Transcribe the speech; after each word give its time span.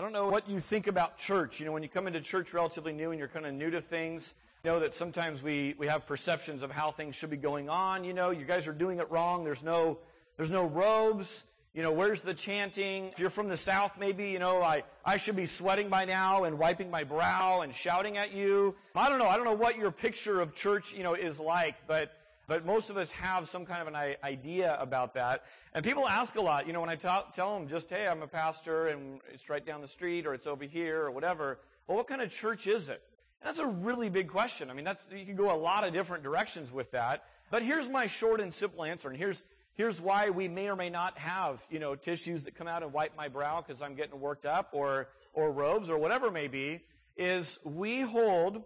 I 0.00 0.02
don't 0.02 0.14
know 0.14 0.28
what 0.28 0.48
you 0.48 0.60
think 0.60 0.86
about 0.86 1.18
church. 1.18 1.60
You 1.60 1.66
know, 1.66 1.72
when 1.72 1.82
you 1.82 1.88
come 1.90 2.06
into 2.06 2.22
church 2.22 2.54
relatively 2.54 2.94
new 2.94 3.10
and 3.10 3.18
you're 3.18 3.28
kind 3.28 3.44
of 3.44 3.52
new 3.52 3.70
to 3.70 3.82
things, 3.82 4.34
you 4.64 4.70
know 4.70 4.80
that 4.80 4.94
sometimes 4.94 5.42
we, 5.42 5.74
we 5.76 5.88
have 5.88 6.06
perceptions 6.06 6.62
of 6.62 6.70
how 6.70 6.90
things 6.90 7.14
should 7.14 7.28
be 7.28 7.36
going 7.36 7.68
on. 7.68 8.02
You 8.02 8.14
know, 8.14 8.30
you 8.30 8.46
guys 8.46 8.66
are 8.66 8.72
doing 8.72 8.98
it 8.98 9.10
wrong. 9.10 9.44
There's 9.44 9.62
no, 9.62 9.98
there's 10.38 10.52
no 10.52 10.64
robes. 10.64 11.44
You 11.74 11.82
know, 11.82 11.92
where's 11.92 12.22
the 12.22 12.32
chanting? 12.32 13.08
If 13.08 13.18
you're 13.18 13.28
from 13.28 13.48
the 13.48 13.58
South, 13.58 14.00
maybe, 14.00 14.30
you 14.30 14.38
know, 14.38 14.62
I, 14.62 14.84
I 15.04 15.18
should 15.18 15.36
be 15.36 15.44
sweating 15.44 15.90
by 15.90 16.06
now 16.06 16.44
and 16.44 16.58
wiping 16.58 16.90
my 16.90 17.04
brow 17.04 17.60
and 17.60 17.74
shouting 17.74 18.16
at 18.16 18.32
you. 18.32 18.74
I 18.96 19.10
don't 19.10 19.18
know. 19.18 19.28
I 19.28 19.36
don't 19.36 19.44
know 19.44 19.52
what 19.52 19.76
your 19.76 19.92
picture 19.92 20.40
of 20.40 20.54
church, 20.54 20.94
you 20.94 21.02
know, 21.02 21.12
is 21.12 21.38
like, 21.38 21.74
but 21.86 22.16
but 22.50 22.66
most 22.66 22.90
of 22.90 22.96
us 22.96 23.12
have 23.12 23.46
some 23.46 23.64
kind 23.64 23.80
of 23.80 23.86
an 23.94 24.16
idea 24.24 24.76
about 24.80 25.14
that. 25.14 25.44
And 25.72 25.84
people 25.84 26.08
ask 26.08 26.34
a 26.34 26.40
lot, 26.40 26.66
you 26.66 26.72
know, 26.72 26.80
when 26.80 26.90
I 26.90 26.96
tell 26.96 27.30
them 27.32 27.68
just, 27.68 27.88
hey, 27.90 28.08
I'm 28.08 28.22
a 28.22 28.26
pastor 28.26 28.88
and 28.88 29.20
it's 29.32 29.48
right 29.48 29.64
down 29.64 29.80
the 29.82 29.86
street 29.86 30.26
or 30.26 30.34
it's 30.34 30.48
over 30.48 30.64
here 30.64 31.00
or 31.02 31.12
whatever. 31.12 31.60
Well, 31.86 31.96
what 31.96 32.08
kind 32.08 32.20
of 32.20 32.28
church 32.28 32.66
is 32.66 32.88
it? 32.88 33.00
And 33.40 33.46
that's 33.46 33.60
a 33.60 33.68
really 33.68 34.08
big 34.08 34.26
question. 34.26 34.68
I 34.68 34.74
mean, 34.74 34.84
that's, 34.84 35.06
you 35.16 35.24
can 35.24 35.36
go 35.36 35.54
a 35.54 35.56
lot 35.56 35.86
of 35.86 35.92
different 35.92 36.24
directions 36.24 36.72
with 36.72 36.90
that. 36.90 37.22
But 37.52 37.62
here's 37.62 37.88
my 37.88 38.08
short 38.08 38.40
and 38.40 38.52
simple 38.52 38.82
answer. 38.82 39.08
And 39.08 39.16
here's, 39.16 39.44
here's 39.74 40.00
why 40.00 40.30
we 40.30 40.48
may 40.48 40.70
or 40.70 40.74
may 40.74 40.90
not 40.90 41.18
have, 41.18 41.62
you 41.70 41.78
know, 41.78 41.94
tissues 41.94 42.42
that 42.42 42.56
come 42.56 42.66
out 42.66 42.82
and 42.82 42.92
wipe 42.92 43.16
my 43.16 43.28
brow 43.28 43.62
because 43.64 43.80
I'm 43.80 43.94
getting 43.94 44.18
worked 44.18 44.44
up 44.44 44.70
or, 44.72 45.06
or 45.34 45.52
robes 45.52 45.88
or 45.88 45.98
whatever 45.98 46.26
it 46.26 46.32
may 46.32 46.48
be, 46.48 46.80
is 47.16 47.60
we 47.64 48.00
hold 48.00 48.64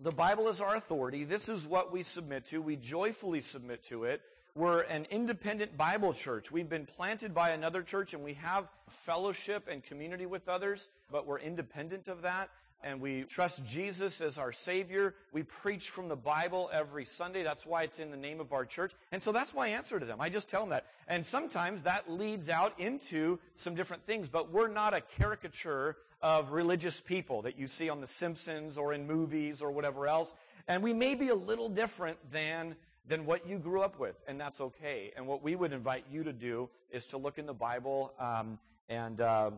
the 0.00 0.10
Bible 0.10 0.48
is 0.48 0.60
our 0.60 0.76
authority. 0.76 1.24
This 1.24 1.48
is 1.48 1.66
what 1.66 1.92
we 1.92 2.02
submit 2.02 2.44
to. 2.46 2.60
We 2.60 2.76
joyfully 2.76 3.40
submit 3.40 3.82
to 3.84 4.04
it. 4.04 4.22
We're 4.54 4.82
an 4.82 5.06
independent 5.10 5.76
Bible 5.76 6.12
church. 6.12 6.52
We've 6.52 6.68
been 6.68 6.86
planted 6.86 7.34
by 7.34 7.50
another 7.50 7.82
church 7.82 8.12
and 8.12 8.22
we 8.22 8.34
have 8.34 8.68
fellowship 8.88 9.66
and 9.70 9.82
community 9.82 10.26
with 10.26 10.48
others, 10.48 10.88
but 11.10 11.26
we're 11.26 11.38
independent 11.38 12.08
of 12.08 12.22
that 12.22 12.50
and 12.84 13.00
we 13.00 13.22
trust 13.22 13.64
Jesus 13.64 14.20
as 14.20 14.38
our 14.38 14.52
Savior. 14.52 15.14
We 15.32 15.42
preach 15.42 15.90
from 15.90 16.08
the 16.08 16.16
Bible 16.16 16.68
every 16.72 17.04
Sunday. 17.04 17.42
That's 17.42 17.64
why 17.64 17.84
it's 17.84 17.98
in 17.98 18.10
the 18.10 18.16
name 18.16 18.40
of 18.40 18.52
our 18.52 18.64
church. 18.64 18.92
And 19.12 19.22
so 19.22 19.32
that's 19.32 19.54
my 19.54 19.68
answer 19.68 20.00
to 20.00 20.04
them. 20.04 20.20
I 20.20 20.28
just 20.28 20.50
tell 20.50 20.62
them 20.62 20.70
that. 20.70 20.86
And 21.08 21.24
sometimes 21.24 21.84
that 21.84 22.10
leads 22.10 22.48
out 22.48 22.78
into 22.78 23.38
some 23.54 23.74
different 23.74 24.04
things, 24.04 24.28
but 24.28 24.50
we're 24.50 24.68
not 24.68 24.94
a 24.94 25.00
caricature 25.00 25.96
of 26.22 26.52
religious 26.52 27.00
people 27.00 27.42
that 27.42 27.58
you 27.58 27.66
see 27.66 27.88
on 27.88 28.00
The 28.00 28.06
Simpsons 28.06 28.78
or 28.78 28.92
in 28.92 29.06
movies 29.06 29.60
or 29.60 29.70
whatever 29.70 30.06
else. 30.06 30.34
And 30.68 30.82
we 30.82 30.92
may 30.92 31.14
be 31.14 31.28
a 31.28 31.34
little 31.34 31.68
different 31.68 32.18
than 32.30 32.76
than 33.08 33.26
what 33.26 33.48
you 33.48 33.58
grew 33.58 33.82
up 33.82 33.98
with, 33.98 34.14
and 34.28 34.40
that's 34.40 34.60
okay. 34.60 35.12
And 35.16 35.26
what 35.26 35.42
we 35.42 35.56
would 35.56 35.72
invite 35.72 36.04
you 36.08 36.22
to 36.22 36.32
do 36.32 36.70
is 36.88 37.06
to 37.06 37.18
look 37.18 37.36
in 37.36 37.46
the 37.46 37.52
Bible 37.52 38.12
um, 38.20 38.60
and 38.88 39.20
uh, 39.20 39.50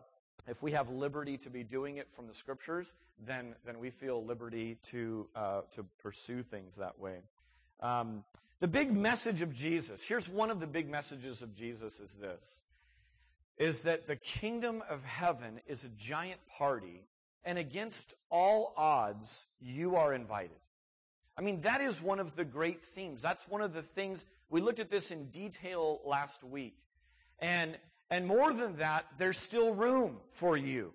if 0.46 0.62
we 0.62 0.72
have 0.72 0.90
liberty 0.90 1.36
to 1.38 1.50
be 1.50 1.62
doing 1.62 1.96
it 1.96 2.10
from 2.12 2.26
the 2.26 2.34
scriptures, 2.34 2.94
then 3.26 3.54
then 3.64 3.78
we 3.78 3.90
feel 3.90 4.24
liberty 4.24 4.76
to 4.90 5.28
uh, 5.34 5.62
to 5.72 5.84
pursue 6.02 6.42
things 6.42 6.76
that 6.76 6.98
way. 6.98 7.18
Um, 7.80 8.24
the 8.60 8.68
big 8.68 8.96
message 8.96 9.42
of 9.42 9.52
Jesus. 9.52 10.04
Here's 10.04 10.28
one 10.28 10.50
of 10.50 10.60
the 10.60 10.66
big 10.66 10.88
messages 10.88 11.42
of 11.42 11.54
Jesus: 11.54 12.00
is 12.00 12.14
this 12.14 12.60
is 13.56 13.82
that 13.82 14.06
the 14.06 14.16
kingdom 14.16 14.82
of 14.88 15.04
heaven 15.04 15.60
is 15.66 15.84
a 15.84 15.88
giant 15.90 16.40
party, 16.58 17.04
and 17.44 17.58
against 17.58 18.14
all 18.30 18.74
odds, 18.76 19.46
you 19.60 19.96
are 19.96 20.12
invited. 20.12 20.56
I 21.36 21.42
mean, 21.42 21.62
that 21.62 21.80
is 21.80 22.00
one 22.00 22.20
of 22.20 22.36
the 22.36 22.44
great 22.44 22.82
themes. 22.82 23.22
That's 23.22 23.48
one 23.48 23.60
of 23.60 23.74
the 23.74 23.82
things 23.82 24.24
we 24.50 24.60
looked 24.60 24.80
at 24.80 24.90
this 24.90 25.10
in 25.10 25.30
detail 25.30 26.00
last 26.04 26.44
week. 26.44 26.76
And 27.38 27.76
and 28.10 28.26
more 28.26 28.52
than 28.52 28.76
that, 28.76 29.06
there's 29.18 29.38
still 29.38 29.74
room 29.74 30.18
for 30.30 30.56
you. 30.56 30.92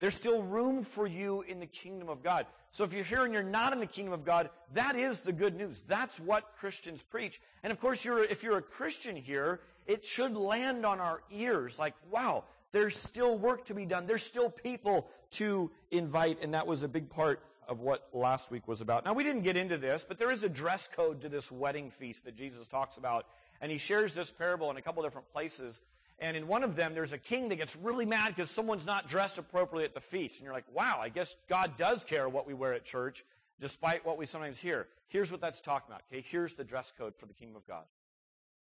There's 0.00 0.14
still 0.14 0.42
room 0.42 0.82
for 0.82 1.06
you 1.06 1.42
in 1.42 1.60
the 1.60 1.66
kingdom 1.66 2.08
of 2.08 2.22
God. 2.22 2.46
So 2.72 2.84
if 2.84 2.92
you're 2.92 3.04
here 3.04 3.24
and 3.24 3.32
you're 3.32 3.42
not 3.42 3.72
in 3.72 3.78
the 3.78 3.86
kingdom 3.86 4.12
of 4.12 4.24
God, 4.24 4.50
that 4.72 4.96
is 4.96 5.20
the 5.20 5.32
good 5.32 5.56
news. 5.56 5.82
That's 5.86 6.18
what 6.18 6.56
Christians 6.56 7.02
preach. 7.02 7.40
And 7.62 7.72
of 7.72 7.78
course, 7.78 8.04
you're, 8.04 8.24
if 8.24 8.42
you're 8.42 8.58
a 8.58 8.62
Christian 8.62 9.14
here, 9.16 9.60
it 9.86 10.04
should 10.04 10.36
land 10.36 10.84
on 10.84 11.00
our 11.00 11.22
ears 11.30 11.78
like, 11.78 11.94
wow, 12.10 12.44
there's 12.72 12.96
still 12.96 13.38
work 13.38 13.66
to 13.66 13.74
be 13.74 13.86
done. 13.86 14.06
There's 14.06 14.24
still 14.24 14.50
people 14.50 15.08
to 15.32 15.70
invite. 15.92 16.38
And 16.42 16.54
that 16.54 16.66
was 16.66 16.82
a 16.82 16.88
big 16.88 17.08
part 17.08 17.40
of 17.68 17.80
what 17.80 18.08
last 18.12 18.50
week 18.50 18.66
was 18.66 18.80
about. 18.80 19.04
Now, 19.04 19.12
we 19.12 19.22
didn't 19.22 19.42
get 19.42 19.56
into 19.56 19.78
this, 19.78 20.04
but 20.06 20.18
there 20.18 20.30
is 20.30 20.42
a 20.42 20.48
dress 20.48 20.88
code 20.88 21.20
to 21.22 21.28
this 21.28 21.52
wedding 21.52 21.90
feast 21.90 22.24
that 22.24 22.36
Jesus 22.36 22.66
talks 22.66 22.96
about. 22.96 23.26
And 23.60 23.70
he 23.70 23.78
shares 23.78 24.14
this 24.14 24.30
parable 24.30 24.70
in 24.70 24.76
a 24.76 24.82
couple 24.82 25.02
different 25.02 25.32
places. 25.32 25.80
And 26.18 26.36
in 26.36 26.46
one 26.46 26.62
of 26.62 26.76
them, 26.76 26.94
there's 26.94 27.12
a 27.12 27.18
king 27.18 27.48
that 27.48 27.56
gets 27.56 27.76
really 27.76 28.06
mad 28.06 28.28
because 28.28 28.50
someone's 28.50 28.86
not 28.86 29.08
dressed 29.08 29.38
appropriately 29.38 29.84
at 29.84 29.94
the 29.94 30.00
feast. 30.00 30.38
And 30.38 30.44
you're 30.44 30.54
like, 30.54 30.72
wow, 30.72 30.98
I 31.00 31.08
guess 31.08 31.36
God 31.48 31.76
does 31.76 32.04
care 32.04 32.28
what 32.28 32.46
we 32.46 32.54
wear 32.54 32.72
at 32.72 32.84
church, 32.84 33.24
despite 33.58 34.06
what 34.06 34.16
we 34.16 34.26
sometimes 34.26 34.60
hear. 34.60 34.86
Here's 35.08 35.32
what 35.32 35.40
that's 35.40 35.60
talking 35.60 35.88
about. 35.90 36.02
Okay, 36.10 36.24
here's 36.26 36.54
the 36.54 36.64
dress 36.64 36.92
code 36.96 37.16
for 37.16 37.26
the 37.26 37.34
kingdom 37.34 37.56
of 37.56 37.66
God. 37.66 37.84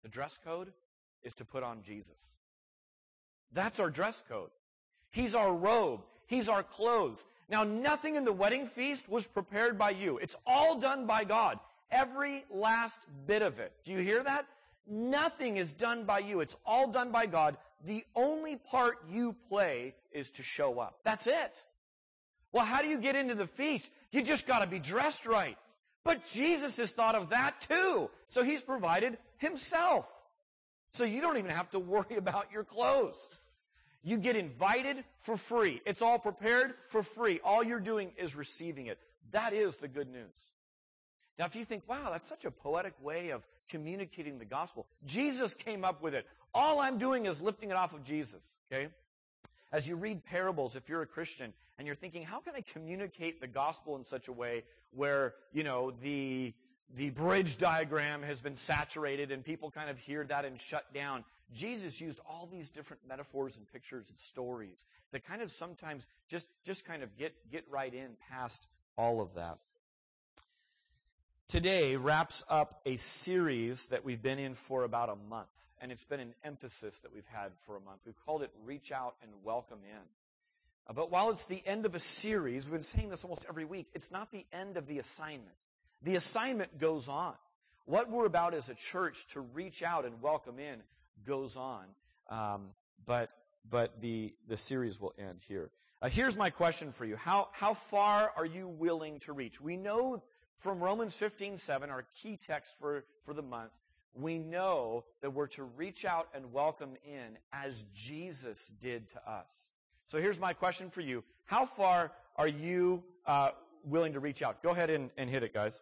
The 0.01 0.09
dress 0.09 0.39
code 0.43 0.73
is 1.23 1.33
to 1.35 1.45
put 1.45 1.63
on 1.63 1.83
Jesus. 1.83 2.37
That's 3.51 3.79
our 3.79 3.89
dress 3.89 4.23
code. 4.27 4.49
He's 5.11 5.35
our 5.35 5.55
robe. 5.55 6.01
He's 6.25 6.49
our 6.49 6.63
clothes. 6.63 7.27
Now, 7.49 7.63
nothing 7.63 8.15
in 8.15 8.25
the 8.25 8.33
wedding 8.33 8.65
feast 8.65 9.07
was 9.07 9.27
prepared 9.27 9.77
by 9.77 9.91
you. 9.91 10.17
It's 10.17 10.35
all 10.47 10.79
done 10.79 11.05
by 11.05 11.23
God. 11.23 11.59
Every 11.91 12.45
last 12.49 13.01
bit 13.27 13.43
of 13.43 13.59
it. 13.59 13.71
Do 13.85 13.91
you 13.91 13.99
hear 13.99 14.23
that? 14.23 14.47
Nothing 14.87 15.57
is 15.57 15.73
done 15.73 16.05
by 16.05 16.19
you. 16.19 16.41
It's 16.41 16.57
all 16.65 16.89
done 16.89 17.11
by 17.11 17.25
God. 17.25 17.57
The 17.85 18.03
only 18.15 18.55
part 18.55 18.97
you 19.09 19.35
play 19.49 19.95
is 20.11 20.31
to 20.31 20.43
show 20.43 20.79
up. 20.79 20.99
That's 21.03 21.27
it. 21.27 21.63
Well, 22.51 22.65
how 22.65 22.81
do 22.81 22.87
you 22.87 22.99
get 22.99 23.15
into 23.15 23.35
the 23.35 23.45
feast? 23.45 23.91
You 24.11 24.21
just 24.21 24.47
gotta 24.47 24.67
be 24.67 24.79
dressed 24.79 25.25
right. 25.25 25.57
But 26.03 26.25
Jesus 26.25 26.77
has 26.77 26.91
thought 26.91 27.15
of 27.15 27.29
that 27.29 27.61
too. 27.61 28.09
So 28.29 28.43
He's 28.43 28.61
provided 28.61 29.17
Himself. 29.37 30.07
So 30.91 31.05
you 31.05 31.21
don't 31.21 31.37
even 31.37 31.51
have 31.51 31.71
to 31.71 31.79
worry 31.79 32.15
about 32.17 32.51
your 32.51 32.63
clothes. 32.63 33.29
You 34.03 34.17
get 34.17 34.35
invited 34.35 35.03
for 35.17 35.37
free. 35.37 35.81
It's 35.85 36.01
all 36.01 36.19
prepared 36.19 36.73
for 36.89 37.01
free. 37.01 37.39
All 37.43 37.63
you're 37.63 37.79
doing 37.79 38.11
is 38.17 38.35
receiving 38.35 38.87
it. 38.87 38.99
That 39.31 39.53
is 39.53 39.77
the 39.77 39.87
good 39.87 40.09
news. 40.09 40.35
Now, 41.39 41.45
if 41.45 41.55
you 41.55 41.63
think, 41.63 41.83
wow, 41.87 42.09
that's 42.11 42.27
such 42.27 42.45
a 42.45 42.51
poetic 42.51 42.93
way 43.01 43.31
of 43.31 43.47
communicating 43.69 44.39
the 44.39 44.45
gospel, 44.45 44.87
Jesus 45.05 45.53
came 45.53 45.83
up 45.83 46.01
with 46.01 46.13
it. 46.13 46.25
All 46.53 46.79
I'm 46.79 46.97
doing 46.97 47.25
is 47.25 47.41
lifting 47.41 47.71
it 47.71 47.75
off 47.75 47.93
of 47.93 48.03
Jesus, 48.03 48.57
okay? 48.71 48.89
As 49.71 49.89
you 49.89 49.95
read 49.95 50.23
parables, 50.23 50.75
if 50.75 50.87
you're 50.87 51.01
a 51.01 51.07
Christian 51.07 51.53
and 51.77 51.87
you're 51.87 51.95
thinking, 51.95 52.23
how 52.23 52.39
can 52.39 52.53
I 52.55 52.61
communicate 52.61 53.41
the 53.41 53.47
gospel 53.47 53.95
in 53.95 54.05
such 54.05 54.27
a 54.27 54.31
way 54.31 54.63
where, 54.91 55.33
you 55.51 55.63
know, 55.63 55.91
the, 56.01 56.53
the 56.95 57.09
bridge 57.09 57.57
diagram 57.57 58.21
has 58.21 58.39
been 58.39 58.55
saturated 58.55 59.31
and 59.31 59.43
people 59.43 59.71
kind 59.71 59.89
of 59.89 59.97
hear 59.97 60.23
that 60.25 60.45
and 60.45 60.61
shut 60.61 60.93
down. 60.93 61.23
Jesus 61.51 61.99
used 61.99 62.19
all 62.29 62.47
these 62.51 62.69
different 62.69 63.01
metaphors 63.07 63.57
and 63.57 63.71
pictures 63.71 64.09
and 64.09 64.17
stories 64.19 64.85
that 65.11 65.25
kind 65.25 65.41
of 65.41 65.49
sometimes 65.49 66.07
just, 66.27 66.47
just 66.63 66.85
kind 66.85 67.01
of 67.01 67.17
get, 67.17 67.33
get 67.51 67.63
right 67.71 67.93
in 67.93 68.11
past 68.29 68.67
all 68.95 69.21
of 69.21 69.33
that 69.35 69.57
today 71.53 71.95
wraps 71.95 72.43
up 72.49 72.81
a 72.83 72.95
series 72.95 73.85
that 73.89 74.03
we've 74.03 74.23
been 74.23 74.39
in 74.39 74.55
for 74.55 74.85
about 74.85 75.09
a 75.09 75.15
month. 75.29 75.67
And 75.79 75.91
it's 75.91 76.03
been 76.03 76.19
an 76.19 76.33
emphasis 76.43 77.01
that 77.01 77.13
we've 77.13 77.27
had 77.27 77.51
for 77.67 77.75
a 77.75 77.79
month. 77.79 77.99
We've 78.07 78.25
called 78.25 78.41
it 78.41 78.49
Reach 78.65 78.91
Out 78.91 79.13
and 79.21 79.29
Welcome 79.43 79.77
In. 79.87 80.01
Uh, 80.87 80.93
but 80.93 81.11
while 81.11 81.29
it's 81.29 81.45
the 81.45 81.61
end 81.67 81.85
of 81.85 81.93
a 81.93 81.99
series, 81.99 82.65
we've 82.65 82.73
been 82.73 82.81
saying 82.81 83.11
this 83.11 83.23
almost 83.23 83.45
every 83.47 83.65
week, 83.65 83.85
it's 83.93 84.11
not 84.11 84.31
the 84.31 84.47
end 84.51 84.77
of 84.77 84.87
the 84.87 84.97
assignment. 84.97 85.53
The 86.01 86.15
assignment 86.15 86.79
goes 86.79 87.07
on. 87.07 87.35
What 87.85 88.09
we're 88.09 88.25
about 88.25 88.55
as 88.55 88.69
a 88.69 88.75
church 88.75 89.27
to 89.33 89.41
reach 89.41 89.83
out 89.83 90.05
and 90.05 90.23
welcome 90.23 90.57
in 90.57 90.81
goes 91.23 91.55
on. 91.55 91.85
Um, 92.31 92.69
but 93.05 93.29
but 93.69 94.01
the, 94.01 94.33
the 94.47 94.57
series 94.57 94.99
will 94.99 95.13
end 95.19 95.39
here. 95.47 95.69
Uh, 96.01 96.09
here's 96.09 96.35
my 96.35 96.49
question 96.49 96.89
for 96.89 97.05
you. 97.05 97.15
How, 97.15 97.49
how 97.51 97.75
far 97.75 98.31
are 98.35 98.45
you 98.45 98.67
willing 98.67 99.19
to 99.19 99.33
reach? 99.33 99.61
We 99.61 99.77
know 99.77 100.23
from 100.55 100.79
Romans 100.79 101.15
15, 101.15 101.57
7, 101.57 101.89
our 101.89 102.05
key 102.21 102.37
text 102.37 102.75
for, 102.79 103.05
for 103.23 103.33
the 103.33 103.41
month, 103.41 103.71
we 104.15 104.37
know 104.37 105.05
that 105.21 105.31
we're 105.31 105.47
to 105.47 105.63
reach 105.63 106.05
out 106.05 106.27
and 106.33 106.53
welcome 106.53 106.95
in 107.05 107.37
as 107.51 107.85
Jesus 107.93 108.71
did 108.79 109.07
to 109.09 109.29
us. 109.29 109.69
So 110.05 110.19
here's 110.19 110.39
my 110.39 110.53
question 110.53 110.89
for 110.89 111.01
you. 111.01 111.23
How 111.45 111.65
far 111.65 112.11
are 112.35 112.47
you 112.47 113.03
uh, 113.25 113.51
willing 113.83 114.13
to 114.13 114.19
reach 114.19 114.43
out? 114.43 114.61
Go 114.61 114.69
ahead 114.69 114.89
and, 114.89 115.09
and 115.17 115.29
hit 115.29 115.43
it, 115.43 115.53
guys. 115.53 115.81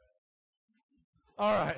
All 1.38 1.52
right. 1.52 1.78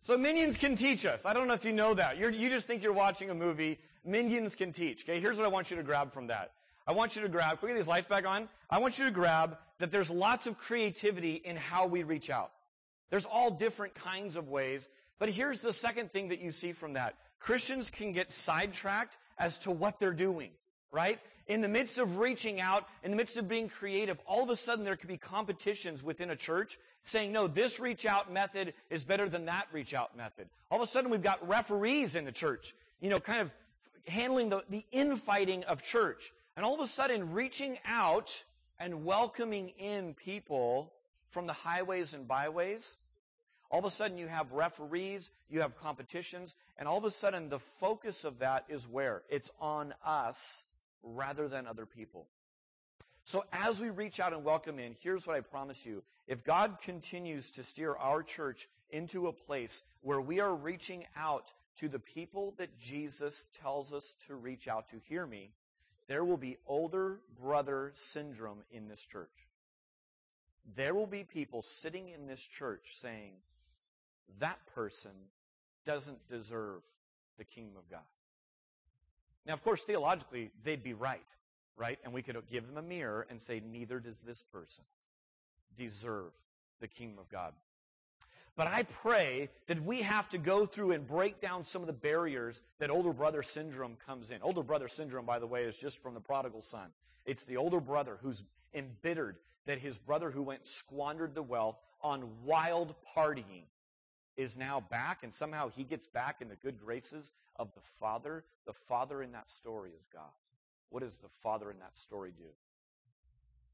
So 0.00 0.16
minions 0.16 0.56
can 0.56 0.74
teach 0.74 1.04
us. 1.04 1.26
I 1.26 1.34
don't 1.34 1.48
know 1.48 1.54
if 1.54 1.64
you 1.64 1.72
know 1.72 1.94
that. 1.94 2.16
You're, 2.18 2.30
you 2.30 2.48
just 2.48 2.66
think 2.66 2.82
you're 2.82 2.92
watching 2.92 3.30
a 3.30 3.34
movie. 3.34 3.78
Minions 4.04 4.54
can 4.56 4.72
teach. 4.72 5.04
Okay, 5.04 5.20
here's 5.20 5.36
what 5.36 5.44
I 5.44 5.48
want 5.48 5.70
you 5.70 5.76
to 5.76 5.82
grab 5.82 6.12
from 6.12 6.28
that. 6.28 6.52
I 6.88 6.92
want 6.92 7.14
you 7.14 7.22
to 7.22 7.28
grab, 7.28 7.60
can 7.60 7.68
we 7.68 7.74
get 7.74 7.78
these 7.78 7.86
lights 7.86 8.08
back 8.08 8.26
on? 8.26 8.48
I 8.70 8.78
want 8.78 8.98
you 8.98 9.04
to 9.04 9.10
grab 9.10 9.58
that 9.78 9.90
there's 9.90 10.08
lots 10.08 10.46
of 10.46 10.56
creativity 10.56 11.34
in 11.34 11.54
how 11.54 11.86
we 11.86 12.02
reach 12.02 12.30
out. 12.30 12.50
There's 13.10 13.26
all 13.26 13.50
different 13.50 13.94
kinds 13.94 14.36
of 14.36 14.48
ways. 14.48 14.88
But 15.18 15.28
here's 15.28 15.60
the 15.60 15.72
second 15.72 16.12
thing 16.12 16.28
that 16.28 16.40
you 16.40 16.50
see 16.50 16.72
from 16.72 16.94
that. 16.94 17.16
Christians 17.40 17.90
can 17.90 18.12
get 18.12 18.30
sidetracked 18.32 19.18
as 19.38 19.58
to 19.60 19.70
what 19.70 20.00
they're 20.00 20.14
doing. 20.14 20.50
right? 20.90 21.18
In 21.46 21.60
the 21.60 21.68
midst 21.68 21.98
of 21.98 22.18
reaching 22.18 22.60
out, 22.60 22.86
in 23.02 23.10
the 23.10 23.16
midst 23.16 23.36
of 23.36 23.48
being 23.48 23.68
creative, 23.68 24.18
all 24.26 24.42
of 24.42 24.50
a 24.50 24.56
sudden 24.56 24.84
there 24.84 24.96
could 24.96 25.08
be 25.08 25.16
competitions 25.16 26.02
within 26.02 26.30
a 26.30 26.36
church 26.36 26.78
saying, 27.02 27.32
no, 27.32 27.46
this 27.46 27.80
reach 27.80 28.04
out 28.04 28.32
method 28.32 28.74
is 28.90 29.04
better 29.04 29.28
than 29.28 29.46
that 29.46 29.66
reach 29.72 29.94
out 29.94 30.16
method. 30.16 30.48
All 30.70 30.78
of 30.78 30.84
a 30.84 30.86
sudden 30.86 31.10
we've 31.10 31.22
got 31.22 31.46
referees 31.46 32.16
in 32.16 32.24
the 32.24 32.32
church, 32.32 32.74
you 33.00 33.08
know, 33.08 33.20
kind 33.20 33.40
of 33.40 33.54
handling 34.06 34.50
the, 34.50 34.62
the 34.68 34.84
infighting 34.92 35.64
of 35.64 35.82
church. 35.82 36.32
And 36.58 36.66
all 36.66 36.74
of 36.74 36.80
a 36.80 36.88
sudden 36.88 37.32
reaching 37.32 37.78
out 37.86 38.42
and 38.78 39.04
welcoming 39.04 39.68
in 39.78 40.12
people 40.14 40.92
from 41.30 41.46
the 41.46 41.52
highways 41.54 42.12
and 42.12 42.26
byways 42.26 42.96
all 43.70 43.80
of 43.80 43.84
a 43.84 43.90
sudden 43.90 44.16
you 44.16 44.28
have 44.28 44.52
referees, 44.52 45.30
you 45.48 45.60
have 45.60 45.76
competitions, 45.76 46.54
and 46.78 46.88
all 46.88 46.98
of 46.98 47.04
a 47.04 47.10
sudden 47.10 47.48
the 47.48 47.58
focus 47.58 48.24
of 48.24 48.38
that 48.38 48.64
is 48.68 48.88
where? 48.88 49.22
It's 49.28 49.50
on 49.60 49.94
us 50.04 50.64
rather 51.02 51.48
than 51.48 51.66
other 51.66 51.86
people. 51.86 52.26
So 53.24 53.44
as 53.52 53.78
we 53.78 53.90
reach 53.90 54.20
out 54.20 54.32
and 54.32 54.42
welcome 54.42 54.78
in, 54.78 54.96
here's 55.00 55.26
what 55.26 55.36
I 55.36 55.40
promise 55.40 55.84
you. 55.84 56.02
If 56.26 56.44
God 56.44 56.78
continues 56.82 57.50
to 57.52 57.62
steer 57.62 57.94
our 57.94 58.22
church 58.22 58.68
into 58.88 59.26
a 59.26 59.32
place 59.32 59.82
where 60.00 60.20
we 60.20 60.40
are 60.40 60.54
reaching 60.54 61.04
out 61.14 61.52
to 61.76 61.88
the 61.88 61.98
people 61.98 62.54
that 62.56 62.78
Jesus 62.78 63.48
tells 63.52 63.92
us 63.92 64.16
to 64.26 64.34
reach 64.34 64.66
out 64.66 64.88
to, 64.88 64.96
hear 65.06 65.26
me, 65.26 65.50
there 66.08 66.24
will 66.24 66.36
be 66.36 66.56
older 66.66 67.20
brother 67.40 67.92
syndrome 67.94 68.62
in 68.72 68.88
this 68.88 69.04
church. 69.04 69.28
There 70.74 70.94
will 70.94 71.06
be 71.06 71.22
people 71.24 71.62
sitting 71.62 72.08
in 72.08 72.26
this 72.26 72.40
church 72.40 72.96
saying, 72.96 73.32
that 74.40 74.58
person 74.74 75.12
doesn't 75.84 76.28
deserve 76.28 76.82
the 77.38 77.44
kingdom 77.44 77.76
of 77.78 77.88
God. 77.90 78.00
Now, 79.46 79.54
of 79.54 79.62
course, 79.62 79.82
theologically, 79.84 80.50
they'd 80.62 80.82
be 80.82 80.92
right, 80.92 81.24
right? 81.76 81.98
And 82.04 82.12
we 82.12 82.22
could 82.22 82.36
give 82.50 82.66
them 82.66 82.76
a 82.76 82.82
mirror 82.82 83.26
and 83.30 83.40
say, 83.40 83.62
neither 83.64 84.00
does 84.00 84.18
this 84.18 84.42
person 84.52 84.84
deserve 85.76 86.32
the 86.80 86.88
kingdom 86.88 87.18
of 87.18 87.30
God. 87.30 87.52
But 88.58 88.66
I 88.66 88.82
pray 88.82 89.50
that 89.68 89.80
we 89.84 90.02
have 90.02 90.28
to 90.30 90.38
go 90.38 90.66
through 90.66 90.90
and 90.90 91.06
break 91.06 91.40
down 91.40 91.62
some 91.62 91.80
of 91.80 91.86
the 91.86 91.92
barriers 91.92 92.60
that 92.80 92.90
older 92.90 93.12
brother 93.12 93.40
syndrome 93.44 93.96
comes 94.04 94.32
in. 94.32 94.42
Older 94.42 94.64
brother 94.64 94.88
syndrome, 94.88 95.24
by 95.24 95.38
the 95.38 95.46
way, 95.46 95.62
is 95.62 95.78
just 95.78 96.02
from 96.02 96.14
the 96.14 96.20
prodigal 96.20 96.60
son. 96.60 96.88
It's 97.24 97.44
the 97.44 97.56
older 97.56 97.78
brother 97.78 98.18
who's 98.20 98.42
embittered 98.74 99.36
that 99.66 99.78
his 99.78 99.98
brother 99.98 100.32
who 100.32 100.42
went 100.42 100.66
squandered 100.66 101.36
the 101.36 101.42
wealth 101.42 101.78
on 102.00 102.28
wild 102.44 102.96
partying 103.16 103.62
is 104.36 104.58
now 104.58 104.80
back, 104.80 105.22
and 105.22 105.32
somehow 105.32 105.68
he 105.68 105.84
gets 105.84 106.08
back 106.08 106.40
in 106.40 106.48
the 106.48 106.56
good 106.56 106.80
graces 106.80 107.32
of 107.54 107.72
the 107.74 107.80
Father. 107.80 108.42
The 108.66 108.72
Father 108.72 109.22
in 109.22 109.30
that 109.32 109.48
story 109.48 109.90
is 109.90 110.08
God. 110.12 110.34
What 110.90 111.04
does 111.04 111.18
the 111.18 111.28
Father 111.28 111.70
in 111.70 111.78
that 111.78 111.96
story 111.96 112.32
do? 112.36 112.50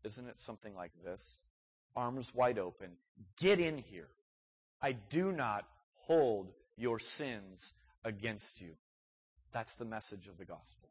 Isn't 0.07 0.29
it 0.29 0.39
something 0.39 0.75
like 0.75 0.93
this? 1.03 1.39
Arms 1.97 2.35
wide 2.35 2.59
open. 2.59 2.91
Get 3.39 3.59
in 3.59 3.79
here. 3.79 4.09
I 4.85 4.93
do 4.93 5.33
not 5.33 5.67
hold 5.95 6.53
your 6.77 6.99
sins 6.99 7.73
against 8.05 8.61
you. 8.61 8.73
That's 9.51 9.77
the 9.77 9.87
message 9.87 10.29
of 10.29 10.37
the 10.37 10.45
gospel. 10.45 10.91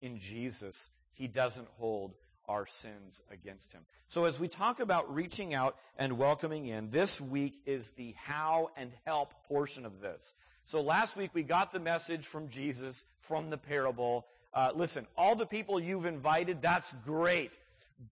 In 0.00 0.18
Jesus, 0.18 0.88
he 1.12 1.28
doesn't 1.28 1.68
hold 1.76 2.14
our 2.48 2.64
sins 2.64 3.20
against 3.30 3.74
him. 3.74 3.82
So 4.08 4.24
as 4.24 4.40
we 4.40 4.48
talk 4.48 4.80
about 4.80 5.14
reaching 5.14 5.52
out 5.52 5.76
and 5.98 6.16
welcoming 6.16 6.64
in, 6.64 6.88
this 6.88 7.20
week 7.20 7.60
is 7.66 7.90
the 7.90 8.14
how 8.16 8.70
and 8.78 8.92
help 9.04 9.34
portion 9.46 9.84
of 9.84 10.00
this. 10.00 10.34
So 10.64 10.80
last 10.80 11.14
week 11.14 11.32
we 11.34 11.42
got 11.42 11.70
the 11.70 11.80
message 11.80 12.24
from 12.24 12.48
Jesus 12.48 13.04
from 13.18 13.50
the 13.50 13.58
parable. 13.58 14.24
Uh, 14.54 14.70
listen, 14.74 15.06
all 15.18 15.36
the 15.36 15.44
people 15.44 15.78
you've 15.78 16.06
invited, 16.06 16.62
that's 16.62 16.94
great. 17.04 17.58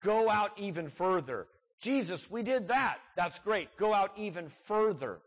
Go 0.02 0.29
out 0.29 0.52
even 0.58 0.88
further. 0.88 1.46
Jesus, 1.82 2.31
we 2.31 2.44
did 2.44 2.69
that. 2.69 3.00
That's 3.17 3.40
great. 3.40 3.76
Go 3.76 3.93
out 3.93 4.12
even 4.17 4.49
further. 4.49 5.19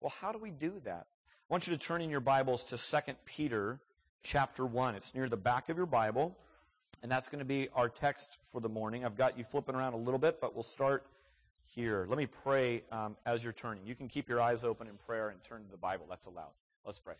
Well, 0.00 0.12
how 0.20 0.30
do 0.30 0.38
we 0.38 0.50
do 0.50 0.74
that? 0.84 1.06
I 1.26 1.52
want 1.54 1.66
you 1.66 1.74
to 1.74 1.80
turn 1.80 2.02
in 2.02 2.10
your 2.10 2.20
Bibles 2.20 2.64
to 2.66 2.76
2 2.76 3.12
Peter 3.24 3.80
chapter 4.22 4.66
1. 4.66 4.94
It's 4.94 5.14
near 5.14 5.26
the 5.26 5.38
back 5.38 5.70
of 5.70 5.78
your 5.78 5.86
Bible. 5.86 6.36
And 7.02 7.10
that's 7.10 7.30
going 7.30 7.38
to 7.38 7.46
be 7.46 7.68
our 7.74 7.88
text 7.88 8.38
for 8.44 8.60
the 8.60 8.68
morning. 8.68 9.06
I've 9.06 9.16
got 9.16 9.38
you 9.38 9.44
flipping 9.44 9.74
around 9.74 9.94
a 9.94 9.96
little 9.96 10.18
bit, 10.18 10.38
but 10.38 10.52
we'll 10.52 10.62
start 10.62 11.06
here. 11.74 12.04
Let 12.10 12.18
me 12.18 12.26
pray 12.26 12.82
um, 12.92 13.16
as 13.24 13.42
you're 13.42 13.54
turning. 13.54 13.86
You 13.86 13.94
can 13.94 14.06
keep 14.06 14.28
your 14.28 14.42
eyes 14.42 14.64
open 14.64 14.86
in 14.86 14.96
prayer 15.06 15.30
and 15.30 15.42
turn 15.42 15.64
to 15.64 15.70
the 15.70 15.78
Bible. 15.78 16.04
That's 16.10 16.26
allowed. 16.26 16.52
Let's 16.84 16.98
pray. 16.98 17.14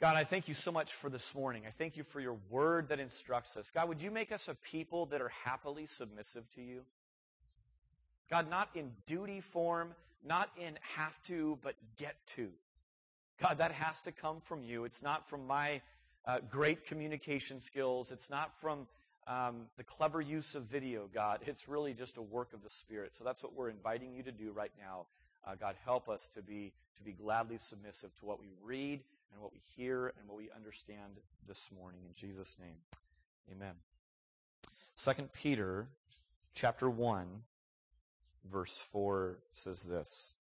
God, 0.00 0.16
I 0.16 0.24
thank 0.24 0.48
you 0.48 0.54
so 0.54 0.72
much 0.72 0.94
for 0.94 1.10
this 1.10 1.34
morning. 1.34 1.64
I 1.66 1.70
thank 1.70 1.98
you 1.98 2.02
for 2.02 2.18
your 2.18 2.38
word 2.48 2.88
that 2.88 2.98
instructs 2.98 3.58
us. 3.58 3.70
God, 3.70 3.88
would 3.88 4.00
you 4.00 4.10
make 4.10 4.32
us 4.32 4.48
a 4.48 4.54
people 4.54 5.04
that 5.06 5.20
are 5.20 5.32
happily 5.44 5.84
submissive 5.84 6.48
to 6.54 6.62
you? 6.62 6.82
God, 8.30 8.48
not 8.48 8.70
in 8.74 8.92
duty 9.06 9.40
form, 9.40 9.94
not 10.24 10.50
in 10.56 10.78
have 10.96 11.22
to, 11.24 11.58
but 11.62 11.74
get 11.98 12.16
to. 12.28 12.50
God, 13.40 13.58
that 13.58 13.72
has 13.72 14.02
to 14.02 14.12
come 14.12 14.40
from 14.40 14.62
you. 14.62 14.84
It's 14.84 15.02
not 15.02 15.28
from 15.28 15.46
my 15.46 15.80
uh, 16.26 16.38
great 16.48 16.86
communication 16.86 17.60
skills. 17.60 18.12
It's 18.12 18.30
not 18.30 18.56
from 18.56 18.86
um, 19.26 19.66
the 19.76 19.84
clever 19.84 20.20
use 20.20 20.54
of 20.54 20.64
video, 20.64 21.08
God. 21.12 21.40
It's 21.46 21.68
really 21.68 21.94
just 21.94 22.16
a 22.16 22.22
work 22.22 22.52
of 22.52 22.62
the 22.62 22.70
Spirit. 22.70 23.16
So 23.16 23.24
that's 23.24 23.42
what 23.42 23.54
we're 23.54 23.68
inviting 23.68 24.14
you 24.14 24.22
to 24.22 24.32
do 24.32 24.52
right 24.52 24.72
now. 24.78 25.06
Uh, 25.44 25.54
God, 25.56 25.74
help 25.84 26.08
us 26.08 26.28
to 26.34 26.42
be 26.42 26.72
to 26.96 27.02
be 27.02 27.12
gladly 27.12 27.58
submissive 27.58 28.14
to 28.16 28.26
what 28.26 28.38
we 28.38 28.48
read 28.62 29.00
and 29.32 29.40
what 29.40 29.52
we 29.52 29.60
hear 29.76 30.12
and 30.18 30.28
what 30.28 30.36
we 30.36 30.50
understand 30.54 31.18
this 31.48 31.70
morning. 31.72 32.00
In 32.06 32.14
Jesus' 32.14 32.58
name, 32.60 32.76
Amen. 33.50 33.74
Second 34.94 35.32
Peter, 35.32 35.88
chapter 36.54 36.88
one, 36.88 37.42
verse 38.50 38.78
four 38.78 39.38
says 39.52 39.82
this. 39.82 40.32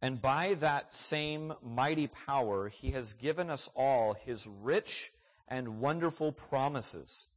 And 0.00 0.22
by 0.22 0.54
that 0.54 0.94
same 0.94 1.54
mighty 1.62 2.06
power, 2.06 2.68
he 2.68 2.92
has 2.92 3.14
given 3.14 3.50
us 3.50 3.68
all 3.74 4.14
his 4.14 4.46
rich 4.46 5.12
and 5.48 5.80
wonderful 5.80 6.30
promises. 6.30 7.28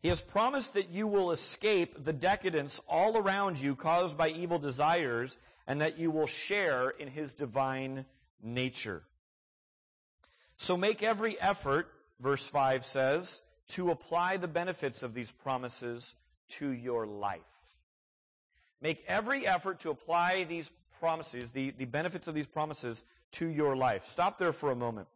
He 0.00 0.08
has 0.08 0.22
promised 0.22 0.74
that 0.74 0.90
you 0.90 1.06
will 1.06 1.30
escape 1.30 2.04
the 2.04 2.12
decadence 2.12 2.80
all 2.88 3.16
around 3.16 3.60
you 3.60 3.76
caused 3.76 4.18
by 4.18 4.30
evil 4.30 4.58
desires 4.58 5.38
and 5.66 5.80
that 5.80 5.98
you 5.98 6.10
will 6.10 6.26
share 6.26 6.90
in 6.90 7.08
his 7.08 7.34
divine 7.34 8.06
nature. 8.42 9.02
So 10.56 10.76
make 10.76 11.02
every 11.02 11.40
effort, 11.40 11.88
verse 12.18 12.48
5 12.48 12.84
says, 12.84 13.42
to 13.68 13.90
apply 13.90 14.38
the 14.38 14.48
benefits 14.48 15.02
of 15.02 15.14
these 15.14 15.30
promises 15.30 16.16
to 16.48 16.70
your 16.70 17.06
life. 17.06 17.61
Make 18.82 19.04
every 19.06 19.46
effort 19.46 19.80
to 19.80 19.90
apply 19.90 20.44
these 20.44 20.70
promises, 20.98 21.52
the, 21.52 21.70
the 21.70 21.84
benefits 21.84 22.28
of 22.28 22.34
these 22.34 22.48
promises 22.48 23.04
to 23.32 23.46
your 23.46 23.76
life. 23.76 24.02
Stop 24.02 24.38
there 24.38 24.52
for 24.52 24.70
a 24.70 24.76
moment. 24.76 25.08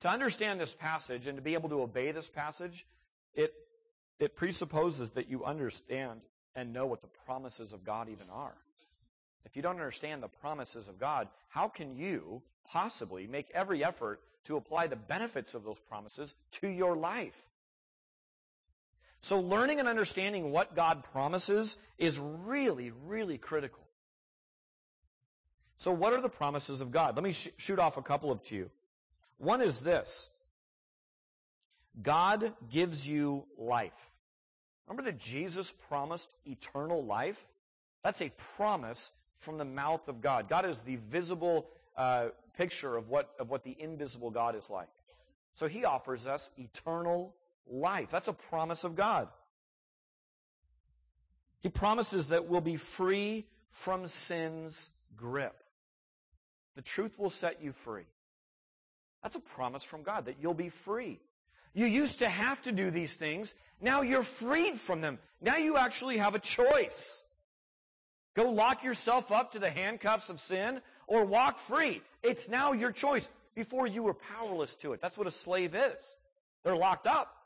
To 0.00 0.10
understand 0.10 0.60
this 0.60 0.74
passage 0.74 1.26
and 1.26 1.36
to 1.36 1.42
be 1.42 1.54
able 1.54 1.70
to 1.70 1.80
obey 1.80 2.12
this 2.12 2.28
passage, 2.28 2.86
it, 3.34 3.54
it 4.20 4.36
presupposes 4.36 5.10
that 5.10 5.30
you 5.30 5.44
understand 5.44 6.20
and 6.54 6.72
know 6.72 6.86
what 6.86 7.00
the 7.00 7.08
promises 7.26 7.72
of 7.72 7.84
God 7.84 8.08
even 8.10 8.28
are. 8.30 8.54
If 9.46 9.56
you 9.56 9.62
don't 9.62 9.76
understand 9.76 10.22
the 10.22 10.28
promises 10.28 10.88
of 10.88 10.98
God, 10.98 11.28
how 11.48 11.68
can 11.68 11.96
you 11.96 12.42
possibly 12.70 13.26
make 13.26 13.50
every 13.54 13.82
effort 13.82 14.20
to 14.44 14.56
apply 14.56 14.86
the 14.86 14.96
benefits 14.96 15.54
of 15.54 15.64
those 15.64 15.80
promises 15.80 16.34
to 16.52 16.68
your 16.68 16.94
life? 16.94 17.50
So 19.24 19.40
learning 19.40 19.80
and 19.80 19.88
understanding 19.88 20.52
what 20.52 20.76
God 20.76 21.02
promises 21.02 21.78
is 21.96 22.20
really, 22.20 22.92
really 23.06 23.38
critical. 23.38 23.82
So, 25.78 25.92
what 25.92 26.12
are 26.12 26.20
the 26.20 26.28
promises 26.28 26.82
of 26.82 26.92
God? 26.92 27.16
Let 27.16 27.24
me 27.24 27.32
sh- 27.32 27.48
shoot 27.56 27.78
off 27.78 27.96
a 27.96 28.02
couple 28.02 28.30
of 28.30 28.42
to 28.42 28.54
you. 28.54 28.70
One 29.38 29.62
is 29.62 29.80
this 29.80 30.28
God 32.02 32.52
gives 32.68 33.08
you 33.08 33.46
life. 33.56 34.10
Remember 34.86 35.10
that 35.10 35.18
Jesus 35.18 35.72
promised 35.72 36.34
eternal 36.44 37.02
life? 37.02 37.46
That's 38.02 38.20
a 38.20 38.30
promise 38.56 39.10
from 39.38 39.56
the 39.56 39.64
mouth 39.64 40.06
of 40.06 40.20
God. 40.20 40.50
God 40.50 40.66
is 40.66 40.80
the 40.80 40.96
visible 40.96 41.70
uh, 41.96 42.26
picture 42.58 42.94
of 42.94 43.08
what, 43.08 43.30
of 43.38 43.48
what 43.48 43.64
the 43.64 43.74
invisible 43.78 44.30
God 44.30 44.54
is 44.54 44.68
like. 44.68 44.88
So 45.54 45.66
he 45.66 45.86
offers 45.86 46.26
us 46.26 46.50
eternal 46.58 47.34
life. 47.70 48.10
That's 48.10 48.28
a 48.28 48.32
promise 48.32 48.84
of 48.84 48.96
God. 48.96 49.28
He 51.60 51.68
promises 51.68 52.28
that 52.28 52.46
we'll 52.46 52.60
be 52.60 52.76
free 52.76 53.46
from 53.70 54.06
sin's 54.06 54.90
grip. 55.16 55.62
The 56.76 56.82
truth 56.82 57.18
will 57.18 57.30
set 57.30 57.62
you 57.62 57.72
free. 57.72 58.04
That's 59.22 59.36
a 59.36 59.40
promise 59.40 59.82
from 59.82 60.02
God 60.02 60.26
that 60.26 60.36
you'll 60.40 60.54
be 60.54 60.68
free. 60.68 61.20
You 61.72 61.86
used 61.86 62.18
to 62.20 62.28
have 62.28 62.62
to 62.62 62.72
do 62.72 62.90
these 62.90 63.16
things. 63.16 63.54
Now 63.80 64.02
you're 64.02 64.22
freed 64.22 64.76
from 64.76 65.00
them. 65.00 65.18
Now 65.40 65.56
you 65.56 65.76
actually 65.76 66.18
have 66.18 66.34
a 66.34 66.38
choice. 66.38 67.24
Go 68.34 68.50
lock 68.50 68.84
yourself 68.84 69.32
up 69.32 69.52
to 69.52 69.58
the 69.58 69.70
handcuffs 69.70 70.28
of 70.28 70.40
sin 70.40 70.80
or 71.06 71.24
walk 71.24 71.58
free. 71.58 72.02
It's 72.22 72.50
now 72.50 72.72
your 72.72 72.92
choice. 72.92 73.30
Before 73.54 73.86
you 73.86 74.02
were 74.02 74.14
powerless 74.14 74.74
to 74.76 74.94
it. 74.94 75.00
That's 75.00 75.16
what 75.16 75.28
a 75.28 75.30
slave 75.30 75.74
is. 75.76 76.16
They're 76.64 76.76
locked 76.76 77.06
up. 77.06 77.36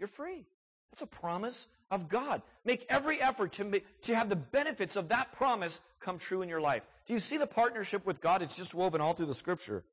You're 0.00 0.08
free. 0.08 0.46
That's 0.90 1.02
a 1.02 1.06
promise 1.06 1.68
of 1.90 2.08
God. 2.08 2.42
Make 2.64 2.86
every 2.88 3.20
effort 3.20 3.52
to, 3.52 3.64
make, 3.64 4.00
to 4.02 4.16
have 4.16 4.30
the 4.30 4.36
benefits 4.36 4.96
of 4.96 5.08
that 5.08 5.30
promise 5.32 5.80
come 6.00 6.18
true 6.18 6.40
in 6.40 6.48
your 6.48 6.60
life. 6.60 6.86
Do 7.06 7.12
you 7.12 7.20
see 7.20 7.36
the 7.36 7.46
partnership 7.46 8.06
with 8.06 8.20
God? 8.20 8.40
It's 8.40 8.56
just 8.56 8.74
woven 8.74 9.02
all 9.02 9.12
through 9.12 9.26
the 9.26 9.34
scripture. 9.34 9.84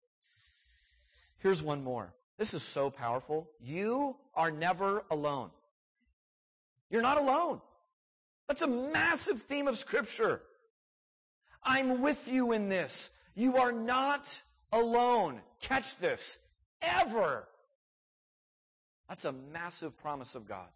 Here's 1.39 1.61
one 1.61 1.83
more. 1.83 2.13
This 2.37 2.53
is 2.53 2.63
so 2.63 2.89
powerful. 2.89 3.49
You 3.59 4.15
are 4.33 4.49
never 4.49 5.03
alone. 5.11 5.49
You're 6.89 7.01
not 7.01 7.17
alone. 7.17 7.61
That's 8.47 8.61
a 8.61 8.67
massive 8.67 9.41
theme 9.41 9.67
of 9.67 9.75
scripture. 9.75 10.41
I'm 11.63 12.01
with 12.01 12.29
you 12.31 12.53
in 12.53 12.69
this. 12.69 13.09
You 13.35 13.57
are 13.57 13.73
not 13.73 14.41
alone. 14.71 15.41
Catch 15.59 15.97
this. 15.97 16.39
Ever. 16.81 17.47
That's 19.07 19.25
a 19.25 19.31
massive 19.31 19.97
promise 19.97 20.35
of 20.35 20.47
God. 20.47 20.67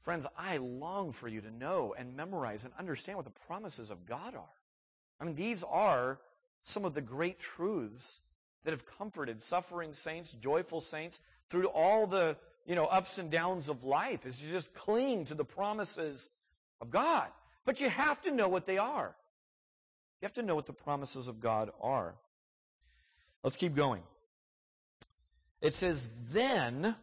Friends, 0.00 0.26
I 0.38 0.58
long 0.58 1.12
for 1.12 1.28
you 1.28 1.40
to 1.40 1.50
know 1.50 1.94
and 1.98 2.16
memorize 2.16 2.64
and 2.64 2.72
understand 2.78 3.16
what 3.16 3.24
the 3.24 3.46
promises 3.46 3.90
of 3.90 4.06
God 4.06 4.34
are. 4.34 4.54
I 5.20 5.24
mean, 5.24 5.34
these 5.34 5.64
are 5.64 6.18
some 6.62 6.84
of 6.84 6.94
the 6.94 7.00
great 7.00 7.38
truths 7.38 8.20
that 8.64 8.70
have 8.70 8.86
comforted 8.86 9.42
suffering 9.42 9.92
saints, 9.92 10.32
joyful 10.34 10.80
saints 10.80 11.20
through 11.48 11.66
all 11.66 12.06
the, 12.06 12.36
you 12.66 12.74
know, 12.74 12.84
ups 12.84 13.18
and 13.18 13.30
downs 13.30 13.68
of 13.68 13.84
life 13.84 14.26
is 14.26 14.44
you 14.44 14.52
just 14.52 14.74
cling 14.74 15.24
to 15.26 15.34
the 15.34 15.44
promises 15.44 16.28
of 16.80 16.90
God. 16.90 17.28
But 17.64 17.80
you 17.80 17.88
have 17.88 18.22
to 18.22 18.30
know 18.30 18.48
what 18.48 18.66
they 18.66 18.78
are. 18.78 19.14
You 20.20 20.26
have 20.26 20.34
to 20.34 20.42
know 20.42 20.54
what 20.54 20.66
the 20.66 20.72
promises 20.72 21.28
of 21.28 21.40
God 21.40 21.70
are. 21.80 22.14
Let's 23.42 23.56
keep 23.56 23.74
going. 23.74 24.02
It 25.60 25.74
says, 25.74 26.10
then, 26.30 26.94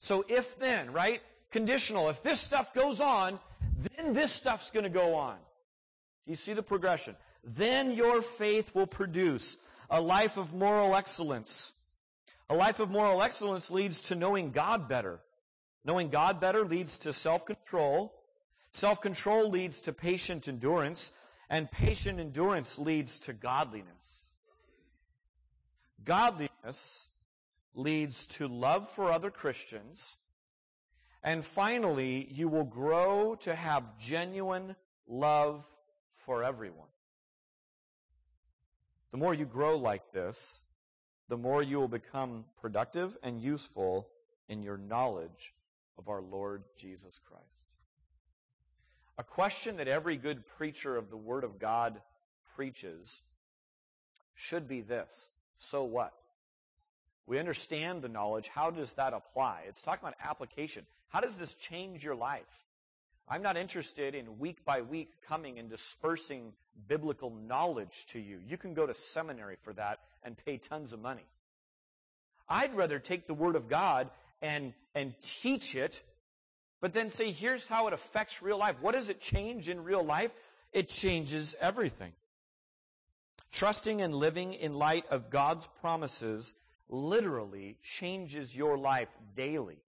so 0.00 0.24
if 0.28 0.58
then, 0.58 0.92
right? 0.92 1.22
Conditional. 1.50 2.10
If 2.10 2.22
this 2.22 2.40
stuff 2.40 2.74
goes 2.74 3.00
on, 3.00 3.38
then 3.96 4.12
this 4.12 4.32
stuff's 4.32 4.70
going 4.70 4.84
to 4.84 4.90
go 4.90 5.14
on. 5.14 5.36
You 6.26 6.34
see 6.34 6.52
the 6.52 6.62
progression. 6.62 7.16
Then 7.42 7.92
your 7.92 8.20
faith 8.20 8.74
will 8.74 8.86
produce 8.86 9.56
a 9.88 10.00
life 10.00 10.36
of 10.36 10.52
moral 10.52 10.94
excellence. 10.94 11.72
A 12.50 12.54
life 12.54 12.80
of 12.80 12.90
moral 12.90 13.22
excellence 13.22 13.70
leads 13.70 14.02
to 14.02 14.14
knowing 14.14 14.50
God 14.50 14.88
better. 14.88 15.20
Knowing 15.84 16.10
God 16.10 16.40
better 16.40 16.64
leads 16.64 16.98
to 16.98 17.12
self-control. 17.14 18.12
Self-control 18.72 19.48
leads 19.48 19.80
to 19.82 19.92
patient 19.94 20.48
endurance. 20.48 21.12
And 21.48 21.70
patient 21.70 22.20
endurance 22.20 22.78
leads 22.78 23.18
to 23.20 23.32
godliness. 23.32 24.26
Godliness 26.04 27.08
leads 27.74 28.26
to 28.26 28.48
love 28.48 28.88
for 28.88 29.12
other 29.12 29.30
Christians. 29.30 30.16
And 31.22 31.44
finally, 31.44 32.28
you 32.30 32.48
will 32.48 32.64
grow 32.64 33.34
to 33.40 33.54
have 33.54 33.98
genuine 33.98 34.76
love 35.06 35.64
for 36.12 36.44
everyone. 36.44 36.88
The 39.10 39.18
more 39.18 39.34
you 39.34 39.46
grow 39.46 39.76
like 39.76 40.12
this, 40.12 40.62
the 41.28 41.36
more 41.36 41.62
you 41.62 41.78
will 41.78 41.88
become 41.88 42.44
productive 42.60 43.16
and 43.22 43.40
useful 43.40 44.08
in 44.48 44.62
your 44.62 44.76
knowledge 44.76 45.54
of 45.98 46.08
our 46.08 46.22
Lord 46.22 46.64
Jesus 46.76 47.18
Christ. 47.18 47.44
A 49.18 49.24
question 49.24 49.76
that 49.78 49.88
every 49.88 50.16
good 50.16 50.46
preacher 50.46 50.96
of 50.96 51.10
the 51.10 51.16
Word 51.16 51.42
of 51.44 51.58
God 51.58 52.00
preaches 52.54 53.22
should 54.34 54.68
be 54.68 54.80
this 54.80 55.30
So 55.58 55.84
what? 55.84 56.12
We 57.28 57.38
understand 57.38 58.00
the 58.00 58.08
knowledge. 58.08 58.48
How 58.48 58.70
does 58.70 58.94
that 58.94 59.12
apply? 59.12 59.64
It's 59.68 59.82
talking 59.82 60.00
about 60.02 60.16
application. 60.24 60.86
How 61.08 61.20
does 61.20 61.38
this 61.38 61.54
change 61.54 62.02
your 62.02 62.14
life? 62.14 62.64
I'm 63.28 63.42
not 63.42 63.58
interested 63.58 64.14
in 64.14 64.38
week 64.38 64.64
by 64.64 64.80
week 64.80 65.10
coming 65.26 65.58
and 65.58 65.68
dispersing 65.68 66.54
biblical 66.88 67.30
knowledge 67.30 68.06
to 68.06 68.18
you. 68.18 68.38
You 68.46 68.56
can 68.56 68.72
go 68.72 68.86
to 68.86 68.94
seminary 68.94 69.56
for 69.60 69.74
that 69.74 70.00
and 70.22 70.38
pay 70.42 70.56
tons 70.56 70.94
of 70.94 71.00
money. 71.00 71.26
I'd 72.48 72.74
rather 72.74 72.98
take 72.98 73.26
the 73.26 73.34
Word 73.34 73.56
of 73.56 73.68
God 73.68 74.08
and, 74.40 74.72
and 74.94 75.12
teach 75.20 75.74
it, 75.74 76.02
but 76.80 76.94
then 76.94 77.10
say, 77.10 77.30
here's 77.30 77.68
how 77.68 77.88
it 77.88 77.92
affects 77.92 78.40
real 78.40 78.56
life. 78.56 78.80
What 78.80 78.94
does 78.94 79.10
it 79.10 79.20
change 79.20 79.68
in 79.68 79.84
real 79.84 80.02
life? 80.02 80.32
It 80.72 80.88
changes 80.88 81.54
everything. 81.60 82.12
Trusting 83.52 84.00
and 84.00 84.14
living 84.14 84.54
in 84.54 84.72
light 84.72 85.04
of 85.10 85.28
God's 85.28 85.66
promises 85.66 86.54
literally 86.88 87.76
changes 87.82 88.56
your 88.56 88.78
life 88.78 89.16
daily 89.34 89.78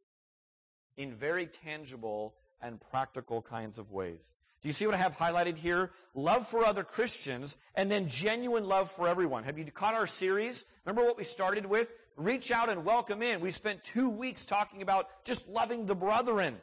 in 0.96 1.12
very 1.14 1.46
tangible 1.46 2.34
and 2.60 2.80
practical 2.80 3.40
kinds 3.40 3.78
of 3.78 3.90
ways. 3.90 4.34
Do 4.62 4.68
you 4.68 4.72
see 4.74 4.84
what 4.86 4.94
I 4.94 4.98
have 4.98 5.16
highlighted 5.16 5.56
here? 5.56 5.90
Love 6.14 6.46
for 6.46 6.66
other 6.66 6.84
Christians 6.84 7.56
and 7.74 7.90
then 7.90 8.08
genuine 8.08 8.66
love 8.66 8.90
for 8.90 9.08
everyone. 9.08 9.44
Have 9.44 9.56
you 9.56 9.64
caught 9.64 9.94
our 9.94 10.06
series? 10.06 10.66
Remember 10.84 11.06
what 11.06 11.16
we 11.16 11.24
started 11.24 11.64
with? 11.64 11.90
Reach 12.16 12.50
out 12.50 12.68
and 12.68 12.84
welcome 12.84 13.22
in. 13.22 13.40
We 13.40 13.50
spent 13.50 13.82
two 13.82 14.10
weeks 14.10 14.44
talking 14.44 14.82
about 14.82 15.24
just 15.24 15.48
loving 15.48 15.86
the 15.86 15.94
brethren. 15.94 16.56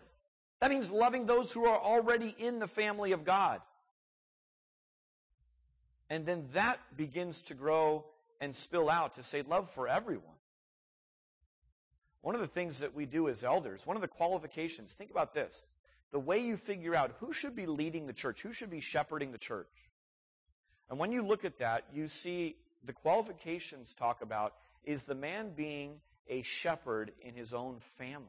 That 0.60 0.70
means 0.70 0.92
loving 0.92 1.26
those 1.26 1.52
who 1.52 1.66
are 1.66 1.80
already 1.80 2.36
in 2.38 2.60
the 2.60 2.68
family 2.68 3.12
of 3.12 3.26
God. 3.26 3.62
And 6.10 6.26
then 6.26 6.46
that 6.54 6.80
begins 6.96 7.42
to 7.44 7.56
grow 7.56 8.06
and 8.40 8.56
spill 8.56 8.90
out 8.90 9.14
to 9.16 9.24
say 9.24 9.42
love 9.42 9.70
for 9.70 9.88
everyone. 9.88 10.36
One 12.22 12.36
of 12.36 12.42
the 12.42 12.48
things 12.48 12.80
that 12.80 12.94
we 12.94 13.06
do 13.06 13.30
as 13.30 13.44
elders, 13.44 13.88
one 13.88 13.96
of 13.96 14.02
the 14.02 14.08
qualifications, 14.08 14.94
think 14.94 15.12
about 15.12 15.34
this 15.34 15.64
the 16.12 16.20
way 16.20 16.40
you 16.40 16.56
figure 16.56 16.96
out 16.96 17.16
who 17.20 17.34
should 17.34 17.56
be 17.56 17.66
leading 17.66 18.08
the 18.08 18.14
church, 18.14 18.42
who 18.42 18.54
should 18.54 18.70
be 18.70 18.80
shepherding 18.80 19.32
the 19.32 19.38
church. 19.38 19.68
And 20.90 20.98
when 20.98 21.12
you 21.12 21.22
look 21.22 21.44
at 21.44 21.58
that, 21.58 21.84
you 21.94 22.08
see 22.08 22.56
the 22.86 22.94
qualifications 22.94 23.94
talk 23.94 24.22
about 24.22 24.54
is 24.86 25.04
the 25.04 25.16
man 25.16 25.52
being 25.56 26.00
a 26.30 26.42
shepherd 26.44 27.12
in 27.22 27.36
his 27.36 27.54
own 27.54 27.80
family. 27.80 28.26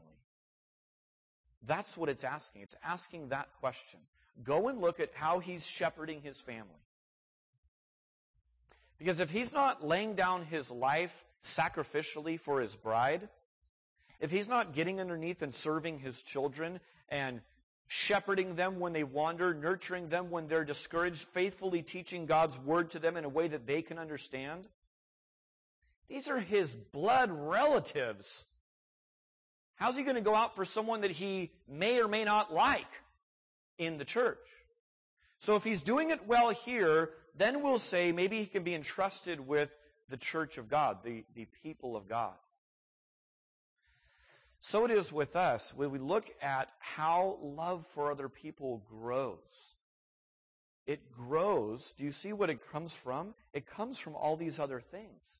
That's 1.65 1.97
what 1.97 2.09
it's 2.09 2.23
asking. 2.23 2.61
It's 2.63 2.75
asking 2.83 3.29
that 3.29 3.49
question. 3.59 3.99
Go 4.43 4.67
and 4.67 4.79
look 4.79 4.99
at 4.99 5.11
how 5.13 5.39
he's 5.39 5.65
shepherding 5.65 6.21
his 6.21 6.39
family. 6.39 6.83
Because 8.99 9.21
if 9.21 9.31
he's 9.31 9.53
not 9.53 9.85
laying 9.85 10.13
down 10.13 10.43
his 10.43 10.69
life 10.69 11.25
sacrificially 11.41 12.39
for 12.39 12.59
his 12.59 12.75
bride, 12.75 13.29
if 14.19 14.29
he's 14.29 14.49
not 14.49 14.73
getting 14.73 14.99
underneath 14.99 15.41
and 15.41 15.53
serving 15.53 15.99
his 15.99 16.21
children 16.21 16.81
and 17.07 17.41
shepherding 17.87 18.55
them 18.55 18.79
when 18.79 18.93
they 18.93 19.03
wander, 19.03 19.53
nurturing 19.53 20.09
them 20.09 20.29
when 20.29 20.47
they're 20.47 20.65
discouraged, 20.65 21.27
faithfully 21.29 21.81
teaching 21.81 22.25
God's 22.25 22.59
word 22.59 22.89
to 22.91 22.99
them 22.99 23.15
in 23.17 23.23
a 23.23 23.29
way 23.29 23.47
that 23.47 23.65
they 23.65 23.81
can 23.81 23.97
understand. 23.97 24.67
These 26.09 26.29
are 26.29 26.39
his 26.39 26.75
blood 26.75 27.31
relatives. 27.31 28.45
How's 29.75 29.95
he 29.95 30.03
going 30.03 30.15
to 30.15 30.21
go 30.21 30.35
out 30.35 30.55
for 30.55 30.65
someone 30.65 31.01
that 31.01 31.11
he 31.11 31.51
may 31.67 32.01
or 32.01 32.07
may 32.07 32.25
not 32.25 32.53
like 32.53 33.01
in 33.77 33.97
the 33.97 34.05
church? 34.05 34.37
So 35.39 35.55
if 35.55 35.63
he's 35.63 35.81
doing 35.81 36.09
it 36.09 36.27
well 36.27 36.49
here, 36.49 37.11
then 37.35 37.63
we'll 37.63 37.79
say 37.79 38.11
maybe 38.11 38.37
he 38.37 38.45
can 38.45 38.63
be 38.63 38.75
entrusted 38.75 39.47
with 39.47 39.73
the 40.09 40.17
church 40.17 40.57
of 40.57 40.69
God, 40.69 40.97
the, 41.03 41.23
the 41.33 41.47
people 41.63 41.95
of 41.95 42.07
God. 42.09 42.33
So 44.59 44.83
it 44.83 44.91
is 44.91 45.13
with 45.13 45.37
us 45.37 45.73
when 45.75 45.91
we 45.91 45.99
look 45.99 46.29
at 46.41 46.69
how 46.79 47.37
love 47.41 47.85
for 47.85 48.11
other 48.11 48.27
people 48.27 48.83
grows. 48.89 49.73
It 50.85 51.11
grows. 51.11 51.93
Do 51.97 52.03
you 52.03 52.11
see 52.11 52.33
what 52.33 52.49
it 52.49 52.59
comes 52.69 52.93
from? 52.93 53.35
It 53.53 53.65
comes 53.65 53.99
from 53.99 54.15
all 54.15 54.35
these 54.35 54.59
other 54.59 54.81
things. 54.81 55.37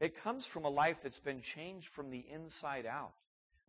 It 0.00 0.20
comes 0.20 0.46
from 0.46 0.64
a 0.64 0.70
life 0.70 1.00
that's 1.00 1.20
been 1.20 1.42
changed 1.42 1.86
from 1.86 2.10
the 2.10 2.24
inside 2.32 2.86
out. 2.86 3.12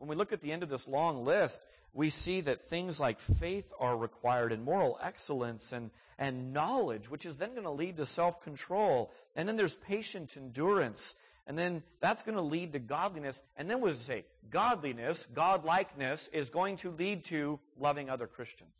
When 0.03 0.09
we 0.09 0.15
look 0.17 0.33
at 0.33 0.41
the 0.41 0.51
end 0.51 0.63
of 0.63 0.69
this 0.69 0.85
long 0.85 1.23
list, 1.23 1.65
we 1.93 2.09
see 2.09 2.41
that 2.41 2.59
things 2.59 2.99
like 2.99 3.21
faith 3.21 3.71
are 3.79 3.95
required 3.95 4.51
and 4.51 4.65
moral 4.65 4.99
excellence 5.01 5.71
and, 5.71 5.91
and 6.19 6.51
knowledge, 6.51 7.09
which 7.09 7.25
is 7.25 7.37
then 7.37 7.51
going 7.51 7.63
to 7.63 7.71
lead 7.71 7.95
to 7.95 8.05
self-control. 8.05 9.13
And 9.37 9.47
then 9.47 9.55
there's 9.55 9.77
patient 9.77 10.35
endurance 10.35 11.15
and 11.47 11.57
then 11.57 11.83
that's 12.01 12.21
going 12.21 12.35
to 12.35 12.41
lead 12.41 12.73
to 12.73 12.79
godliness. 12.79 13.43
And 13.55 13.69
then 13.69 13.79
does 13.81 13.99
say? 13.99 14.25
Godliness, 14.49 15.25
godlikeness, 15.33 16.29
is 16.33 16.49
going 16.49 16.75
to 16.77 16.91
lead 16.91 17.23
to 17.25 17.61
loving 17.77 18.09
other 18.09 18.27
Christians. 18.27 18.73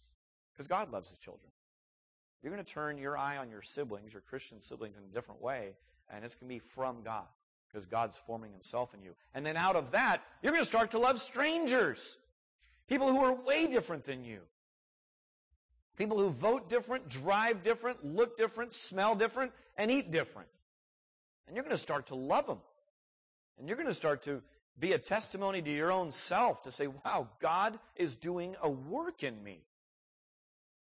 Because 0.53 0.67
God 0.67 0.91
loves 0.91 1.09
his 1.09 1.19
children. 1.19 1.51
You're 2.41 2.51
going 2.51 2.63
to 2.63 2.69
turn 2.73 2.97
your 2.97 3.17
eye 3.17 3.37
on 3.37 3.49
your 3.49 3.61
siblings, 3.61 4.13
your 4.13 4.21
Christian 4.21 4.61
siblings, 4.61 4.97
in 4.97 5.03
a 5.03 5.13
different 5.13 5.41
way, 5.41 5.75
and 6.09 6.25
it's 6.25 6.35
going 6.35 6.49
to 6.49 6.55
be 6.55 6.59
from 6.59 7.01
God. 7.01 7.27
Because 7.73 7.87
God's 7.87 8.17
forming 8.17 8.51
himself 8.51 8.93
in 8.93 9.01
you. 9.01 9.15
And 9.33 9.43
then 9.45 9.57
out 9.57 9.75
of 9.75 9.91
that, 9.91 10.21
you're 10.43 10.53
going 10.53 10.61
to 10.61 10.67
start 10.67 10.91
to 10.91 10.99
love 10.99 11.19
strangers. 11.19 12.17
People 12.87 13.09
who 13.09 13.19
are 13.19 13.33
way 13.33 13.65
different 13.67 14.05
than 14.05 14.23
you. 14.23 14.41
People 15.97 16.19
who 16.19 16.29
vote 16.29 16.69
different, 16.69 17.09
drive 17.09 17.63
different, 17.63 18.05
look 18.05 18.37
different, 18.37 18.73
smell 18.73 19.15
different, 19.15 19.51
and 19.77 19.91
eat 19.91 20.11
different. 20.11 20.49
And 21.47 21.55
you're 21.55 21.63
going 21.63 21.75
to 21.75 21.81
start 21.81 22.07
to 22.07 22.15
love 22.15 22.47
them 22.47 22.59
And 23.57 23.67
you're 23.67 23.77
going 23.77 23.87
to 23.87 23.93
start 23.93 24.21
to 24.23 24.41
be 24.79 24.93
a 24.93 24.97
testimony 24.97 25.61
to 25.61 25.71
your 25.71 25.91
own 25.91 26.11
self 26.11 26.63
to 26.63 26.71
say, 26.71 26.87
wow, 26.87 27.27
God 27.39 27.79
is 27.95 28.15
doing 28.15 28.55
a 28.61 28.69
work 28.69 29.23
in 29.23 29.43
me. 29.43 29.61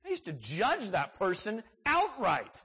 I 0.05 0.09
used 0.09 0.25
to 0.25 0.33
judge 0.33 0.91
that 0.91 1.17
person 1.19 1.63
outright. 1.85 2.63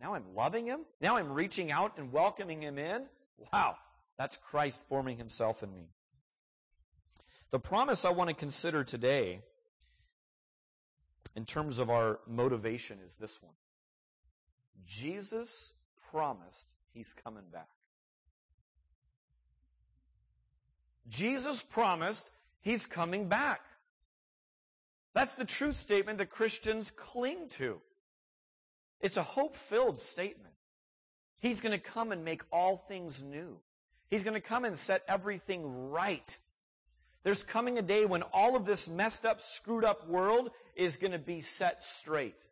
Now 0.00 0.14
I'm 0.14 0.34
loving 0.34 0.66
him. 0.66 0.80
Now 1.00 1.16
I'm 1.16 1.32
reaching 1.32 1.72
out 1.72 1.98
and 1.98 2.12
welcoming 2.12 2.62
him 2.62 2.78
in. 2.78 3.06
Wow, 3.52 3.76
that's 4.16 4.36
Christ 4.36 4.82
forming 4.82 5.16
himself 5.16 5.62
in 5.62 5.74
me. 5.74 5.88
The 7.50 7.58
promise 7.58 8.04
I 8.04 8.10
want 8.10 8.28
to 8.30 8.36
consider 8.36 8.84
today 8.84 9.40
in 11.34 11.44
terms 11.44 11.78
of 11.78 11.88
our 11.88 12.18
motivation 12.26 12.98
is 13.06 13.16
this 13.16 13.42
one. 13.42 13.54
Jesus 14.84 15.72
promised 16.10 16.74
he's 16.92 17.12
coming 17.12 17.44
back. 17.52 17.68
Jesus 21.08 21.62
promised 21.62 22.30
he's 22.60 22.86
coming 22.86 23.28
back. 23.28 23.60
That's 25.14 25.36
the 25.36 25.44
truth 25.44 25.76
statement 25.76 26.18
that 26.18 26.30
Christians 26.30 26.90
cling 26.90 27.48
to. 27.50 27.80
It's 29.00 29.16
a 29.16 29.22
hope 29.22 29.54
filled 29.54 29.98
statement. 29.98 30.54
He's 31.40 31.60
going 31.60 31.78
to 31.78 31.84
come 31.84 32.12
and 32.12 32.24
make 32.24 32.42
all 32.52 32.76
things 32.76 33.22
new. 33.22 33.58
He's 34.10 34.24
going 34.24 34.34
to 34.34 34.40
come 34.40 34.64
and 34.64 34.76
set 34.76 35.02
everything 35.06 35.90
right. 35.90 36.36
There's 37.22 37.44
coming 37.44 37.78
a 37.78 37.82
day 37.82 38.06
when 38.06 38.22
all 38.32 38.56
of 38.56 38.64
this 38.64 38.88
messed 38.88 39.26
up, 39.26 39.40
screwed 39.40 39.84
up 39.84 40.08
world 40.08 40.50
is 40.74 40.96
going 40.96 41.12
to 41.12 41.18
be 41.18 41.40
set 41.40 41.82
straight. 41.82 42.46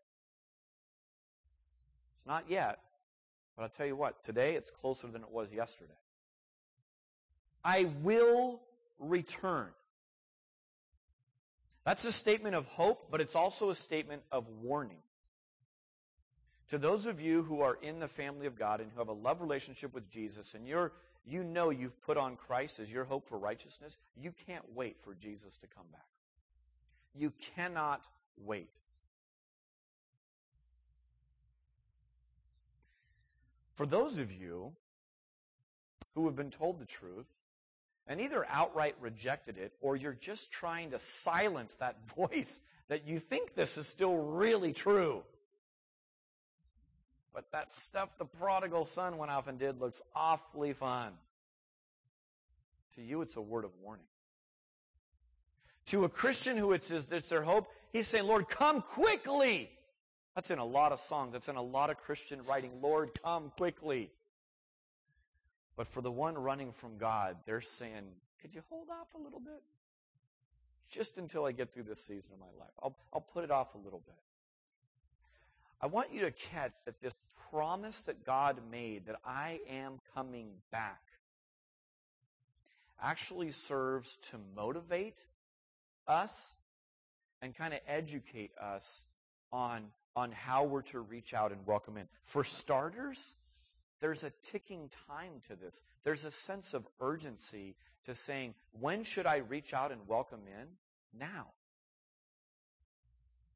It's 2.16 2.26
not 2.26 2.44
yet, 2.48 2.80
but 3.56 3.62
I'll 3.62 3.68
tell 3.68 3.86
you 3.86 3.96
what, 3.96 4.22
today 4.22 4.54
it's 4.54 4.70
closer 4.70 5.06
than 5.06 5.22
it 5.22 5.30
was 5.30 5.52
yesterday. 5.52 5.92
I 7.64 7.88
will 8.02 8.60
return. 8.98 9.68
That's 11.84 12.04
a 12.04 12.12
statement 12.12 12.54
of 12.54 12.66
hope, 12.66 13.10
but 13.10 13.20
it's 13.20 13.36
also 13.36 13.70
a 13.70 13.74
statement 13.74 14.22
of 14.30 14.48
warning. 14.48 14.98
To 16.68 16.78
those 16.78 17.06
of 17.06 17.20
you 17.20 17.44
who 17.44 17.60
are 17.60 17.78
in 17.80 18.00
the 18.00 18.08
family 18.08 18.46
of 18.46 18.58
God 18.58 18.80
and 18.80 18.90
who 18.90 18.98
have 18.98 19.08
a 19.08 19.12
love 19.12 19.40
relationship 19.40 19.94
with 19.94 20.10
Jesus 20.10 20.54
and 20.54 20.66
you're 20.66 20.92
you 21.24 21.42
know 21.42 21.70
you've 21.70 22.00
put 22.02 22.16
on 22.16 22.36
Christ 22.36 22.78
as 22.78 22.92
your 22.92 23.04
hope 23.04 23.26
for 23.26 23.38
righteousness, 23.38 23.98
you 24.16 24.32
can't 24.46 24.64
wait 24.74 25.00
for 25.00 25.14
Jesus 25.14 25.56
to 25.58 25.66
come 25.66 25.86
back. 25.92 26.06
You 27.14 27.32
cannot 27.56 28.02
wait. 28.36 28.70
For 33.74 33.86
those 33.86 34.18
of 34.18 34.32
you 34.32 34.72
who 36.14 36.26
have 36.26 36.36
been 36.36 36.50
told 36.50 36.78
the 36.78 36.86
truth 36.86 37.26
and 38.06 38.20
either 38.20 38.46
outright 38.48 38.94
rejected 39.00 39.58
it 39.58 39.72
or 39.80 39.96
you're 39.96 40.14
just 40.14 40.52
trying 40.52 40.92
to 40.92 40.98
silence 40.98 41.74
that 41.74 41.96
voice 42.16 42.60
that 42.88 43.06
you 43.06 43.18
think 43.18 43.54
this 43.54 43.76
is 43.76 43.88
still 43.88 44.16
really 44.16 44.72
true. 44.72 45.24
But 47.36 47.52
that 47.52 47.70
stuff 47.70 48.16
the 48.16 48.24
prodigal 48.24 48.86
son 48.86 49.18
went 49.18 49.30
off 49.30 49.46
and 49.46 49.58
did 49.58 49.78
looks 49.78 50.00
awfully 50.14 50.72
fun. 50.72 51.12
To 52.94 53.02
you, 53.02 53.20
it's 53.20 53.36
a 53.36 53.42
word 53.42 53.66
of 53.66 53.72
warning. 53.82 54.06
To 55.88 56.04
a 56.04 56.08
Christian 56.08 56.56
who 56.56 56.72
it's, 56.72 56.90
it's 56.90 57.28
their 57.28 57.42
hope, 57.42 57.68
he's 57.92 58.06
saying, 58.06 58.26
Lord, 58.26 58.48
come 58.48 58.80
quickly. 58.80 59.68
That's 60.34 60.50
in 60.50 60.58
a 60.58 60.64
lot 60.64 60.92
of 60.92 60.98
songs. 60.98 61.34
That's 61.34 61.48
in 61.48 61.56
a 61.56 61.62
lot 61.62 61.90
of 61.90 61.98
Christian 61.98 62.40
writing. 62.48 62.70
Lord, 62.80 63.10
come 63.22 63.52
quickly. 63.58 64.10
But 65.76 65.86
for 65.86 66.00
the 66.00 66.10
one 66.10 66.38
running 66.38 66.72
from 66.72 66.96
God, 66.96 67.36
they're 67.44 67.60
saying, 67.60 68.04
could 68.40 68.54
you 68.54 68.62
hold 68.70 68.88
off 68.88 69.08
a 69.14 69.22
little 69.22 69.40
bit? 69.40 69.62
Just 70.88 71.18
until 71.18 71.44
I 71.44 71.52
get 71.52 71.74
through 71.74 71.82
this 71.82 72.02
season 72.02 72.32
of 72.32 72.40
my 72.40 72.46
life. 72.58 72.72
I'll, 72.82 72.96
I'll 73.12 73.20
put 73.20 73.44
it 73.44 73.50
off 73.50 73.74
a 73.74 73.78
little 73.78 74.02
bit. 74.06 74.16
I 75.80 75.86
want 75.86 76.12
you 76.12 76.22
to 76.22 76.30
catch 76.30 76.72
that 76.84 77.00
this 77.00 77.14
promise 77.50 78.00
that 78.02 78.24
God 78.24 78.58
made 78.70 79.06
that 79.06 79.16
I 79.24 79.60
am 79.68 80.00
coming 80.14 80.48
back 80.72 81.00
actually 83.00 83.50
serves 83.50 84.16
to 84.30 84.38
motivate 84.54 85.26
us 86.08 86.54
and 87.42 87.54
kind 87.54 87.74
of 87.74 87.80
educate 87.86 88.52
us 88.60 89.04
on, 89.52 89.84
on 90.14 90.32
how 90.32 90.64
we're 90.64 90.82
to 90.82 91.00
reach 91.00 91.34
out 91.34 91.52
and 91.52 91.66
welcome 91.66 91.96
in. 91.98 92.08
For 92.22 92.42
starters, 92.42 93.34
there's 94.00 94.24
a 94.24 94.32
ticking 94.42 94.90
time 95.08 95.40
to 95.48 95.56
this. 95.56 95.84
There's 96.04 96.24
a 96.24 96.30
sense 96.30 96.74
of 96.74 96.86
urgency 97.00 97.76
to 98.06 98.14
saying, 98.14 98.54
when 98.72 99.04
should 99.04 99.26
I 99.26 99.36
reach 99.36 99.74
out 99.74 99.92
and 99.92 100.00
welcome 100.08 100.40
in? 100.46 100.68
Now. 101.18 101.48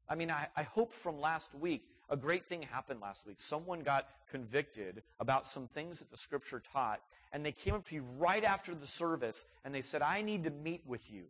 I 0.07 0.15
mean, 0.15 0.29
I, 0.29 0.47
I 0.55 0.63
hope 0.63 0.91
from 0.91 1.19
last 1.19 1.55
week, 1.55 1.83
a 2.11 2.17
great 2.17 2.45
thing 2.47 2.61
happened 2.61 2.99
last 3.01 3.25
week. 3.25 3.37
Someone 3.39 3.79
got 3.79 4.07
convicted 4.29 5.01
about 5.19 5.47
some 5.47 5.67
things 5.67 5.99
that 5.99 6.11
the 6.11 6.17
scripture 6.17 6.61
taught, 6.73 6.99
and 7.31 7.45
they 7.45 7.53
came 7.53 7.73
up 7.73 7.85
to 7.85 7.95
you 7.95 8.03
right 8.19 8.43
after 8.43 8.75
the 8.75 8.85
service 8.85 9.45
and 9.63 9.73
they 9.73 9.81
said, 9.81 10.01
I 10.01 10.21
need 10.21 10.43
to 10.43 10.51
meet 10.51 10.81
with 10.85 11.09
you 11.11 11.23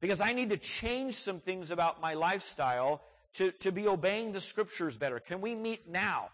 because 0.00 0.20
I 0.20 0.32
need 0.32 0.50
to 0.50 0.56
change 0.56 1.14
some 1.14 1.38
things 1.38 1.70
about 1.70 2.02
my 2.02 2.14
lifestyle 2.14 3.02
to, 3.34 3.52
to 3.52 3.70
be 3.70 3.86
obeying 3.86 4.32
the 4.32 4.40
scriptures 4.40 4.96
better. 4.96 5.20
Can 5.20 5.40
we 5.40 5.54
meet 5.54 5.88
now? 5.88 6.30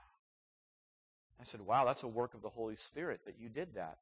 I 1.38 1.44
said, 1.44 1.60
Wow, 1.60 1.84
that's 1.84 2.02
a 2.02 2.08
work 2.08 2.34
of 2.34 2.42
the 2.42 2.48
Holy 2.48 2.76
Spirit 2.76 3.20
that 3.26 3.36
you 3.38 3.48
did 3.48 3.74
that. 3.74 3.98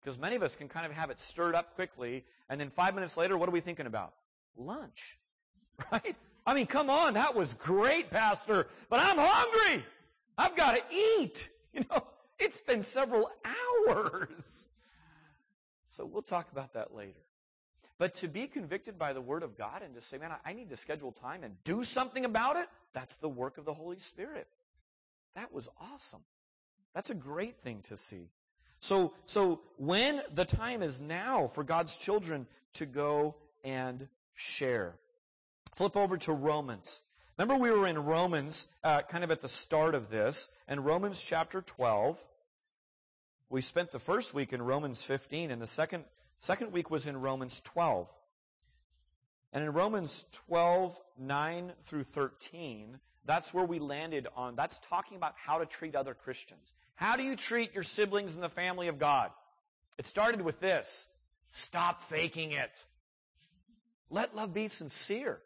Because 0.00 0.18
many 0.18 0.34
of 0.36 0.42
us 0.42 0.56
can 0.56 0.68
kind 0.68 0.86
of 0.86 0.92
have 0.92 1.10
it 1.10 1.20
stirred 1.20 1.54
up 1.54 1.74
quickly, 1.74 2.24
and 2.48 2.60
then 2.60 2.68
five 2.68 2.94
minutes 2.94 3.16
later, 3.16 3.36
what 3.36 3.48
are 3.48 3.52
we 3.52 3.60
thinking 3.60 3.86
about? 3.86 4.14
Lunch. 4.56 5.18
Right? 5.90 6.14
I 6.46 6.54
mean, 6.54 6.66
come 6.66 6.90
on, 6.90 7.14
that 7.14 7.34
was 7.34 7.54
great, 7.54 8.10
Pastor, 8.10 8.66
but 8.88 9.00
I'm 9.00 9.16
hungry. 9.18 9.84
I've 10.36 10.56
got 10.56 10.76
to 10.76 10.82
eat. 10.94 11.48
You 11.74 11.86
know, 11.90 12.04
it's 12.38 12.60
been 12.60 12.82
several 12.82 13.30
hours. 13.88 14.68
So 15.86 16.04
we'll 16.04 16.20
talk 16.20 16.52
about 16.52 16.74
that 16.74 16.94
later. 16.94 17.22
But 17.96 18.12
to 18.16 18.28
be 18.28 18.46
convicted 18.46 18.98
by 18.98 19.14
the 19.14 19.22
Word 19.22 19.42
of 19.42 19.56
God 19.56 19.80
and 19.82 19.94
to 19.94 20.02
say, 20.02 20.18
man, 20.18 20.32
I 20.44 20.52
need 20.52 20.68
to 20.68 20.76
schedule 20.76 21.12
time 21.12 21.44
and 21.44 21.54
do 21.64 21.82
something 21.82 22.26
about 22.26 22.56
it, 22.56 22.68
that's 22.92 23.16
the 23.16 23.28
work 23.30 23.56
of 23.56 23.64
the 23.64 23.72
Holy 23.72 23.98
Spirit. 23.98 24.48
That 25.34 25.50
was 25.50 25.70
awesome. 25.80 26.20
That's 26.94 27.08
a 27.08 27.14
great 27.14 27.58
thing 27.58 27.80
to 27.84 27.96
see. 27.96 28.28
So, 28.80 29.14
so 29.24 29.60
when 29.78 30.20
the 30.34 30.44
time 30.44 30.82
is 30.82 31.00
now 31.00 31.46
for 31.46 31.64
God's 31.64 31.96
children 31.96 32.46
to 32.74 32.84
go 32.84 33.36
and 33.64 34.08
share. 34.34 34.96
Flip 35.72 35.96
over 35.96 36.18
to 36.18 36.32
Romans. 36.32 37.02
Remember, 37.38 37.56
we 37.56 37.70
were 37.70 37.86
in 37.86 37.98
Romans 37.98 38.68
uh, 38.84 39.00
kind 39.02 39.24
of 39.24 39.30
at 39.30 39.40
the 39.40 39.48
start 39.48 39.94
of 39.94 40.10
this, 40.10 40.50
and 40.68 40.84
Romans 40.84 41.22
chapter 41.22 41.62
12. 41.62 42.22
We 43.48 43.62
spent 43.62 43.90
the 43.90 43.98
first 43.98 44.34
week 44.34 44.52
in 44.52 44.60
Romans 44.60 45.02
15, 45.04 45.50
and 45.50 45.60
the 45.60 45.66
second, 45.66 46.04
second 46.40 46.72
week 46.72 46.90
was 46.90 47.06
in 47.06 47.20
Romans 47.20 47.60
12. 47.62 48.10
And 49.54 49.64
in 49.64 49.72
Romans 49.72 50.26
12, 50.46 51.00
9 51.18 51.72
through 51.82 52.04
13, 52.04 52.98
that's 53.24 53.54
where 53.54 53.64
we 53.64 53.78
landed 53.78 54.26
on. 54.36 54.56
That's 54.56 54.78
talking 54.78 55.16
about 55.16 55.34
how 55.36 55.58
to 55.58 55.66
treat 55.66 55.94
other 55.94 56.14
Christians. 56.14 56.74
How 56.96 57.16
do 57.16 57.22
you 57.22 57.34
treat 57.34 57.72
your 57.72 57.82
siblings 57.82 58.34
in 58.34 58.42
the 58.42 58.48
family 58.48 58.88
of 58.88 58.98
God? 58.98 59.30
It 59.98 60.06
started 60.06 60.42
with 60.42 60.60
this 60.60 61.06
stop 61.50 62.02
faking 62.02 62.52
it. 62.52 62.84
Let 64.10 64.36
love 64.36 64.52
be 64.52 64.68
sincere 64.68 65.40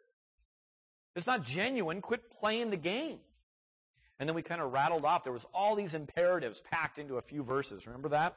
it's 1.17 1.27
not 1.27 1.43
genuine, 1.43 2.01
quit 2.01 2.29
playing 2.29 2.69
the 2.69 2.77
game. 2.77 3.19
And 4.19 4.27
then 4.27 4.35
we 4.35 4.41
kind 4.41 4.61
of 4.61 4.73
rattled 4.73 5.05
off. 5.05 5.23
There 5.23 5.33
was 5.33 5.45
all 5.53 5.75
these 5.75 5.93
imperatives 5.93 6.61
packed 6.61 6.97
into 6.97 7.17
a 7.17 7.21
few 7.21 7.43
verses. 7.43 7.85
Remember 7.85 8.09
that? 8.09 8.35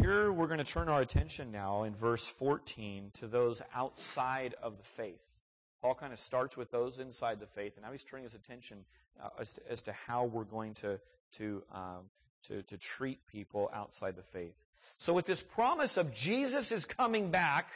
Here 0.00 0.32
we're 0.32 0.48
going 0.48 0.58
to 0.58 0.64
turn 0.64 0.88
our 0.88 1.00
attention 1.00 1.52
now 1.52 1.84
in 1.84 1.94
verse 1.94 2.28
14 2.28 3.10
to 3.14 3.28
those 3.28 3.62
outside 3.74 4.54
of 4.60 4.76
the 4.78 4.84
faith. 4.84 5.22
Paul 5.80 5.94
kind 5.94 6.12
of 6.12 6.18
starts 6.18 6.56
with 6.56 6.72
those 6.72 6.98
inside 6.98 7.38
the 7.38 7.46
faith, 7.46 7.76
and 7.76 7.84
now 7.84 7.92
he's 7.92 8.02
turning 8.02 8.24
his 8.24 8.34
attention 8.34 8.84
uh, 9.22 9.28
as, 9.38 9.52
to, 9.52 9.60
as, 9.70 9.82
to, 9.82 9.92
how 9.92 10.24
we're 10.24 10.44
going 10.44 10.74
to, 10.74 10.98
to, 11.32 11.62
um, 11.72 12.10
to, 12.42 12.62
to 12.62 12.76
treat 12.76 13.24
people 13.28 13.70
outside 13.72 14.16
the 14.16 14.22
faith. 14.22 14.56
So 14.98 15.12
with 15.12 15.26
this 15.26 15.42
promise 15.42 15.96
of 15.96 16.12
Jesus 16.12 16.72
is 16.72 16.84
coming 16.84 17.30
back, 17.30 17.70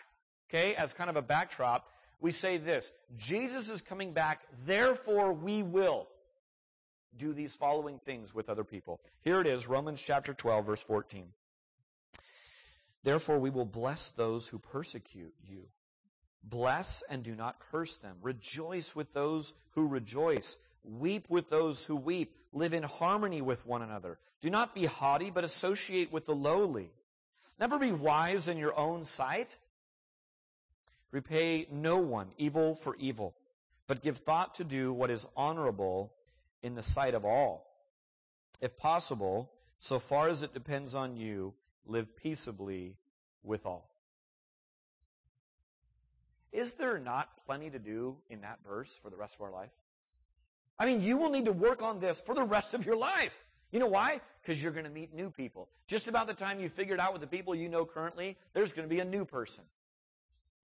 okay, 0.49 0.75
as 0.75 0.95
kind 0.95 1.11
of 1.11 1.17
a 1.17 1.23
backdrop, 1.23 1.89
we 2.21 2.31
say 2.31 2.57
this 2.57 2.93
Jesus 3.17 3.71
is 3.71 3.83
coming 3.83 4.13
back, 4.13 4.43
therefore 4.67 5.33
we 5.33 5.63
will 5.63 6.09
do 7.17 7.33
these 7.33 7.55
following 7.55 7.99
things 7.99 8.35
with 8.35 8.49
other 8.49 8.65
people. 8.65 9.01
Here 9.21 9.41
it 9.41 9.47
is, 9.47 9.69
Romans 9.69 10.01
chapter 10.01 10.35
12, 10.35 10.67
verse 10.67 10.83
14. 10.83 11.29
Therefore 13.03 13.39
we 13.39 13.51
will 13.51 13.65
bless 13.65 14.11
those 14.11 14.49
who 14.49 14.59
persecute 14.59 15.35
you. 15.43 15.69
Bless 16.43 17.03
and 17.11 17.23
do 17.23 17.35
not 17.35 17.59
curse 17.59 17.97
them. 17.97 18.17
Rejoice 18.23 18.95
with 18.95 19.13
those 19.13 19.55
who 19.71 19.87
rejoice. 19.87 20.59
Weep 20.85 21.27
with 21.29 21.49
those 21.49 21.85
who 21.85 21.97
weep. 21.97 22.35
Live 22.53 22.73
in 22.73 22.85
harmony 22.85 23.43
with 23.43 23.67
one 23.67 23.83
another. 23.83 24.19
Do 24.41 24.51
not 24.51 24.75
be 24.75 24.87
haughty, 24.87 25.31
but 25.31 25.45
associate 25.45 26.13
with 26.13 26.27
the 26.27 26.35
lowly. 26.35 26.91
Never 27.59 27.79
be 27.79 27.93
wise 27.93 28.49
in 28.49 28.57
your 28.57 28.77
own 28.79 29.05
sight. 29.05 29.59
Repay 31.11 31.67
no 31.71 31.99
one 31.99 32.29
evil 32.37 32.75
for 32.75 32.97
evil, 32.97 33.35
but 33.87 34.03
give 34.03 34.19
thought 34.19 34.55
to 34.57 34.65
do 34.65 34.93
what 34.93 35.11
is 35.11 35.27
honorable 35.37 36.13
in 36.63 36.75
the 36.75 36.83
sight 36.83 37.15
of 37.15 37.25
all. 37.25 37.67
If 38.61 38.77
possible, 38.77 39.51
so 39.79 39.99
far 39.99 40.29
as 40.29 40.43
it 40.43 40.53
depends 40.53 40.95
on 40.95 41.17
you, 41.17 41.55
live 41.87 42.17
peaceably 42.17 42.97
with 43.43 43.65
all. 43.65 43.89
Is 46.53 46.75
there 46.75 46.99
not 46.99 47.29
plenty 47.47 47.71
to 47.71 47.79
do 47.79 48.17
in 48.29 48.41
that 48.43 48.59
verse 48.67 48.99
for 49.01 49.11
the 49.11 49.17
rest 49.17 49.37
of 49.37 49.43
our 49.43 49.53
life? 49.53 49.71
I 50.79 50.87
mean, 50.87 51.03
you 51.03 51.17
will 51.17 51.31
need 51.31 51.45
to 51.47 51.53
work 51.53 51.83
on 51.83 52.01
this 52.01 52.21
for 52.21 52.35
the 52.35 52.43
rest 52.43 52.75
of 52.75 52.87
your 52.87 52.97
life. 52.97 53.45
You 53.71 53.81
know 53.81 53.87
why? 53.87 54.21
Because 54.41 54.63
you're 54.63 54.73
going 54.73 54.85
to 54.85 54.91
meet 54.91 55.13
new 55.13 55.31
people. 55.31 55.69
Just 55.87 56.09
about 56.09 56.27
the 56.27 56.35
time 56.35 56.61
you 56.61 56.69
figured 56.69 57.01
out 57.01 57.13
with 57.13 57.21
the 57.21 57.27
people 57.27 57.55
you 57.55 57.69
know 57.69 57.85
currently, 57.85 58.37
there's 58.55 58.73
going 58.73 58.89
to 58.89 58.95
be 58.95 59.01
a 59.01 59.05
new 59.05 59.25
person. 59.25 59.65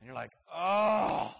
And 0.04 0.08
you're 0.08 0.16
like, 0.16 0.32
oh, 0.54 1.34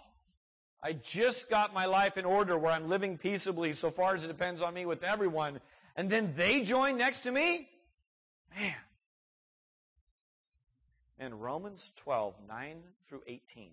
I 0.81 0.93
just 0.93 1.51
got 1.51 1.75
my 1.75 1.85
life 1.85 2.17
in 2.17 2.25
order 2.25 2.57
where 2.57 2.71
I'm 2.71 2.89
living 2.89 3.15
peaceably 3.15 3.73
so 3.73 3.91
far 3.91 4.15
as 4.15 4.23
it 4.23 4.27
depends 4.27 4.63
on 4.63 4.73
me 4.73 4.87
with 4.87 5.03
everyone. 5.03 5.59
And 5.95 6.09
then 6.09 6.33
they 6.35 6.63
join 6.63 6.97
next 6.97 7.19
to 7.21 7.31
me? 7.31 7.69
Man. 8.57 8.73
And 11.19 11.39
Romans 11.39 11.91
12, 11.97 12.33
9 12.47 12.77
through 13.07 13.21
18 13.27 13.69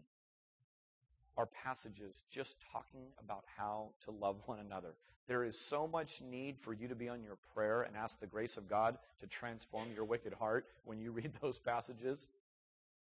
are 1.38 1.46
passages 1.46 2.22
just 2.30 2.58
talking 2.70 3.06
about 3.18 3.44
how 3.56 3.92
to 4.04 4.10
love 4.10 4.42
one 4.44 4.58
another. 4.58 4.94
There 5.26 5.42
is 5.42 5.58
so 5.58 5.88
much 5.88 6.20
need 6.20 6.58
for 6.58 6.74
you 6.74 6.88
to 6.88 6.94
be 6.94 7.08
on 7.08 7.22
your 7.22 7.38
prayer 7.54 7.80
and 7.80 7.96
ask 7.96 8.20
the 8.20 8.26
grace 8.26 8.58
of 8.58 8.68
God 8.68 8.98
to 9.20 9.26
transform 9.26 9.88
your 9.94 10.04
wicked 10.04 10.34
heart 10.34 10.66
when 10.84 11.00
you 11.00 11.12
read 11.12 11.32
those 11.40 11.58
passages. 11.58 12.28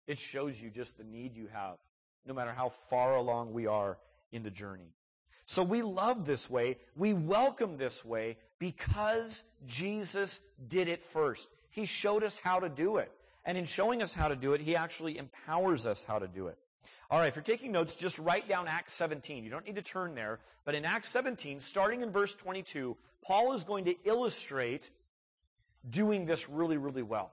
It 0.08 0.18
shows 0.18 0.62
you 0.62 0.70
just 0.70 0.98
the 0.98 1.04
need 1.04 1.36
you 1.36 1.48
have, 1.54 1.78
no 2.26 2.34
matter 2.34 2.52
how 2.52 2.70
far 2.70 3.16
along 3.16 3.54
we 3.54 3.68
are 3.68 3.98
in 4.32 4.44
the 4.44 4.50
journey. 4.50 4.94
So 5.46 5.64
we 5.64 5.82
love 5.82 6.26
this 6.26 6.50
way. 6.50 6.78
We 6.96 7.14
welcome 7.14 7.78
this 7.78 8.04
way 8.04 8.38
because 8.60 9.44
Jesus 9.66 10.42
did 10.68 10.88
it 10.88 11.04
first. 11.04 11.50
He 11.70 11.86
showed 11.86 12.24
us 12.24 12.40
how 12.40 12.60
to 12.60 12.70
do 12.70 12.98
it. 12.98 13.12
And 13.46 13.58
in 13.58 13.66
showing 13.66 14.02
us 14.02 14.14
how 14.14 14.28
to 14.28 14.36
do 14.36 14.54
it, 14.54 14.62
He 14.62 14.76
actually 14.76 15.18
empowers 15.18 15.88
us 15.88 16.04
how 16.04 16.20
to 16.20 16.28
do 16.28 16.48
it. 16.48 16.58
All 17.10 17.20
right, 17.20 17.28
if 17.28 17.36
you're 17.36 17.44
taking 17.44 17.72
notes, 17.72 17.96
just 17.96 18.20
write 18.20 18.48
down 18.50 18.68
Acts 18.68 18.94
17. 18.94 19.44
You 19.44 19.50
don't 19.50 19.66
need 19.66 19.76
to 19.76 19.82
turn 19.82 20.16
there. 20.16 20.40
But 20.66 20.76
in 20.76 20.84
Acts 20.84 21.08
17, 21.10 21.62
starting 21.62 22.02
in 22.02 22.12
verse 22.12 22.36
22, 22.36 22.98
Paul 23.24 23.54
is 23.54 23.64
going 23.64 23.86
to 23.86 23.96
illustrate 24.04 24.90
doing 25.90 26.26
this 26.26 26.50
really, 26.50 26.78
really 26.78 27.04
well. 27.04 27.32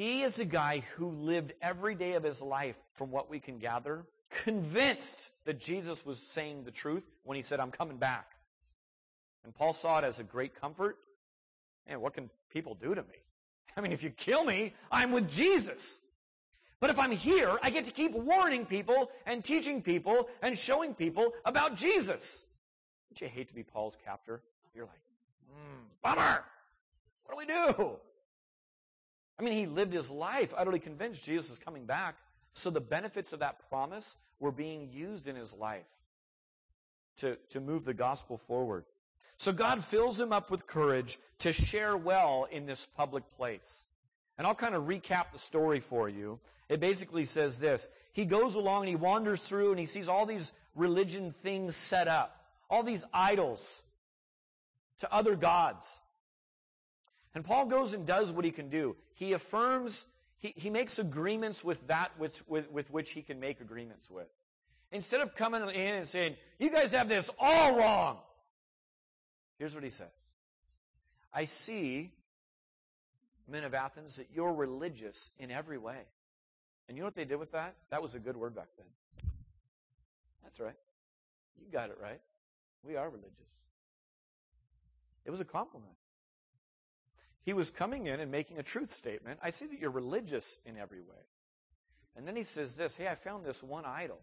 He 0.00 0.22
is 0.22 0.38
a 0.38 0.46
guy 0.46 0.82
who 0.96 1.10
lived 1.10 1.52
every 1.60 1.94
day 1.94 2.14
of 2.14 2.22
his 2.22 2.40
life, 2.40 2.82
from 2.94 3.10
what 3.10 3.28
we 3.28 3.38
can 3.38 3.58
gather, 3.58 4.06
convinced 4.30 5.30
that 5.44 5.60
Jesus 5.60 6.06
was 6.06 6.18
saying 6.18 6.64
the 6.64 6.70
truth 6.70 7.04
when 7.22 7.36
he 7.36 7.42
said, 7.42 7.60
I'm 7.60 7.70
coming 7.70 7.98
back. 7.98 8.30
And 9.44 9.54
Paul 9.54 9.74
saw 9.74 9.98
it 9.98 10.04
as 10.04 10.18
a 10.18 10.24
great 10.24 10.58
comfort. 10.58 10.96
And 11.86 12.00
what 12.00 12.14
can 12.14 12.30
people 12.50 12.74
do 12.74 12.94
to 12.94 13.02
me? 13.02 13.14
I 13.76 13.82
mean, 13.82 13.92
if 13.92 14.02
you 14.02 14.08
kill 14.08 14.42
me, 14.42 14.72
I'm 14.90 15.12
with 15.12 15.30
Jesus. 15.30 16.00
But 16.80 16.88
if 16.88 16.98
I'm 16.98 17.12
here, 17.12 17.58
I 17.62 17.68
get 17.68 17.84
to 17.84 17.92
keep 17.92 18.12
warning 18.12 18.64
people 18.64 19.10
and 19.26 19.44
teaching 19.44 19.82
people 19.82 20.30
and 20.40 20.56
showing 20.56 20.94
people 20.94 21.34
about 21.44 21.76
Jesus. 21.76 22.46
Don't 23.10 23.20
you 23.20 23.28
hate 23.28 23.48
to 23.48 23.54
be 23.54 23.64
Paul's 23.64 23.98
captor? 24.02 24.40
You're 24.74 24.86
like, 24.86 25.02
mm, 25.52 25.82
bummer. 26.02 26.42
What 27.26 27.32
do 27.32 27.36
we 27.36 27.44
do? 27.44 28.00
I 29.40 29.42
mean, 29.42 29.54
he 29.54 29.64
lived 29.64 29.94
his 29.94 30.10
life 30.10 30.52
utterly 30.54 30.78
convinced 30.78 31.24
Jesus 31.24 31.50
is 31.50 31.58
coming 31.58 31.86
back. 31.86 32.16
So 32.52 32.68
the 32.68 32.80
benefits 32.80 33.32
of 33.32 33.40
that 33.40 33.70
promise 33.70 34.16
were 34.38 34.52
being 34.52 34.90
used 34.92 35.26
in 35.26 35.34
his 35.34 35.54
life 35.54 35.86
to, 37.18 37.36
to 37.48 37.60
move 37.60 37.86
the 37.86 37.94
gospel 37.94 38.36
forward. 38.36 38.84
So 39.38 39.52
God 39.52 39.82
fills 39.82 40.20
him 40.20 40.30
up 40.30 40.50
with 40.50 40.66
courage 40.66 41.18
to 41.38 41.54
share 41.54 41.96
well 41.96 42.46
in 42.50 42.66
this 42.66 42.84
public 42.84 43.24
place. 43.36 43.84
And 44.36 44.46
I'll 44.46 44.54
kind 44.54 44.74
of 44.74 44.84
recap 44.84 45.32
the 45.32 45.38
story 45.38 45.80
for 45.80 46.08
you. 46.08 46.38
It 46.68 46.78
basically 46.78 47.24
says 47.24 47.58
this. 47.58 47.88
He 48.12 48.26
goes 48.26 48.56
along 48.56 48.82
and 48.82 48.88
he 48.90 48.96
wanders 48.96 49.44
through 49.44 49.70
and 49.70 49.78
he 49.78 49.86
sees 49.86 50.10
all 50.10 50.26
these 50.26 50.52
religion 50.74 51.30
things 51.30 51.76
set 51.76 52.08
up. 52.08 52.44
All 52.68 52.82
these 52.82 53.06
idols 53.14 53.82
to 54.98 55.10
other 55.10 55.34
gods. 55.34 56.02
And 57.34 57.44
Paul 57.44 57.66
goes 57.66 57.94
and 57.94 58.06
does 58.06 58.32
what 58.32 58.44
he 58.44 58.50
can 58.50 58.68
do. 58.68 58.96
He 59.14 59.32
affirms, 59.32 60.06
he, 60.38 60.52
he 60.56 60.70
makes 60.70 60.98
agreements 60.98 61.62
with 61.62 61.86
that 61.88 62.10
which, 62.18 62.42
with, 62.48 62.70
with 62.70 62.90
which 62.90 63.12
he 63.12 63.22
can 63.22 63.38
make 63.38 63.60
agreements 63.60 64.10
with. 64.10 64.28
Instead 64.92 65.20
of 65.20 65.34
coming 65.34 65.62
in 65.62 65.94
and 65.94 66.08
saying, 66.08 66.36
you 66.58 66.70
guys 66.70 66.92
have 66.92 67.08
this 67.08 67.30
all 67.38 67.76
wrong. 67.76 68.18
Here's 69.58 69.74
what 69.74 69.84
he 69.84 69.90
says. 69.90 70.08
I 71.32 71.44
see 71.44 72.10
men 73.50 73.64
of 73.64 73.74
Athens, 73.74 74.16
that 74.16 74.28
you're 74.32 74.52
religious 74.52 75.30
in 75.38 75.50
every 75.50 75.78
way. 75.78 75.98
And 76.88 76.96
you 76.96 77.02
know 77.02 77.06
what 77.06 77.14
they 77.14 77.24
did 77.24 77.38
with 77.38 77.52
that? 77.52 77.74
That 77.90 78.02
was 78.02 78.14
a 78.14 78.18
good 78.18 78.36
word 78.36 78.54
back 78.54 78.68
then. 78.76 78.86
That's 80.42 80.60
right. 80.60 80.74
You 81.60 81.70
got 81.70 81.90
it 81.90 81.98
right. 82.00 82.20
We 82.82 82.96
are 82.96 83.08
religious. 83.08 83.30
It 85.24 85.30
was 85.30 85.40
a 85.40 85.44
compliment. 85.44 85.92
He 87.44 87.52
was 87.52 87.70
coming 87.70 88.06
in 88.06 88.20
and 88.20 88.30
making 88.30 88.58
a 88.58 88.62
truth 88.62 88.90
statement. 88.90 89.40
I 89.42 89.50
see 89.50 89.66
that 89.66 89.80
you're 89.80 89.90
religious 89.90 90.58
in 90.66 90.76
every 90.76 91.00
way. 91.00 91.24
And 92.16 92.26
then 92.26 92.36
he 92.36 92.42
says 92.42 92.74
this 92.74 92.96
Hey, 92.96 93.08
I 93.08 93.14
found 93.14 93.44
this 93.44 93.62
one 93.62 93.84
idol. 93.84 94.20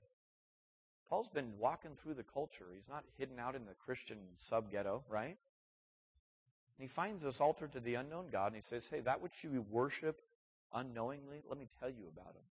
Paul's 1.09 1.29
been 1.29 1.57
walking 1.57 1.91
through 1.95 2.15
the 2.15 2.23
culture. 2.23 2.65
He's 2.75 2.89
not 2.89 3.05
hidden 3.17 3.39
out 3.39 3.55
in 3.55 3.65
the 3.65 3.73
Christian 3.73 4.17
sub 4.37 4.71
ghetto, 4.71 5.03
right? 5.09 5.37
And 6.77 6.83
he 6.83 6.87
finds 6.87 7.23
this 7.23 7.41
altar 7.41 7.67
to 7.67 7.79
the 7.79 7.95
unknown 7.95 8.27
God, 8.31 8.47
and 8.47 8.55
he 8.55 8.61
says, 8.61 8.87
Hey, 8.87 8.99
that 8.99 9.21
which 9.21 9.43
you 9.43 9.65
worship 9.71 10.21
unknowingly, 10.73 11.41
let 11.49 11.57
me 11.57 11.67
tell 11.79 11.89
you 11.89 12.07
about 12.13 12.35
him. 12.35 12.43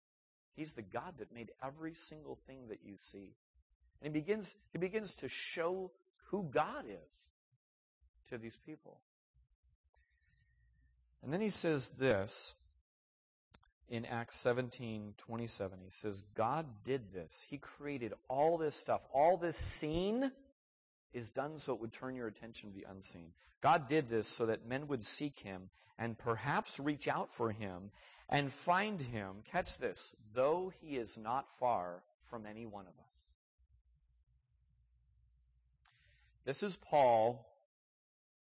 He's 0.57 0.73
the 0.73 0.83
God 0.83 1.15
that 1.19 1.35
made 1.35 1.51
every 1.63 1.95
single 1.95 2.37
thing 2.47 2.69
that 2.69 2.79
you 2.85 2.95
see. 2.99 3.35
And 4.01 4.15
he 4.15 4.21
begins, 4.21 4.57
he 4.73 4.79
begins 4.79 5.15
to 5.17 5.29
show 5.29 5.91
who 6.27 6.45
God 6.45 6.85
is 6.87 7.29
to 8.31 8.39
these 8.39 8.57
people. 8.57 9.01
And 11.25 11.33
then 11.33 11.41
he 11.41 11.49
says 11.49 11.89
this 11.89 12.55
in 13.89 14.05
Acts 14.05 14.37
17 14.37 15.15
27. 15.17 15.79
He 15.83 15.91
says, 15.91 16.23
God 16.35 16.67
did 16.85 17.15
this. 17.15 17.47
He 17.49 17.57
created 17.57 18.13
all 18.29 18.59
this 18.59 18.77
stuff, 18.77 19.07
all 19.13 19.39
this 19.39 19.57
scene 19.57 20.31
is 21.15 21.31
done 21.31 21.57
so 21.57 21.73
it 21.73 21.81
would 21.81 21.93
turn 21.93 22.15
your 22.15 22.27
attention 22.27 22.71
to 22.71 22.77
the 22.77 22.87
unseen. 22.91 23.29
God 23.63 23.89
did 23.89 24.11
this 24.11 24.29
so 24.29 24.47
that 24.47 24.69
men 24.69 24.87
would 24.89 25.05
seek 25.05 25.39
him 25.39 25.71
and 25.99 26.19
perhaps 26.19 26.79
reach 26.79 27.09
out 27.09 27.33
for 27.33 27.53
him 27.53 27.91
and 28.29 28.53
find 28.53 29.01
him, 29.01 29.37
catch 29.51 29.79
this, 29.79 30.15
though 30.35 30.73
he 30.81 30.97
is 30.97 31.17
not 31.17 31.51
far 31.51 32.03
from 32.21 32.45
any 32.45 32.67
one 32.67 32.87
of 32.87 32.93
us. 32.99 33.05
This 36.45 36.63
is 36.63 36.77
Paul 36.77 37.47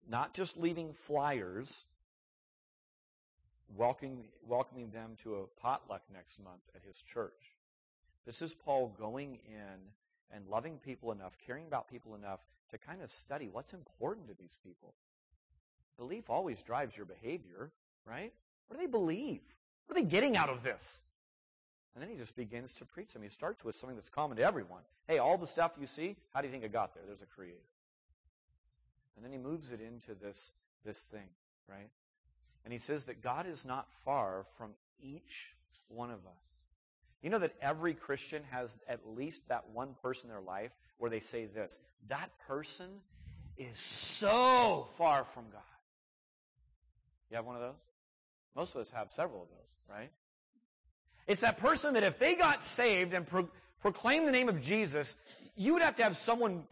not 0.10 0.34
just 0.34 0.58
leaving 0.58 0.92
flyers, 0.92 1.86
welcoming, 3.76 4.26
welcoming 4.48 4.90
them 4.92 5.12
to 5.24 5.36
a 5.36 5.48
potluck 5.62 6.04
next 6.14 6.44
month 6.44 6.62
at 6.76 6.82
his 6.84 7.02
church. 7.02 7.56
This 8.26 8.42
is 8.42 8.54
Paul 8.54 8.96
going 9.00 9.40
in 9.46 10.36
and 10.36 10.48
loving 10.48 10.78
people 10.78 11.12
enough, 11.12 11.38
caring 11.46 11.68
about 11.68 11.88
people 11.90 12.16
enough 12.16 12.46
to 12.72 12.78
kind 12.78 13.02
of 13.02 13.12
study 13.12 13.48
what's 13.52 13.74
important 13.74 14.28
to 14.28 14.34
these 14.34 14.58
people. 14.64 14.94
Belief 15.98 16.30
always 16.30 16.62
drives 16.64 16.98
your 16.98 17.06
behavior, 17.06 17.72
right? 18.06 18.34
What 18.68 18.80
do 18.80 18.86
they 18.86 18.92
believe? 18.92 19.42
What 19.86 19.98
are 19.98 20.02
they 20.02 20.08
getting 20.08 20.36
out 20.36 20.50
of 20.50 20.64
this? 20.64 21.02
And 21.94 22.02
then 22.02 22.10
he 22.10 22.18
just 22.18 22.36
begins 22.36 22.74
to 22.76 22.86
preach 22.86 23.14
them. 23.14 23.22
He 23.22 23.30
starts 23.30 23.64
with 23.64 23.76
something 23.76 23.96
that's 23.96 24.10
common 24.10 24.38
to 24.38 24.44
everyone. 24.44 24.82
Hey, 25.08 25.20
all 25.20 25.38
the 25.38 25.48
stuff 25.48 25.74
you 25.80 25.88
see, 25.88 26.18
how 26.34 26.42
do 26.42 26.48
you 26.48 26.52
think 26.52 26.66
it 26.66 26.74
got 26.74 26.94
there? 26.94 27.04
There's 27.06 27.22
a 27.22 27.28
creator. 27.28 27.56
And 29.16 29.24
then 29.24 29.32
he 29.32 29.38
moves 29.38 29.72
it 29.72 29.80
into 29.80 30.14
this, 30.14 30.52
this 30.84 31.00
thing, 31.00 31.30
right? 31.70 31.90
And 32.66 32.74
he 32.74 32.80
says 32.80 33.06
that 33.06 33.22
God 33.22 33.48
is 33.48 33.66
not 33.66 33.94
far 34.04 34.44
from 34.58 34.72
each 35.00 35.54
one 35.88 36.10
of 36.10 36.26
us. 36.26 36.46
You 37.22 37.30
know 37.30 37.40
that 37.40 37.56
every 37.62 37.94
Christian 37.94 38.44
has 38.52 38.78
at 38.88 39.08
least 39.08 39.48
that 39.50 39.70
one 39.72 39.96
person 40.02 40.30
in 40.30 40.36
their 40.36 40.44
life 40.44 40.76
where 40.98 41.10
they 41.10 41.20
say 41.20 41.46
this 41.46 41.80
that 42.08 42.30
person 42.48 42.88
is 43.58 43.78
so 43.78 44.88
far 44.92 45.24
from 45.24 45.46
God. 45.52 45.62
You 47.30 47.38
have 47.38 47.46
one 47.46 47.56
of 47.56 47.62
those? 47.62 47.74
Most 48.56 48.76
of 48.76 48.82
us 48.82 48.92
have 48.92 49.12
several 49.12 49.44
of 49.44 49.50
those, 49.50 49.96
right? 49.98 50.12
It's 51.28 51.42
that 51.42 51.58
person 51.58 51.94
that 51.96 52.04
if 52.04 52.20
they 52.20 52.36
got 52.36 52.62
saved 52.62 53.14
and 53.14 53.26
pro- 53.26 53.50
proclaimed 53.82 54.28
the 54.28 54.32
name 54.32 54.50
of 54.50 54.62
Jesus, 54.62 55.16
you 55.56 55.74
would 55.74 55.82
have 55.82 55.96
to 55.96 56.04
have 56.04 56.16
someone 56.16 56.64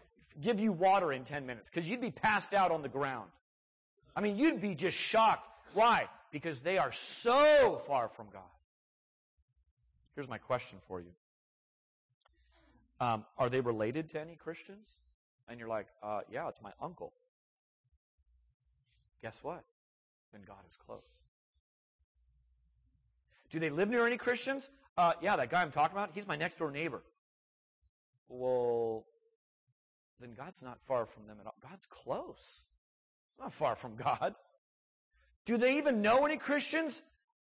give 0.41 0.59
you 0.59 0.71
water 0.71 1.11
in 1.11 1.23
10 1.23 1.45
minutes 1.45 1.69
because 1.69 1.89
you'd 1.89 2.01
be 2.01 2.11
passed 2.11 2.53
out 2.53 2.71
on 2.71 2.81
the 2.81 2.89
ground. 2.89 3.29
I 4.15 4.21
mean, 4.21 4.37
you'd 4.37 4.61
be 4.61 4.75
just 4.75 4.97
shocked. 4.97 5.49
Why? 5.73 6.07
Because 6.31 6.61
they 6.61 6.77
are 6.77 6.91
so 6.91 7.81
far 7.85 8.07
from 8.07 8.27
God. 8.31 8.41
Here's 10.15 10.29
my 10.29 10.37
question 10.37 10.79
for 10.81 10.99
you 10.99 11.11
um, 12.99 13.25
Are 13.37 13.49
they 13.49 13.61
related 13.61 14.09
to 14.09 14.21
any 14.21 14.35
Christians? 14.35 14.87
And 15.49 15.59
you're 15.59 15.69
like, 15.69 15.87
uh, 16.01 16.21
yeah, 16.31 16.47
it's 16.47 16.61
my 16.61 16.71
uncle. 16.81 17.11
Guess 19.21 19.43
what? 19.43 19.63
Then 20.31 20.41
God 20.47 20.57
is 20.69 20.77
close. 20.77 21.03
Do 23.49 23.59
they 23.59 23.69
live 23.69 23.89
near 23.89 24.07
any 24.07 24.17
Christians? 24.17 24.71
Uh, 24.97 25.13
yeah, 25.21 25.35
that 25.35 25.49
guy 25.49 25.61
I'm 25.61 25.71
talking 25.71 25.97
about, 25.97 26.11
he's 26.13 26.27
my 26.27 26.35
next 26.35 26.59
door 26.59 26.71
neighbor. 26.71 27.01
Well, 28.29 29.05
then 30.19 30.33
God's 30.33 30.63
not 30.63 30.79
far 30.81 31.05
from 31.05 31.27
them 31.27 31.37
at 31.39 31.45
all. 31.45 31.55
God's 31.61 31.85
close. 31.87 32.63
Not 33.39 33.51
far 33.51 33.75
from 33.75 33.95
God. 33.97 34.35
Do 35.45 35.57
they 35.57 35.77
even 35.77 36.01
know 36.01 36.25
any 36.25 36.37
Christians? 36.37 37.01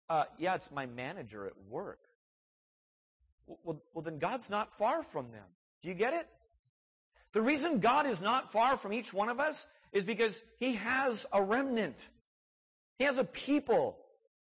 Uh, 0.10 0.26
yeah, 0.38 0.56
it's 0.56 0.72
my 0.72 0.86
manager 0.86 1.46
at 1.46 1.54
work. 1.70 2.00
Well, 3.64 3.82
well, 3.94 4.02
then 4.02 4.18
God's 4.18 4.50
not 4.50 4.74
far 4.74 5.04
from 5.04 5.32
them. 5.32 5.46
Do 5.82 5.90
you 5.90 5.96
get 5.96 6.14
it? 6.14 6.28
The 7.34 7.42
reason 7.42 7.80
God 7.80 8.06
is 8.06 8.22
not 8.22 8.52
far 8.52 8.78
from 8.78 8.94
each 8.94 9.14
one 9.14 9.30
of 9.30 9.40
us 9.40 9.68
is 9.92 10.06
because 10.06 10.44
He 10.58 10.74
has 10.74 11.26
a 11.32 11.42
remnant. 11.42 12.10
He 12.98 13.06
has 13.06 13.18
a 13.18 13.24
people, 13.24 13.98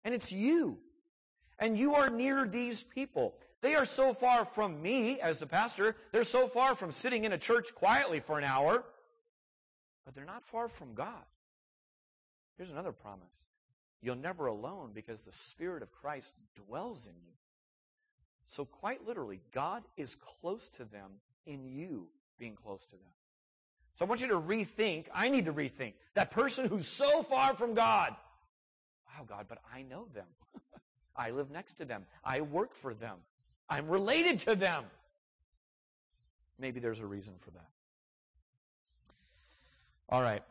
and 0.04 0.14
it's 0.14 0.32
you. 0.32 0.80
And 1.60 1.78
you 1.78 1.96
are 1.96 2.10
near 2.10 2.48
these 2.48 2.84
people. 2.84 3.36
They 3.62 3.76
are 3.76 3.86
so 3.86 4.14
far 4.14 4.46
from 4.46 4.82
me 4.82 5.20
as 5.20 5.38
the 5.38 5.48
pastor. 5.48 5.96
They're 6.12 6.24
so 6.24 6.48
far 6.48 6.76
from 6.76 6.92
sitting 6.92 7.24
in 7.24 7.32
a 7.32 7.38
church 7.38 7.74
quietly 7.74 8.20
for 8.20 8.38
an 8.38 8.44
hour. 8.44 8.84
But 10.06 10.14
they're 10.14 10.26
not 10.26 10.44
far 10.44 10.68
from 10.68 10.94
God. 10.94 11.24
Here's 12.58 12.72
another 12.72 12.92
promise. 12.92 13.46
You're 14.02 14.16
never 14.16 14.48
alone 14.48 14.92
because 14.94 15.22
the 15.22 15.32
Spirit 15.32 15.82
of 15.82 15.92
Christ 15.92 16.34
dwells 16.56 17.08
in 17.08 17.14
you. 17.26 17.34
So 18.48 18.66
quite 18.66 19.06
literally, 19.06 19.42
God 19.52 19.84
is 19.98 20.16
close 20.16 20.70
to 20.72 20.86
them 20.86 21.20
in 21.46 21.66
you 21.66 22.08
being 22.38 22.56
close 22.56 22.86
to 22.86 22.92
them. 22.92 23.10
So 23.96 24.06
I 24.06 24.10
want 24.10 24.22
you 24.22 24.28
to 24.28 24.36
rethink. 24.36 25.06
I 25.14 25.30
need 25.30 25.46
to 25.46 25.54
rethink 25.54 25.94
that 26.14 26.32
person 26.32 26.68
who's 26.68 26.88
so 26.88 27.24
far 27.24 27.54
from 27.54 27.74
God. 27.74 28.16
Wow, 29.08 29.26
God, 29.26 29.46
but 29.48 29.60
I 29.74 29.84
know 29.84 30.08
them. 30.14 30.28
I 31.16 31.32
live 31.32 31.50
next 31.50 31.76
to 31.76 31.86
them. 31.86 32.06
I 32.24 32.42
work 32.42 32.76
for 32.76 32.94
them. 32.94 33.18
I'm 33.70 33.88
related 33.88 34.40
to 34.42 34.56
them. 34.56 34.84
Maybe 36.60 36.80
there's 36.80 37.02
a 37.02 37.08
reason 37.08 37.34
for 37.40 37.52
that. 37.52 37.68
All 40.10 40.22
right. 40.22 40.44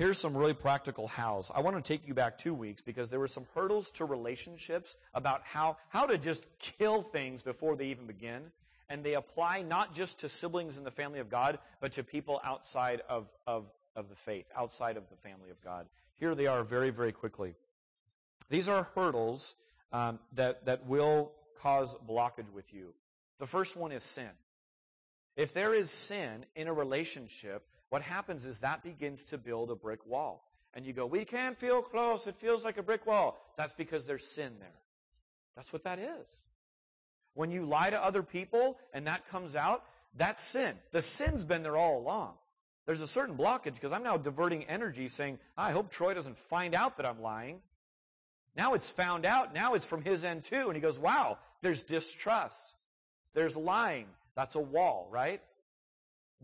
Here's 0.00 0.16
some 0.16 0.34
really 0.34 0.54
practical 0.54 1.08
hows. 1.08 1.52
I 1.54 1.60
want 1.60 1.76
to 1.76 1.82
take 1.82 2.08
you 2.08 2.14
back 2.14 2.38
two 2.38 2.54
weeks 2.54 2.80
because 2.80 3.10
there 3.10 3.20
were 3.20 3.28
some 3.28 3.44
hurdles 3.54 3.90
to 3.90 4.06
relationships 4.06 4.96
about 5.12 5.42
how, 5.44 5.76
how 5.90 6.06
to 6.06 6.16
just 6.16 6.46
kill 6.58 7.02
things 7.02 7.42
before 7.42 7.76
they 7.76 7.88
even 7.88 8.06
begin. 8.06 8.44
And 8.88 9.04
they 9.04 9.12
apply 9.12 9.60
not 9.60 9.92
just 9.92 10.20
to 10.20 10.30
siblings 10.30 10.78
in 10.78 10.84
the 10.84 10.90
family 10.90 11.18
of 11.18 11.28
God, 11.28 11.58
but 11.82 11.92
to 11.92 12.02
people 12.02 12.40
outside 12.42 13.02
of, 13.10 13.28
of, 13.46 13.66
of 13.94 14.08
the 14.08 14.14
faith, 14.14 14.46
outside 14.56 14.96
of 14.96 15.02
the 15.10 15.16
family 15.16 15.50
of 15.50 15.62
God. 15.62 15.84
Here 16.16 16.34
they 16.34 16.46
are 16.46 16.62
very, 16.62 16.88
very 16.88 17.12
quickly. 17.12 17.54
These 18.48 18.70
are 18.70 18.84
hurdles 18.94 19.54
um, 19.92 20.18
that, 20.32 20.64
that 20.64 20.86
will 20.86 21.32
cause 21.60 21.94
blockage 22.08 22.50
with 22.54 22.72
you. 22.72 22.94
The 23.38 23.46
first 23.46 23.76
one 23.76 23.92
is 23.92 24.02
sin. 24.02 24.30
If 25.36 25.52
there 25.52 25.74
is 25.74 25.90
sin 25.90 26.46
in 26.56 26.68
a 26.68 26.72
relationship, 26.72 27.66
what 27.90 28.02
happens 28.02 28.46
is 28.46 28.60
that 28.60 28.82
begins 28.82 29.24
to 29.24 29.38
build 29.38 29.70
a 29.70 29.74
brick 29.74 30.06
wall. 30.06 30.46
And 30.72 30.86
you 30.86 30.92
go, 30.92 31.04
we 31.04 31.24
can't 31.24 31.58
feel 31.58 31.82
close. 31.82 32.26
It 32.26 32.36
feels 32.36 32.64
like 32.64 32.78
a 32.78 32.82
brick 32.82 33.04
wall. 33.06 33.44
That's 33.56 33.74
because 33.74 34.06
there's 34.06 34.24
sin 34.24 34.52
there. 34.60 34.68
That's 35.56 35.72
what 35.72 35.82
that 35.84 35.98
is. 35.98 36.26
When 37.34 37.50
you 37.50 37.66
lie 37.66 37.90
to 37.90 38.02
other 38.02 38.22
people 38.22 38.78
and 38.94 39.06
that 39.06 39.28
comes 39.28 39.56
out, 39.56 39.84
that's 40.16 40.42
sin. 40.42 40.74
The 40.92 41.02
sin's 41.02 41.44
been 41.44 41.62
there 41.62 41.76
all 41.76 41.98
along. 41.98 42.34
There's 42.86 43.00
a 43.00 43.06
certain 43.06 43.36
blockage 43.36 43.74
because 43.74 43.92
I'm 43.92 44.02
now 44.02 44.16
diverting 44.16 44.64
energy 44.64 45.08
saying, 45.08 45.38
I 45.56 45.72
hope 45.72 45.90
Troy 45.90 46.14
doesn't 46.14 46.38
find 46.38 46.74
out 46.74 46.96
that 46.96 47.06
I'm 47.06 47.20
lying. 47.20 47.60
Now 48.56 48.74
it's 48.74 48.90
found 48.90 49.24
out. 49.24 49.54
Now 49.54 49.74
it's 49.74 49.86
from 49.86 50.02
his 50.02 50.24
end 50.24 50.44
too. 50.44 50.66
And 50.66 50.74
he 50.74 50.80
goes, 50.80 50.98
wow, 50.98 51.38
there's 51.62 51.84
distrust. 51.84 52.76
There's 53.34 53.56
lying. 53.56 54.06
That's 54.34 54.54
a 54.54 54.60
wall, 54.60 55.08
right? 55.10 55.40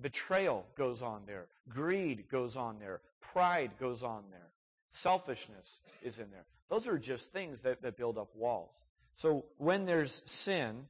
Betrayal 0.00 0.66
goes 0.76 1.02
on 1.02 1.22
there. 1.26 1.46
Greed 1.68 2.28
goes 2.28 2.56
on 2.56 2.78
there. 2.78 3.00
Pride 3.20 3.72
goes 3.80 4.02
on 4.02 4.24
there. 4.30 4.50
Selfishness 4.90 5.80
is 6.02 6.18
in 6.18 6.30
there. 6.30 6.44
Those 6.68 6.88
are 6.88 6.98
just 6.98 7.32
things 7.32 7.62
that, 7.62 7.82
that 7.82 7.96
build 7.96 8.18
up 8.18 8.35
walls. 8.35 8.70
So 9.14 9.46
when 9.56 9.87
there's 9.87 10.22
sin, 10.26 10.87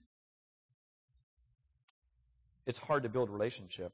it's 2.66 2.78
hard 2.78 3.04
to 3.04 3.08
build 3.08 3.30
relationship. 3.30 3.92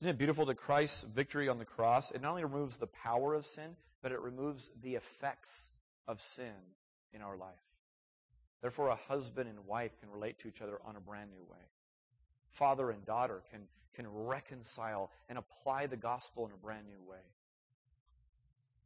Isn't 0.00 0.10
it 0.10 0.18
beautiful 0.18 0.44
that 0.46 0.56
Christ's 0.56 1.04
victory 1.04 1.48
on 1.48 1.58
the 1.58 1.64
cross, 1.64 2.10
it 2.10 2.20
not 2.20 2.30
only 2.30 2.44
removes 2.44 2.76
the 2.76 2.88
power 2.88 3.34
of 3.34 3.46
sin, 3.46 3.76
but 4.02 4.12
it 4.12 4.20
removes 4.20 4.70
the 4.82 4.96
effects 4.96 5.70
of 6.06 6.20
sin 6.20 6.52
in 7.12 7.22
our 7.22 7.36
life. 7.36 7.54
Therefore, 8.60 8.88
a 8.88 8.96
husband 8.96 9.48
and 9.48 9.66
wife 9.66 9.98
can 10.00 10.10
relate 10.10 10.38
to 10.40 10.48
each 10.48 10.60
other 10.60 10.78
on 10.84 10.96
a 10.96 11.00
brand 11.00 11.30
new 11.30 11.42
way. 11.50 11.58
Father 12.54 12.90
and 12.90 13.04
daughter 13.04 13.42
can, 13.50 13.62
can 13.94 14.06
reconcile 14.08 15.10
and 15.28 15.36
apply 15.36 15.86
the 15.86 15.96
gospel 15.96 16.46
in 16.46 16.52
a 16.52 16.56
brand 16.56 16.86
new 16.86 17.10
way. 17.10 17.18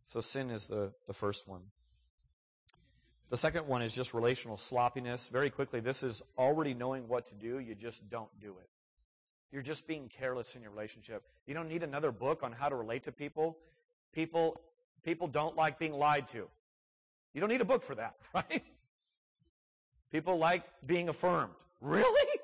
So 0.07 0.21
sin 0.21 0.49
is 0.49 0.69
the, 0.69 0.93
the 1.07 1.13
first 1.13 1.47
one. 1.47 1.61
The 3.29 3.37
second 3.37 3.67
one 3.67 3.83
is 3.83 3.95
just 3.95 4.15
relational 4.15 4.57
sloppiness. 4.57 5.29
Very 5.29 5.51
quickly, 5.51 5.81
this 5.81 6.03
is 6.03 6.23
already 6.39 6.73
knowing 6.73 7.09
what 7.09 7.27
to 7.27 7.35
do, 7.35 7.59
you 7.59 7.75
just 7.75 8.09
don't 8.09 8.31
do 8.41 8.57
it. 8.59 8.71
You're 9.53 9.61
just 9.61 9.87
being 9.87 10.09
careless 10.09 10.57
in 10.57 10.63
your 10.63 10.71
relationship. 10.71 11.23
You 11.47 11.53
don't 11.53 11.69
need 11.69 11.83
another 11.83 12.11
book 12.11 12.43
on 12.43 12.53
how 12.53 12.71
to 12.71 12.75
relate 12.75 13.03
to 13.03 13.13
people. 13.13 13.59
People, 14.15 14.59
people 15.05 15.27
don't 15.27 15.57
like 15.57 15.79
being 15.79 15.93
lied 15.93 16.27
to. 16.29 16.49
You 17.35 17.41
don't 17.43 17.51
need 17.51 17.61
a 17.61 17.67
book 17.67 17.83
for 17.83 17.95
that, 17.97 18.15
right? 18.35 18.65
People 20.11 20.39
like 20.39 20.65
being 20.87 21.11
affirmed. 21.11 21.53
Really? 21.83 22.41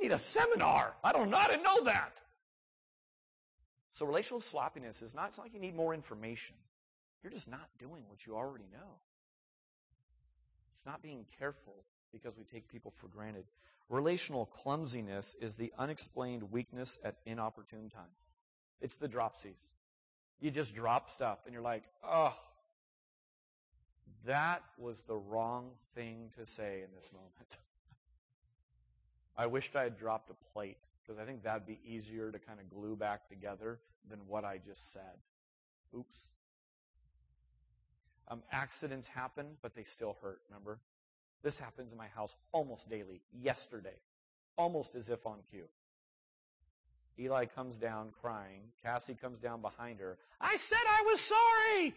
Need 0.00 0.12
a 0.12 0.18
seminar. 0.18 0.94
I 1.04 1.12
don't 1.12 1.30
know 1.30 1.36
how 1.36 1.48
to 1.48 1.62
know 1.62 1.84
that. 1.84 2.22
So 3.92 4.06
relational 4.06 4.40
sloppiness 4.40 5.02
is 5.02 5.14
not, 5.14 5.28
it's 5.28 5.38
not 5.38 5.44
like 5.44 5.54
you 5.54 5.60
need 5.60 5.76
more 5.76 5.92
information. 5.92 6.56
You're 7.22 7.32
just 7.32 7.50
not 7.50 7.68
doing 7.78 8.04
what 8.08 8.26
you 8.26 8.34
already 8.34 8.64
know. 8.72 8.98
It's 10.72 10.86
not 10.86 11.02
being 11.02 11.26
careful 11.38 11.84
because 12.12 12.36
we 12.36 12.44
take 12.44 12.68
people 12.68 12.90
for 12.90 13.08
granted. 13.08 13.44
Relational 13.90 14.46
clumsiness 14.46 15.36
is 15.40 15.56
the 15.56 15.72
unexplained 15.76 16.50
weakness 16.50 16.98
at 17.04 17.16
inopportune 17.26 17.90
time. 17.90 18.14
It's 18.80 18.96
the 18.96 19.08
dropsies. 19.08 19.68
You 20.40 20.50
just 20.50 20.74
drop 20.74 21.10
stuff 21.10 21.40
and 21.44 21.52
you're 21.52 21.62
like, 21.62 21.84
oh, 22.02 22.34
that 24.24 24.62
was 24.78 25.02
the 25.02 25.16
wrong 25.16 25.72
thing 25.94 26.30
to 26.38 26.46
say 26.46 26.82
in 26.82 26.88
this 26.96 27.10
moment. 27.12 27.58
I 29.36 29.46
wished 29.46 29.76
I 29.76 29.84
had 29.84 29.98
dropped 29.98 30.30
a 30.30 30.34
plate 30.52 30.78
because 31.02 31.20
I 31.20 31.24
think 31.24 31.42
that'd 31.42 31.66
be 31.66 31.80
easier 31.84 32.30
to 32.30 32.38
kind 32.38 32.60
of 32.60 32.68
glue 32.68 32.96
back 32.96 33.28
together 33.28 33.78
than 34.08 34.20
what 34.26 34.44
I 34.44 34.58
just 34.58 34.92
said. 34.92 35.18
Oops. 35.96 36.18
Um, 38.28 38.42
accidents 38.52 39.08
happen, 39.08 39.56
but 39.60 39.74
they 39.74 39.82
still 39.82 40.16
hurt, 40.22 40.40
remember? 40.48 40.78
This 41.42 41.58
happens 41.58 41.90
in 41.92 41.98
my 41.98 42.06
house 42.08 42.36
almost 42.52 42.88
daily. 42.88 43.22
Yesterday. 43.32 43.96
Almost 44.56 44.94
as 44.94 45.10
if 45.10 45.26
on 45.26 45.38
cue. 45.50 45.68
Eli 47.18 47.46
comes 47.46 47.76
down 47.78 48.12
crying. 48.20 48.62
Cassie 48.84 49.14
comes 49.14 49.38
down 49.38 49.60
behind 49.60 50.00
her. 50.00 50.16
I 50.40 50.56
said 50.56 50.78
I 50.88 51.02
was 51.06 51.20
sorry! 51.20 51.94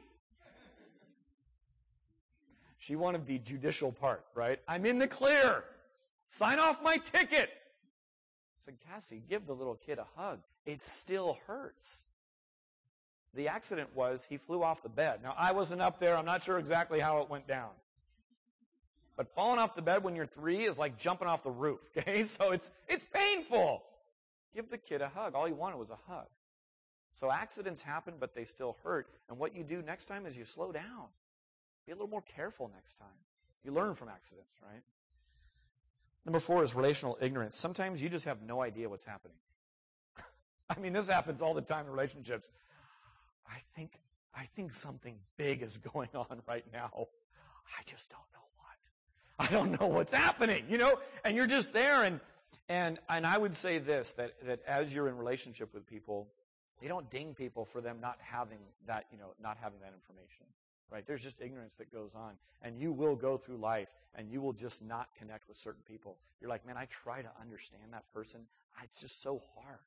She 2.78 2.98
wanted 2.98 3.26
the 3.26 3.40
judicial 3.40 3.94
part, 3.94 4.26
right? 4.36 4.60
I'm 4.68 4.86
in 4.86 5.00
the 5.00 5.08
clear. 5.08 5.64
Sign 6.34 6.58
off 6.58 6.82
my 6.82 6.98
ticket. 6.98 7.52
I 7.52 8.60
said, 8.60 8.78
Cassie, 8.90 9.22
give 9.30 9.46
the 9.46 9.54
little 9.54 9.76
kid 9.76 10.00
a 10.00 10.08
hug. 10.20 10.40
It 10.66 10.82
still 10.82 11.38
hurts. 11.46 12.06
The 13.36 13.50
accident 13.50 13.96
was 13.96 14.26
he 14.28 14.38
flew 14.38 14.64
off 14.64 14.82
the 14.82 14.90
bed. 14.90 15.20
Now, 15.22 15.36
I 15.38 15.52
wasn't 15.52 15.84
up 15.84 16.00
there. 16.00 16.18
I'm 16.18 16.26
not 16.26 16.42
sure 16.42 16.58
exactly 16.58 17.00
how 17.00 17.20
it 17.20 17.30
went 17.30 17.48
down. 17.48 17.70
But 19.16 19.36
falling 19.36 19.60
off 19.60 19.76
the 19.76 19.84
bed 19.84 20.04
when 20.04 20.16
you're 20.16 20.26
three 20.26 20.64
is 20.64 20.80
like 20.80 20.98
jumping 20.98 21.28
off 21.28 21.44
the 21.44 21.52
roof, 21.52 21.92
okay? 21.98 22.24
So 22.24 22.50
it's, 22.50 22.72
it's 22.88 23.06
painful. 23.06 23.84
Give 24.56 24.68
the 24.72 24.80
kid 24.80 25.04
a 25.04 25.10
hug. 25.10 25.36
All 25.36 25.46
he 25.46 25.54
wanted 25.54 25.78
was 25.78 25.92
a 25.92 26.12
hug. 26.12 26.26
So 27.14 27.32
accidents 27.32 27.84
happen, 27.84 28.16
but 28.20 28.34
they 28.34 28.46
still 28.46 28.76
hurt. 28.84 29.08
And 29.30 29.38
what 29.38 29.56
you 29.56 29.64
do 29.64 29.84
next 29.84 30.06
time 30.06 30.26
is 30.26 30.36
you 30.36 30.46
slow 30.46 30.72
down. 30.72 31.10
Be 31.86 31.92
a 31.92 31.96
little 31.96 32.10
more 32.10 32.24
careful 32.24 32.72
next 32.74 32.96
time. 32.96 33.22
You 33.64 33.72
learn 33.72 33.94
from 33.94 34.10
accidents, 34.10 34.58
right? 34.64 34.82
Number 36.26 36.40
four 36.40 36.64
is 36.64 36.74
relational 36.74 37.18
ignorance. 37.22 37.58
Sometimes 37.58 38.02
you 38.02 38.10
just 38.10 38.26
have 38.26 38.42
no 38.42 38.62
idea 38.62 38.88
what's 38.88 39.06
happening. 39.06 39.38
I 40.70 40.80
mean, 40.80 40.94
this 40.94 41.10
happens 41.10 41.42
all 41.42 41.54
the 41.54 41.62
time 41.62 41.86
in 41.86 41.92
relationships. 41.92 42.50
I 43.48 43.60
think, 43.76 44.00
I 44.34 44.46
think 44.46 44.74
something 44.74 45.16
big 45.38 45.62
is 45.62 45.78
going 45.94 46.10
on 46.16 46.42
right 46.48 46.66
now. 46.72 47.08
I 47.78 47.84
just 47.86 48.10
don't 48.10 48.22
know 48.34 48.40
what. 48.58 49.48
I 49.48 49.52
don't 49.52 49.80
know 49.80 49.88
what's 49.88 50.14
happening, 50.14 50.66
you 50.70 50.78
know? 50.78 51.00
And 51.26 51.36
you're 51.36 51.48
just 51.48 51.74
there 51.74 52.04
and, 52.04 52.20
and, 52.70 53.00
and 53.10 53.26
I 53.26 53.38
would 53.38 53.56
say 53.56 53.80
this, 53.80 54.14
that, 54.14 54.34
that 54.46 54.62
as 54.66 54.96
you're 54.96 55.10
in 55.10 55.18
relationship 55.18 55.74
with 55.74 55.86
people, 55.86 56.30
you 56.82 56.88
don't 56.88 57.10
ding 57.10 57.34
people 57.34 57.66
for 57.66 57.82
them 57.82 57.98
not 58.02 58.18
having 58.22 58.60
that, 58.88 59.06
you 59.12 59.18
know, 59.18 59.34
not 59.42 59.58
having 59.62 59.80
that 59.80 59.94
information. 59.94 60.46
Right? 60.94 61.08
There's 61.08 61.24
just 61.24 61.42
ignorance 61.42 61.74
that 61.76 61.92
goes 61.92 62.14
on. 62.14 62.34
And 62.62 62.78
you 62.78 62.92
will 62.92 63.16
go 63.16 63.36
through 63.36 63.58
life 63.58 63.90
and 64.14 64.30
you 64.30 64.42
will 64.42 64.54
just 64.54 64.86
not 64.86 65.10
connect 65.18 65.48
with 65.48 65.58
certain 65.58 65.82
people. 65.88 66.18
You're 66.40 66.52
like, 66.52 66.68
man, 66.68 66.78
I 66.78 66.86
try 66.86 67.24
to 67.24 67.32
understand 67.42 67.82
that 67.94 68.04
person. 68.14 68.42
It's 68.84 69.02
just 69.02 69.24
so 69.24 69.42
hard. 69.56 69.80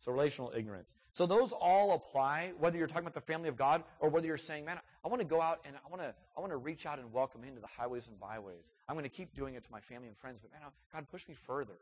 So 0.00 0.12
relational 0.12 0.52
ignorance. 0.54 0.96
So 1.14 1.24
those 1.24 1.52
all 1.52 1.94
apply, 1.94 2.52
whether 2.58 2.76
you're 2.76 2.86
talking 2.86 3.04
about 3.04 3.14
the 3.14 3.22
family 3.22 3.48
of 3.48 3.56
God 3.56 3.82
or 4.00 4.10
whether 4.10 4.26
you're 4.26 4.36
saying, 4.36 4.66
man, 4.66 4.78
I 5.02 5.08
want 5.08 5.20
to 5.20 5.26
go 5.26 5.40
out 5.40 5.60
and 5.64 5.76
I 5.76 5.88
want 5.88 6.02
to, 6.02 6.14
I 6.36 6.40
want 6.40 6.52
to 6.52 6.58
reach 6.58 6.84
out 6.84 6.98
and 6.98 7.10
welcome 7.10 7.42
into 7.42 7.62
the 7.62 7.66
highways 7.66 8.06
and 8.06 8.20
byways. 8.20 8.74
I'm 8.86 8.96
going 8.96 9.04
to 9.04 9.08
keep 9.08 9.34
doing 9.34 9.54
it 9.54 9.64
to 9.64 9.72
my 9.72 9.80
family 9.80 10.08
and 10.08 10.16
friends, 10.16 10.40
but 10.42 10.52
man, 10.52 10.60
God, 10.92 11.06
push 11.10 11.26
me 11.26 11.34
further. 11.34 11.78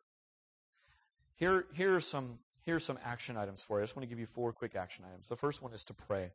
Here, 1.34 1.64
here 1.72 1.96
are 1.96 2.00
some, 2.00 2.38
here's 2.64 2.84
some 2.84 2.98
action 3.04 3.36
items 3.36 3.64
for 3.64 3.78
you. 3.78 3.82
I 3.82 3.86
just 3.86 3.96
want 3.96 4.04
to 4.04 4.08
give 4.08 4.20
you 4.20 4.26
four 4.26 4.52
quick 4.52 4.76
action 4.76 5.04
items. 5.10 5.28
The 5.28 5.34
first 5.34 5.60
one 5.60 5.72
is 5.72 5.82
to 5.84 5.94
pray. 5.94 6.30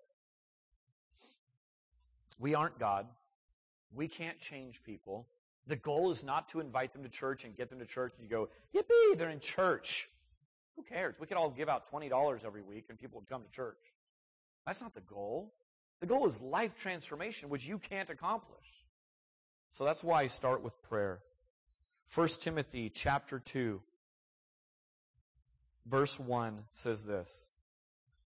We 2.40 2.56
aren't 2.56 2.80
God. 2.80 3.08
We 3.94 4.08
can't 4.08 4.40
change 4.40 4.84
people. 4.84 5.28
The 5.66 5.76
goal 5.76 6.12
is 6.12 6.24
not 6.24 6.50
to 6.50 6.60
invite 6.60 6.94
them 6.94 7.04
to 7.04 7.10
church 7.10 7.44
and 7.46 7.56
get 7.56 7.70
them 7.70 7.80
to 7.80 7.86
church 7.86 8.14
and 8.18 8.24
you 8.24 8.30
go, 8.30 8.50
yippee, 8.76 9.18
they're 9.18 9.30
in 9.30 9.40
church. 9.40 10.10
Who 10.76 10.84
cares? 10.84 11.16
We 11.20 11.28
could 11.28 11.38
all 11.38 11.50
give 11.50 11.70
out 11.70 11.92
$20 11.92 12.46
every 12.46 12.62
week 12.62 12.86
and 12.90 12.98
people 12.98 13.20
would 13.20 13.30
come 13.30 13.44
to 13.44 13.52
church. 13.52 13.78
That's 14.66 14.82
not 14.82 14.94
the 14.94 15.02
goal. 15.02 15.54
The 16.00 16.06
goal 16.06 16.28
is 16.28 16.42
life 16.42 16.76
transformation, 16.76 17.50
which 17.50 17.68
you 17.68 17.80
can't 17.80 18.10
accomplish. 18.10 18.68
So 19.72 19.84
that's 19.84 20.04
why 20.04 20.22
I 20.22 20.28
start 20.28 20.62
with 20.62 20.82
prayer. 20.84 21.20
1 22.14 22.28
Timothy 22.42 22.90
chapter 22.90 23.40
2, 23.40 23.82
verse 25.86 26.20
1 26.20 26.64
says 26.72 27.04
this. 27.04 27.50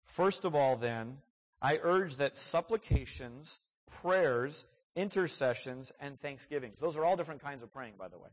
First 0.05 0.45
of 0.45 0.55
all, 0.55 0.77
then, 0.77 1.19
I 1.61 1.79
urge 1.83 2.17
that 2.17 2.37
supplications, 2.37 3.61
prayers, 3.91 4.67
intercessions, 4.97 5.93
and 6.01 6.19
thanksgivings, 6.19 6.81
those 6.81 6.97
are 6.97 7.05
all 7.05 7.17
different 7.17 7.43
kinds 7.43 7.63
of 7.63 7.73
praying, 7.73 7.95
by 7.99 8.09
the 8.09 8.19
way, 8.19 8.31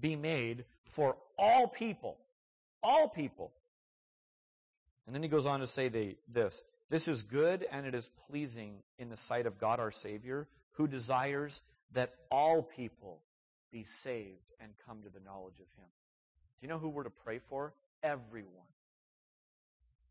be 0.00 0.16
made 0.16 0.64
for 0.84 1.16
all 1.38 1.66
people 1.68 2.18
all 2.82 3.08
people. 3.08 3.52
And 5.06 5.14
then 5.14 5.22
he 5.22 5.28
goes 5.28 5.46
on 5.46 5.60
to 5.60 5.66
say 5.66 5.88
they, 5.88 6.16
this 6.28 6.64
This 6.90 7.08
is 7.08 7.22
good 7.22 7.66
and 7.70 7.86
it 7.86 7.94
is 7.94 8.08
pleasing 8.28 8.82
in 8.98 9.08
the 9.08 9.16
sight 9.16 9.46
of 9.46 9.58
God 9.58 9.80
our 9.80 9.90
Savior, 9.90 10.46
who 10.72 10.86
desires 10.86 11.62
that 11.92 12.14
all 12.30 12.62
people 12.62 13.20
be 13.72 13.84
saved 13.84 14.52
and 14.60 14.72
come 14.86 15.02
to 15.02 15.08
the 15.08 15.24
knowledge 15.24 15.60
of 15.60 15.72
Him. 15.76 15.88
Do 16.60 16.66
you 16.66 16.68
know 16.68 16.78
who 16.78 16.88
we're 16.88 17.04
to 17.04 17.10
pray 17.10 17.38
for? 17.38 17.72
Everyone. 18.02 18.66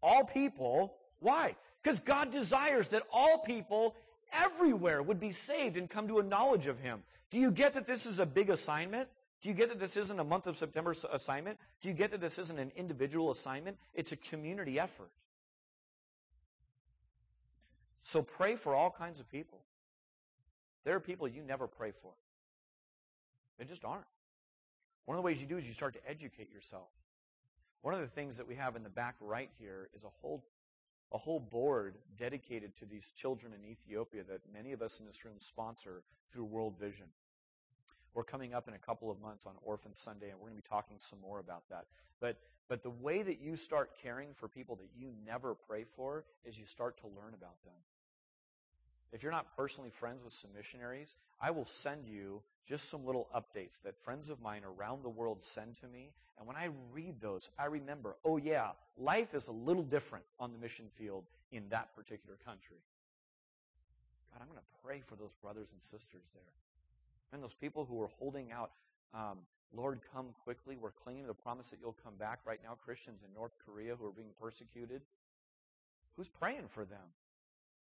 All 0.01 0.23
people. 0.23 0.95
Why? 1.19 1.56
Because 1.82 1.99
God 1.99 2.32
desires 2.32 2.89
that 2.89 3.03
all 3.12 3.39
people 3.39 3.95
everywhere 4.32 5.02
would 5.02 5.20
be 5.20 5.32
saved 5.32 5.78
and 5.78 5.90
come 5.90 6.08
to 6.08 6.20
a 6.20 6.24
knowledge 6.24 6.68
of 6.68 6.80
Him. 6.80 7.04
Do 7.30 7.40
you 7.40 7.52
get 7.52 7.74
that 7.74 7.86
this 7.86 8.06
is 8.06 8.20
a 8.20 8.26
big 8.26 8.50
assignment? 8.50 9.10
Do 9.42 9.50
you 9.50 9.56
get 9.56 9.70
that 9.70 9.80
this 9.80 9.98
isn't 9.98 10.20
a 10.20 10.24
month 10.24 10.48
of 10.48 10.58
September 10.58 10.96
assignment? 11.12 11.60
Do 11.82 11.90
you 11.90 11.94
get 11.94 12.12
that 12.12 12.22
this 12.22 12.40
isn't 12.40 12.60
an 12.60 12.72
individual 12.76 13.32
assignment? 13.32 13.78
It's 13.94 14.12
a 14.12 14.18
community 14.18 14.80
effort. 14.80 15.12
So 18.02 18.22
pray 18.22 18.56
for 18.56 18.74
all 18.74 18.90
kinds 18.90 19.20
of 19.20 19.30
people. 19.30 19.60
There 20.86 20.96
are 20.96 21.00
people 21.00 21.28
you 21.28 21.44
never 21.44 21.68
pray 21.68 21.92
for. 21.92 22.12
They 23.60 23.66
just 23.66 23.84
aren't. 23.84 24.06
One 25.06 25.18
of 25.18 25.24
the 25.24 25.26
ways 25.26 25.42
you 25.42 25.48
do 25.48 25.58
is 25.58 25.68
you 25.68 25.74
start 25.74 25.94
to 25.94 26.10
educate 26.10 26.52
yourself. 26.52 26.90
One 27.82 27.94
of 27.94 28.00
the 28.00 28.08
things 28.08 28.38
that 28.38 28.48
we 28.48 28.56
have 28.56 28.76
in 28.76 28.84
the 28.84 28.90
back 28.90 29.16
right 29.20 29.50
here 29.60 29.90
is 29.94 30.04
a 30.04 30.10
whole 30.22 30.44
a 31.12 31.17
whole 31.17 31.39
board 31.39 31.96
dedicated 32.17 32.76
to 32.78 32.86
these 32.86 33.12
children 33.12 33.54
in 33.54 33.70
Ethiopia 33.70 34.24
that 34.24 34.41
many 34.54 34.74
of 34.74 34.82
us 34.82 35.00
in 35.00 35.06
this 35.06 35.24
room 35.24 35.36
sponsor 35.39 36.04
through 36.32 36.46
World 36.46 36.78
Vision. 36.80 37.08
We're 38.13 38.24
coming 38.24 38.54
up 38.54 38.67
in 38.67 38.74
a 38.74 38.80
couple 38.80 39.12
of 39.12 39.22
months 39.22 39.46
on 39.46 39.54
Orphan 39.62 39.93
Sunday, 39.93 40.30
and 40.32 40.39
we're 40.39 40.50
going 40.50 40.58
to 40.58 40.63
be 40.63 40.70
talking 40.70 40.98
some 41.00 41.20
more 41.22 41.39
about 41.39 41.70
that. 41.70 41.86
But, 42.20 42.39
but 42.67 42.82
the 42.82 42.89
way 42.89 43.22
that 43.22 43.39
you 43.39 43.56
start 43.56 43.91
caring 44.02 44.34
for 44.34 44.48
people 44.48 44.76
that 44.78 44.89
you 44.98 45.13
never 45.26 45.54
pray 45.54 45.84
for 45.84 46.26
is 46.43 46.60
you 46.60 46.65
start 46.65 46.98
to 47.02 47.08
learn 47.08 47.34
about 47.36 47.63
them. 47.63 47.76
If 49.12 49.24
you're 49.24 49.32
not 49.32 49.56
personally 49.56 49.89
friends 49.89 50.24
with 50.24 50.34
some 50.34 50.52
missionaries, 50.56 51.15
I 51.39 51.52
will 51.52 51.65
send 51.65 52.08
you 52.08 52.41
just 52.65 52.89
some 52.89 53.06
little 53.06 53.30
updates 53.34 53.82
that 53.84 53.98
friends 53.98 54.30
of 54.30 54.41
mine 54.41 54.63
around 54.65 55.04
the 55.04 55.10
world 55.10 55.43
send 55.43 55.80
to 55.82 55.88
me. 55.88 56.12
And 56.38 56.48
when 56.48 56.58
I 56.58 56.70
read 56.91 57.22
those, 57.22 57.50
I 57.58 57.65
remember, 57.65 58.17
oh 58.26 58.38
yeah, 58.38 58.72
life 58.98 59.34
is 59.34 59.48
a 59.48 59.52
little 59.52 59.84
different 59.84 60.26
on 60.39 60.52
the 60.52 60.58
mission 60.60 60.86
field 60.93 61.24
in 61.52 61.70
that 61.70 61.96
particular 61.96 62.38
country. 62.46 62.78
God, 64.32 64.41
I'm 64.41 64.48
going 64.48 64.60
to 64.60 64.86
pray 64.86 65.00
for 65.00 65.15
those 65.15 65.34
brothers 65.36 65.72
and 65.72 65.82
sisters 65.82 66.24
there. 66.34 66.43
And 67.32 67.41
those 67.41 67.54
people 67.54 67.86
who 67.86 68.02
are 68.02 68.10
holding 68.20 68.52
out, 68.52 68.72
um, 69.13 69.39
Lord, 69.74 70.00
come 70.13 70.28
quickly. 70.43 70.78
We're 70.80 70.91
clinging 70.91 71.24
to 71.24 71.28
the 71.28 71.34
promise 71.34 71.70
that 71.70 71.80
you'll 71.82 71.98
come 72.04 72.15
back 72.20 72.39
right 72.46 72.60
now. 72.63 72.78
Christians 72.86 73.22
in 73.26 73.34
North 73.34 73.54
Korea 73.65 73.96
who 73.96 74.06
are 74.06 74.12
being 74.12 74.32
persecuted. 74.39 75.02
Who's 76.15 76.28
praying 76.28 76.67
for 76.67 76.86
them? 76.86 77.13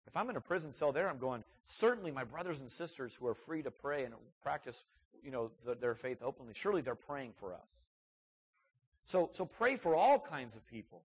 If 0.08 0.18
I'm 0.18 0.30
in 0.30 0.36
a 0.36 0.42
prison 0.42 0.74
cell 0.74 0.92
there, 0.92 1.10
I'm 1.10 1.20
going, 1.20 1.44
certainly 1.66 2.12
my 2.12 2.24
brothers 2.24 2.60
and 2.60 2.70
sisters 2.70 3.14
who 3.14 3.28
are 3.28 3.34
free 3.34 3.62
to 3.64 3.72
pray 3.72 4.04
and 4.04 4.14
practice, 4.44 4.84
you 5.24 5.32
know, 5.32 5.52
the, 5.66 5.76
their 5.76 5.96
faith 5.96 6.22
openly, 6.24 6.54
surely 6.54 6.82
they're 6.82 6.96
praying 6.96 7.32
for 7.36 7.54
us. 7.54 7.82
So, 9.06 9.30
so 9.34 9.46
pray 9.46 9.76
for 9.76 9.96
all 9.96 10.20
kinds 10.20 10.56
of 10.56 10.66
people. 10.68 11.04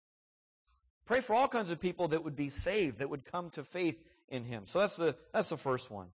Pray 1.07 1.21
for 1.21 1.35
all 1.35 1.49
kinds 1.49 1.71
of 1.71 1.81
people 1.81 2.09
that 2.09 2.25
would 2.25 2.37
be 2.37 2.49
saved, 2.49 2.99
that 2.99 3.11
would 3.11 3.25
come 3.25 3.51
to 3.51 3.63
faith 3.63 4.03
in 4.29 4.45
Him. 4.45 4.63
So 4.67 4.81
that's 4.81 4.97
the, 4.97 5.15
that's 5.33 5.51
the 5.51 5.57
first 5.57 5.91
one. 5.91 6.09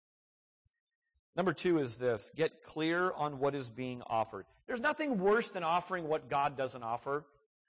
Number 1.36 1.52
two 1.52 1.78
is 1.78 1.96
this 1.96 2.32
get 2.34 2.64
clear 2.64 3.12
on 3.12 3.38
what 3.38 3.54
is 3.54 3.70
being 3.70 4.02
offered. 4.06 4.46
There's 4.66 4.80
nothing 4.80 5.18
worse 5.18 5.48
than 5.48 5.62
offering 5.62 6.08
what 6.08 6.28
God 6.28 6.56
doesn't 6.56 6.82
offer. 6.82 7.24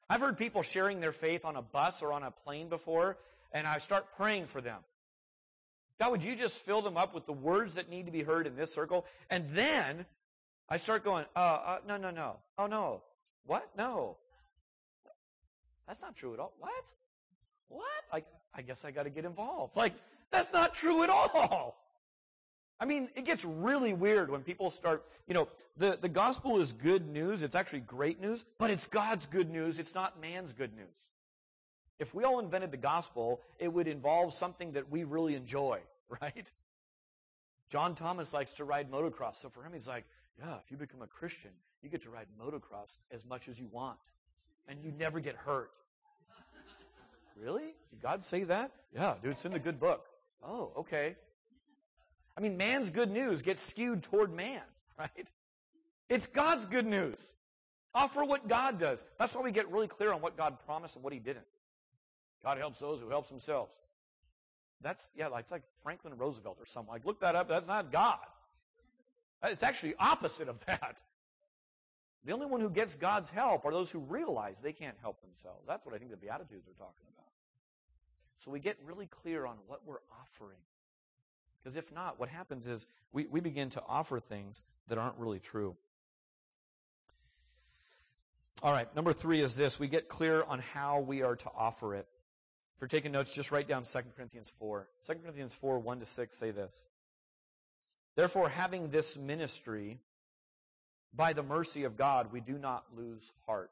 I've 0.09 0.19
heard 0.19 0.37
people 0.37 0.61
sharing 0.61 0.99
their 0.99 1.11
faith 1.11 1.45
on 1.45 1.55
a 1.55 1.61
bus 1.61 2.03
or 2.03 2.11
on 2.11 2.23
a 2.23 2.31
plane 2.31 2.69
before, 2.69 3.17
and 3.53 3.65
I 3.65 3.77
start 3.77 4.07
praying 4.17 4.47
for 4.47 4.59
them. 4.59 4.79
God, 5.99 6.11
would 6.11 6.23
you 6.23 6.35
just 6.35 6.55
fill 6.57 6.81
them 6.81 6.97
up 6.97 7.13
with 7.13 7.25
the 7.25 7.33
words 7.33 7.75
that 7.75 7.89
need 7.89 8.05
to 8.05 8.11
be 8.11 8.23
heard 8.23 8.47
in 8.47 8.55
this 8.55 8.73
circle? 8.73 9.05
And 9.29 9.49
then 9.49 10.05
I 10.67 10.77
start 10.77 11.03
going, 11.03 11.25
uh, 11.35 11.39
uh 11.39 11.77
no, 11.87 11.97
no, 11.97 12.09
no. 12.11 12.37
Oh, 12.57 12.67
no. 12.67 13.03
What? 13.45 13.69
No. 13.77 14.17
That's 15.87 16.01
not 16.01 16.15
true 16.15 16.33
at 16.33 16.39
all. 16.39 16.53
What? 16.59 16.85
What? 17.67 17.83
Like, 18.11 18.25
I 18.53 18.61
guess 18.61 18.85
I 18.85 18.91
got 18.91 19.03
to 19.03 19.09
get 19.09 19.25
involved. 19.25 19.75
Like, 19.75 19.93
that's 20.31 20.51
not 20.53 20.73
true 20.73 21.03
at 21.03 21.09
all. 21.09 21.77
I 22.79 22.85
mean, 22.85 23.09
it 23.15 23.25
gets 23.25 23.45
really 23.45 23.93
weird 23.93 24.31
when 24.31 24.41
people 24.41 24.71
start, 24.71 25.05
you 25.27 25.35
know, 25.35 25.47
the, 25.77 25.99
the 26.01 26.09
gospel 26.09 26.59
is 26.59 26.73
good 26.73 27.07
news. 27.07 27.43
It's 27.43 27.55
actually 27.55 27.81
great 27.81 28.19
news, 28.19 28.43
but 28.57 28.71
it's 28.71 28.87
God's 28.87 29.27
good 29.27 29.51
news. 29.51 29.77
It's 29.77 29.93
not 29.93 30.19
man's 30.19 30.53
good 30.53 30.75
news. 30.75 31.11
If 32.01 32.15
we 32.15 32.23
all 32.23 32.39
invented 32.39 32.71
the 32.71 32.77
gospel, 32.77 33.41
it 33.59 33.71
would 33.71 33.87
involve 33.87 34.33
something 34.33 34.71
that 34.71 34.89
we 34.89 35.03
really 35.03 35.35
enjoy, 35.35 35.81
right? 36.21 36.51
John 37.69 37.93
Thomas 37.93 38.33
likes 38.33 38.53
to 38.53 38.63
ride 38.63 38.91
motocross. 38.91 39.35
So 39.35 39.49
for 39.49 39.63
him, 39.63 39.71
he's 39.71 39.87
like, 39.87 40.05
yeah, 40.39 40.55
if 40.65 40.71
you 40.71 40.77
become 40.77 41.03
a 41.03 41.07
Christian, 41.07 41.51
you 41.83 41.89
get 41.89 42.01
to 42.01 42.09
ride 42.09 42.25
motocross 42.41 42.97
as 43.11 43.23
much 43.23 43.47
as 43.47 43.59
you 43.59 43.67
want. 43.71 43.99
And 44.67 44.83
you 44.83 44.91
never 44.97 45.19
get 45.19 45.35
hurt. 45.35 45.69
really? 47.39 47.75
Did 47.91 48.01
God 48.01 48.25
say 48.25 48.45
that? 48.45 48.71
Yeah, 48.95 49.13
dude, 49.21 49.33
it's 49.33 49.45
in 49.45 49.51
the 49.51 49.59
good 49.59 49.79
book. 49.79 50.07
Oh, 50.43 50.71
okay. 50.77 51.15
I 52.35 52.41
mean, 52.41 52.57
man's 52.57 52.89
good 52.89 53.11
news 53.11 53.43
gets 53.43 53.61
skewed 53.61 54.01
toward 54.01 54.33
man, 54.33 54.63
right? 54.97 55.31
It's 56.09 56.25
God's 56.25 56.65
good 56.65 56.87
news. 56.87 57.23
Offer 57.93 58.25
what 58.25 58.47
God 58.47 58.79
does. 58.79 59.05
That's 59.19 59.35
why 59.35 59.43
we 59.43 59.51
get 59.51 59.71
really 59.71 59.87
clear 59.87 60.11
on 60.11 60.19
what 60.19 60.35
God 60.35 60.57
promised 60.65 60.95
and 60.95 61.03
what 61.03 61.13
He 61.13 61.19
didn't. 61.19 61.45
God 62.43 62.57
helps 62.57 62.79
those 62.79 63.01
who 63.01 63.09
helps 63.09 63.29
themselves. 63.29 63.77
That's, 64.81 65.11
yeah, 65.15 65.27
like, 65.27 65.43
it's 65.43 65.51
like 65.51 65.63
Franklin 65.83 66.17
Roosevelt 66.17 66.57
or 66.59 66.65
something. 66.65 66.91
Like, 66.91 67.05
look 67.05 67.19
that 67.21 67.35
up. 67.35 67.47
That's 67.47 67.67
not 67.67 67.91
God. 67.91 68.17
It's 69.43 69.63
actually 69.63 69.95
opposite 69.99 70.47
of 70.47 70.63
that. 70.65 70.97
The 72.23 72.33
only 72.33 72.45
one 72.45 72.61
who 72.61 72.69
gets 72.69 72.95
God's 72.95 73.29
help 73.29 73.65
are 73.65 73.71
those 73.71 73.91
who 73.91 73.99
realize 73.99 74.59
they 74.59 74.73
can't 74.73 74.97
help 75.01 75.21
themselves. 75.21 75.65
That's 75.67 75.85
what 75.85 75.95
I 75.95 75.97
think 75.97 76.11
the 76.11 76.17
Beatitudes 76.17 76.67
are 76.67 76.77
talking 76.77 77.07
about. 77.15 77.27
So 78.37 78.51
we 78.51 78.59
get 78.59 78.77
really 78.85 79.07
clear 79.07 79.45
on 79.45 79.57
what 79.67 79.81
we're 79.85 80.01
offering. 80.21 80.57
Because 81.61 81.77
if 81.77 81.93
not, 81.93 82.19
what 82.19 82.29
happens 82.29 82.67
is 82.67 82.87
we, 83.11 83.25
we 83.25 83.39
begin 83.39 83.69
to 83.71 83.83
offer 83.87 84.19
things 84.19 84.63
that 84.87 84.97
aren't 84.97 85.17
really 85.17 85.39
true. 85.39 85.75
All 88.63 88.71
right, 88.71 88.93
number 88.95 89.13
three 89.13 89.41
is 89.41 89.55
this. 89.55 89.79
We 89.79 89.87
get 89.87 90.07
clear 90.07 90.43
on 90.43 90.59
how 90.59 90.99
we 90.99 91.23
are 91.23 91.35
to 91.35 91.49
offer 91.55 91.95
it. 91.95 92.07
You're 92.81 92.87
taking 92.87 93.11
notes, 93.11 93.33
just 93.33 93.51
write 93.51 93.67
down 93.67 93.83
2 93.83 93.99
Corinthians 94.15 94.49
4. 94.49 94.87
2 95.05 95.13
Corinthians 95.13 95.53
4, 95.53 95.77
1 95.77 95.99
to 95.99 96.05
6 96.05 96.35
say 96.35 96.49
this. 96.49 96.87
Therefore, 98.15 98.49
having 98.49 98.89
this 98.89 99.19
ministry, 99.19 99.99
by 101.13 101.33
the 101.33 101.43
mercy 101.43 101.83
of 101.83 101.95
God, 101.95 102.31
we 102.31 102.41
do 102.41 102.57
not 102.57 102.85
lose 102.97 103.33
heart. 103.45 103.69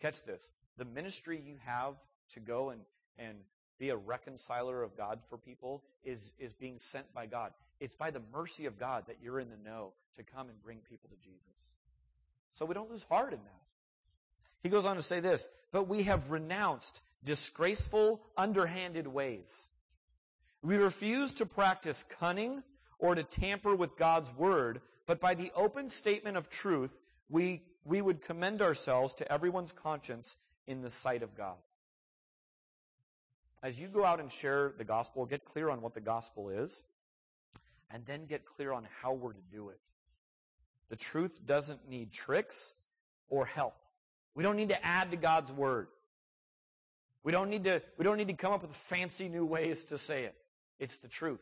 Catch 0.00 0.24
this. 0.24 0.52
The 0.78 0.86
ministry 0.86 1.40
you 1.44 1.56
have 1.66 1.96
to 2.30 2.40
go 2.40 2.70
and, 2.70 2.80
and 3.18 3.36
be 3.78 3.90
a 3.90 3.96
reconciler 3.96 4.82
of 4.82 4.96
God 4.96 5.20
for 5.28 5.36
people 5.36 5.82
is, 6.02 6.32
is 6.38 6.54
being 6.54 6.78
sent 6.78 7.12
by 7.12 7.26
God. 7.26 7.52
It's 7.78 7.94
by 7.94 8.10
the 8.10 8.22
mercy 8.32 8.64
of 8.64 8.78
God 8.78 9.04
that 9.08 9.18
you're 9.22 9.38
in 9.38 9.50
the 9.50 9.58
know 9.68 9.92
to 10.16 10.22
come 10.22 10.48
and 10.48 10.62
bring 10.62 10.78
people 10.78 11.10
to 11.10 11.16
Jesus. 11.16 11.42
So 12.54 12.64
we 12.64 12.72
don't 12.72 12.90
lose 12.90 13.04
heart 13.04 13.34
in 13.34 13.40
that. 13.40 13.65
He 14.62 14.68
goes 14.68 14.86
on 14.86 14.96
to 14.96 15.02
say 15.02 15.20
this, 15.20 15.48
but 15.72 15.88
we 15.88 16.04
have 16.04 16.30
renounced 16.30 17.02
disgraceful, 17.24 18.22
underhanded 18.36 19.06
ways. 19.06 19.68
We 20.62 20.76
refuse 20.76 21.34
to 21.34 21.46
practice 21.46 22.04
cunning 22.04 22.62
or 22.98 23.14
to 23.14 23.22
tamper 23.22 23.76
with 23.76 23.96
God's 23.96 24.34
word, 24.34 24.80
but 25.06 25.20
by 25.20 25.34
the 25.34 25.52
open 25.54 25.88
statement 25.88 26.36
of 26.36 26.48
truth, 26.48 27.00
we, 27.28 27.62
we 27.84 28.00
would 28.00 28.22
commend 28.22 28.62
ourselves 28.62 29.14
to 29.14 29.30
everyone's 29.30 29.72
conscience 29.72 30.36
in 30.66 30.82
the 30.82 30.90
sight 30.90 31.22
of 31.22 31.36
God. 31.36 31.56
As 33.62 33.80
you 33.80 33.88
go 33.88 34.04
out 34.04 34.20
and 34.20 34.30
share 34.30 34.72
the 34.76 34.84
gospel, 34.84 35.26
get 35.26 35.44
clear 35.44 35.70
on 35.70 35.80
what 35.80 35.94
the 35.94 36.00
gospel 36.00 36.48
is, 36.48 36.82
and 37.90 38.04
then 38.06 38.26
get 38.26 38.44
clear 38.44 38.72
on 38.72 38.86
how 39.02 39.12
we're 39.12 39.32
to 39.32 39.42
do 39.50 39.68
it. 39.68 39.80
The 40.88 40.96
truth 40.96 41.42
doesn't 41.46 41.88
need 41.88 42.12
tricks 42.12 42.76
or 43.28 43.46
help. 43.46 43.74
We 44.36 44.42
don't 44.42 44.56
need 44.56 44.68
to 44.68 44.86
add 44.86 45.10
to 45.10 45.16
God's 45.16 45.50
word. 45.50 45.88
We 47.24 47.32
don't 47.32 47.48
need 47.48 47.64
to, 47.64 47.82
we 47.96 48.04
don't 48.04 48.18
need 48.18 48.28
to 48.28 48.34
come 48.34 48.52
up 48.52 48.62
with 48.62 48.76
fancy 48.76 49.28
new 49.28 49.46
ways 49.46 49.86
to 49.86 49.98
say 49.98 50.24
it. 50.24 50.36
It's 50.78 50.98
the 50.98 51.08
truth. 51.08 51.40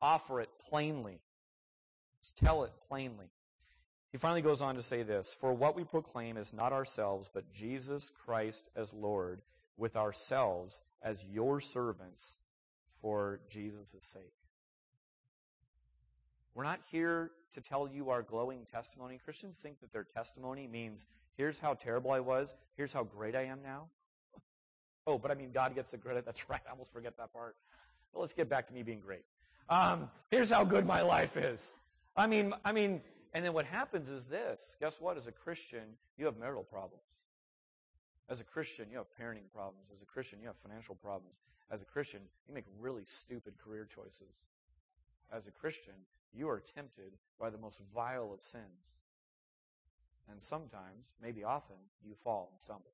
Offer 0.00 0.40
it 0.40 0.48
plainly. 0.68 1.20
Just 2.22 2.38
tell 2.38 2.64
it 2.64 2.72
plainly. 2.88 3.26
He 4.10 4.18
finally 4.18 4.40
goes 4.40 4.62
on 4.62 4.76
to 4.76 4.82
say 4.82 5.02
this 5.02 5.34
For 5.34 5.52
what 5.52 5.76
we 5.76 5.84
proclaim 5.84 6.38
is 6.38 6.54
not 6.54 6.72
ourselves, 6.72 7.30
but 7.32 7.52
Jesus 7.52 8.10
Christ 8.10 8.70
as 8.74 8.94
Lord, 8.94 9.42
with 9.76 9.94
ourselves 9.94 10.80
as 11.02 11.26
your 11.30 11.60
servants 11.60 12.38
for 12.88 13.40
Jesus' 13.50 13.94
sake. 14.00 14.32
We're 16.56 16.64
not 16.64 16.80
here 16.90 17.32
to 17.52 17.60
tell 17.60 17.86
you 17.86 18.08
our 18.08 18.22
glowing 18.22 18.66
testimony. 18.72 19.20
Christians 19.22 19.56
think 19.56 19.78
that 19.80 19.92
their 19.92 20.04
testimony 20.04 20.66
means 20.66 21.06
here's 21.36 21.58
how 21.58 21.74
terrible 21.74 22.12
I 22.12 22.20
was, 22.20 22.54
here's 22.78 22.94
how 22.94 23.04
great 23.04 23.36
I 23.36 23.44
am 23.44 23.60
now. 23.62 23.88
Oh, 25.06 25.18
but 25.18 25.30
I 25.30 25.34
mean, 25.34 25.50
God 25.52 25.74
gets 25.74 25.90
the 25.90 25.98
credit. 25.98 26.24
That's 26.24 26.48
right. 26.50 26.62
I 26.66 26.70
almost 26.70 26.94
forget 26.94 27.18
that 27.18 27.30
part. 27.30 27.56
Well, 28.14 28.22
let's 28.22 28.32
get 28.32 28.48
back 28.48 28.68
to 28.68 28.72
me 28.72 28.82
being 28.82 29.00
great. 29.00 29.24
Um, 29.68 30.08
here's 30.30 30.50
how 30.50 30.64
good 30.64 30.86
my 30.86 31.02
life 31.02 31.36
is. 31.36 31.74
I 32.16 32.26
mean, 32.26 32.54
I 32.64 32.72
mean, 32.72 33.02
and 33.34 33.44
then 33.44 33.52
what 33.52 33.66
happens 33.66 34.08
is 34.08 34.24
this. 34.24 34.76
Guess 34.80 34.98
what? 34.98 35.18
As 35.18 35.26
a 35.26 35.32
Christian, 35.32 35.84
you 36.16 36.24
have 36.24 36.38
marital 36.38 36.64
problems. 36.64 37.02
As 38.30 38.40
a 38.40 38.44
Christian, 38.44 38.86
you 38.90 38.96
have 38.96 39.08
parenting 39.20 39.52
problems. 39.54 39.88
As 39.94 40.00
a 40.00 40.06
Christian, 40.06 40.38
you 40.40 40.46
have 40.46 40.56
financial 40.56 40.94
problems. 40.94 41.36
As 41.70 41.82
a 41.82 41.84
Christian, 41.84 42.22
you 42.48 42.54
make 42.54 42.64
really 42.80 43.02
stupid 43.04 43.58
career 43.58 43.84
choices. 43.84 44.32
As 45.30 45.48
a 45.48 45.50
Christian, 45.50 45.92
you 46.36 46.48
are 46.48 46.60
tempted 46.60 47.12
by 47.40 47.50
the 47.50 47.58
most 47.58 47.80
vile 47.94 48.32
of 48.32 48.42
sins. 48.42 48.92
And 50.30 50.42
sometimes, 50.42 51.12
maybe 51.22 51.44
often, 51.44 51.76
you 52.04 52.14
fall 52.14 52.50
and 52.52 52.60
stumble. 52.60 52.92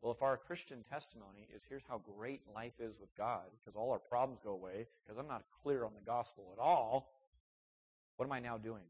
Well, 0.00 0.12
if 0.12 0.22
our 0.22 0.36
Christian 0.36 0.84
testimony 0.88 1.48
is 1.54 1.64
here's 1.68 1.82
how 1.88 2.00
great 2.16 2.42
life 2.54 2.74
is 2.78 2.94
with 3.00 3.14
God, 3.16 3.46
because 3.58 3.76
all 3.76 3.90
our 3.90 3.98
problems 3.98 4.40
go 4.42 4.52
away, 4.52 4.86
because 5.04 5.18
I'm 5.18 5.28
not 5.28 5.44
clear 5.62 5.84
on 5.84 5.92
the 5.94 6.04
gospel 6.04 6.54
at 6.56 6.60
all, 6.60 7.12
what 8.16 8.26
am 8.26 8.32
I 8.32 8.40
now 8.40 8.56
doing? 8.56 8.84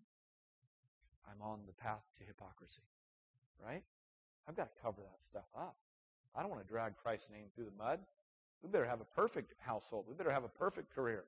I'm 1.29 1.43
on 1.43 1.61
the 1.67 1.73
path 1.73 2.05
to 2.19 2.25
hypocrisy. 2.25 2.83
Right? 3.65 3.83
I've 4.47 4.57
got 4.57 4.75
to 4.75 4.83
cover 4.83 5.01
that 5.01 5.25
stuff 5.25 5.49
up. 5.57 5.77
I 6.35 6.43
don't 6.43 6.51
want 6.51 6.63
to 6.63 6.69
drag 6.69 6.97
Christ's 6.97 7.31
name 7.31 7.47
through 7.55 7.65
the 7.65 7.83
mud. 7.83 8.01
We 8.63 8.69
better 8.69 8.85
have 8.85 9.01
a 9.01 9.05
perfect 9.05 9.55
household. 9.59 10.05
We 10.07 10.15
better 10.15 10.31
have 10.31 10.45
a 10.45 10.49
perfect 10.49 10.95
career. 10.95 11.25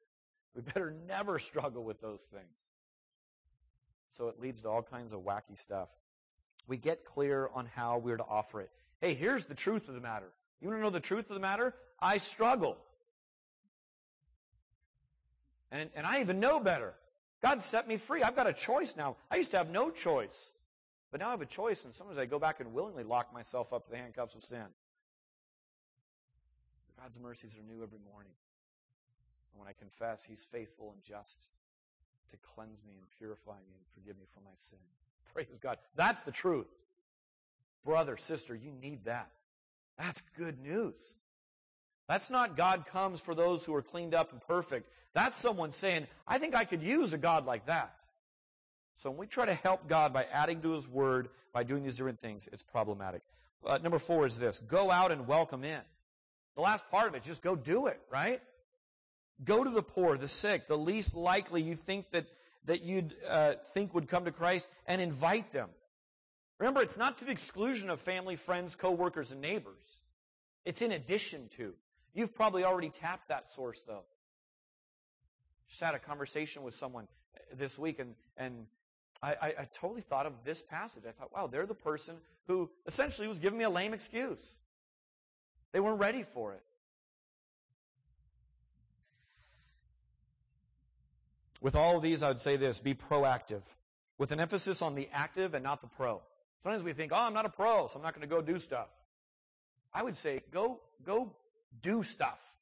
We 0.54 0.62
better 0.62 0.94
never 1.06 1.38
struggle 1.38 1.84
with 1.84 2.00
those 2.00 2.22
things. 2.22 2.56
So 4.10 4.28
it 4.28 4.40
leads 4.40 4.62
to 4.62 4.68
all 4.68 4.82
kinds 4.82 5.12
of 5.12 5.20
wacky 5.20 5.56
stuff. 5.56 5.90
We 6.66 6.76
get 6.76 7.04
clear 7.04 7.48
on 7.54 7.66
how 7.66 7.98
we're 7.98 8.16
to 8.16 8.24
offer 8.24 8.60
it. 8.60 8.70
Hey, 9.00 9.14
here's 9.14 9.46
the 9.46 9.54
truth 9.54 9.88
of 9.88 9.94
the 9.94 10.00
matter. 10.00 10.26
You 10.60 10.68
want 10.68 10.80
to 10.80 10.82
know 10.82 10.90
the 10.90 11.00
truth 11.00 11.30
of 11.30 11.34
the 11.34 11.40
matter? 11.40 11.74
I 12.00 12.16
struggle. 12.16 12.76
And, 15.70 15.90
and 15.94 16.06
I 16.06 16.20
even 16.20 16.40
know 16.40 16.60
better. 16.60 16.94
God 17.40 17.62
set 17.62 17.86
me 17.86 17.96
free. 17.96 18.22
I've 18.22 18.34
got 18.34 18.46
a 18.46 18.52
choice 18.52 18.96
now. 18.96 19.16
I 19.30 19.36
used 19.36 19.52
to 19.52 19.58
have 19.58 19.70
no 19.70 19.90
choice. 19.90 20.50
But 21.10 21.20
now 21.20 21.28
I 21.28 21.30
have 21.30 21.40
a 21.40 21.46
choice, 21.46 21.84
and 21.84 21.94
sometimes 21.94 22.18
I 22.18 22.26
go 22.26 22.38
back 22.38 22.60
and 22.60 22.74
willingly 22.74 23.04
lock 23.04 23.32
myself 23.32 23.72
up 23.72 23.84
to 23.86 23.90
the 23.90 23.96
handcuffs 23.96 24.34
of 24.34 24.42
sin. 24.42 24.66
God's 27.00 27.20
mercies 27.20 27.56
are 27.56 27.62
new 27.62 27.82
every 27.82 28.00
morning. 28.12 28.32
And 29.52 29.60
when 29.60 29.68
I 29.68 29.72
confess, 29.72 30.24
He's 30.24 30.44
faithful 30.44 30.92
and 30.92 31.02
just 31.02 31.48
to 32.30 32.36
cleanse 32.38 32.82
me 32.84 32.94
and 32.98 33.06
purify 33.18 33.58
me 33.68 33.74
and 33.76 33.86
forgive 33.94 34.18
me 34.18 34.26
for 34.32 34.40
my 34.40 34.54
sin. 34.56 34.78
Praise 35.32 35.58
God. 35.60 35.78
That's 35.96 36.20
the 36.20 36.32
truth. 36.32 36.68
Brother, 37.84 38.16
sister, 38.16 38.54
you 38.54 38.72
need 38.72 39.04
that. 39.04 39.30
That's 39.96 40.20
good 40.36 40.60
news. 40.60 41.14
That's 42.08 42.30
not 42.30 42.56
God 42.56 42.86
comes 42.86 43.20
for 43.20 43.34
those 43.34 43.64
who 43.64 43.74
are 43.74 43.82
cleaned 43.82 44.14
up 44.14 44.32
and 44.32 44.40
perfect. 44.40 44.90
That's 45.12 45.36
someone 45.36 45.72
saying, 45.72 46.06
I 46.26 46.38
think 46.38 46.54
I 46.54 46.64
could 46.64 46.82
use 46.82 47.12
a 47.12 47.18
God 47.18 47.44
like 47.44 47.66
that. 47.66 47.94
So 48.96 49.10
when 49.10 49.18
we 49.18 49.26
try 49.26 49.46
to 49.46 49.54
help 49.54 49.88
God 49.88 50.12
by 50.12 50.24
adding 50.24 50.60
to 50.62 50.72
His 50.72 50.88
Word, 50.88 51.28
by 51.52 51.62
doing 51.64 51.82
these 51.82 51.96
different 51.96 52.18
things, 52.18 52.48
it's 52.52 52.62
problematic. 52.62 53.22
Uh, 53.64 53.78
number 53.78 53.98
four 53.98 54.26
is 54.26 54.38
this 54.38 54.60
go 54.60 54.90
out 54.90 55.12
and 55.12 55.26
welcome 55.26 55.64
in. 55.64 55.80
The 56.56 56.62
last 56.62 56.90
part 56.90 57.08
of 57.08 57.14
it, 57.14 57.22
just 57.22 57.42
go 57.42 57.54
do 57.54 57.86
it, 57.86 58.00
right? 58.10 58.40
Go 59.44 59.62
to 59.64 59.70
the 59.70 59.82
poor, 59.82 60.18
the 60.18 60.28
sick, 60.28 60.66
the 60.66 60.76
least 60.76 61.14
likely 61.14 61.62
you 61.62 61.74
think 61.74 62.10
that, 62.10 62.26
that 62.64 62.82
you'd 62.82 63.14
uh, 63.28 63.54
think 63.72 63.94
would 63.94 64.08
come 64.08 64.24
to 64.24 64.32
Christ 64.32 64.68
and 64.86 65.00
invite 65.00 65.52
them. 65.52 65.68
Remember, 66.58 66.82
it's 66.82 66.98
not 66.98 67.18
to 67.18 67.24
the 67.24 67.30
exclusion 67.30 67.88
of 67.88 68.00
family, 68.00 68.34
friends, 68.34 68.74
coworkers, 68.74 69.30
and 69.30 69.40
neighbors. 69.40 70.00
It's 70.64 70.82
in 70.82 70.92
addition 70.92 71.48
to. 71.56 71.74
You've 72.14 72.34
probably 72.34 72.64
already 72.64 72.90
tapped 72.90 73.28
that 73.28 73.48
source, 73.48 73.80
though. 73.86 74.02
Just 75.68 75.80
had 75.80 75.94
a 75.94 75.98
conversation 76.00 76.64
with 76.64 76.74
someone 76.74 77.06
this 77.56 77.78
week, 77.78 78.00
and, 78.00 78.14
and 78.36 78.66
I, 79.22 79.30
I, 79.30 79.46
I 79.60 79.68
totally 79.72 80.00
thought 80.00 80.26
of 80.26 80.32
this 80.44 80.62
passage. 80.62 81.04
I 81.08 81.12
thought, 81.12 81.32
wow, 81.32 81.46
they're 81.46 81.66
the 81.66 81.74
person 81.74 82.16
who 82.48 82.70
essentially 82.86 83.28
was 83.28 83.38
giving 83.38 83.58
me 83.58 83.64
a 83.64 83.70
lame 83.70 83.94
excuse. 83.94 84.56
They 85.72 85.80
weren't 85.80 86.00
ready 86.00 86.22
for 86.22 86.54
it. 86.54 86.62
With 91.60 91.74
all 91.74 91.96
of 91.96 92.02
these, 92.02 92.22
I 92.22 92.28
would 92.28 92.40
say 92.40 92.56
this 92.56 92.78
be 92.78 92.94
proactive, 92.94 93.74
with 94.16 94.32
an 94.32 94.40
emphasis 94.40 94.82
on 94.82 94.94
the 94.94 95.08
active 95.12 95.54
and 95.54 95.64
not 95.64 95.80
the 95.80 95.86
pro. 95.86 96.20
Sometimes 96.62 96.82
we 96.82 96.92
think, 96.92 97.12
oh, 97.12 97.16
I'm 97.16 97.34
not 97.34 97.46
a 97.46 97.50
pro, 97.50 97.86
so 97.86 97.98
I'm 97.98 98.02
not 98.02 98.14
going 98.14 98.28
to 98.28 98.34
go 98.34 98.42
do 98.42 98.58
stuff. 98.58 98.88
I 99.92 100.02
would 100.02 100.16
say, 100.16 100.42
go, 100.50 100.80
go 101.04 101.32
do 101.82 102.02
stuff. 102.02 102.56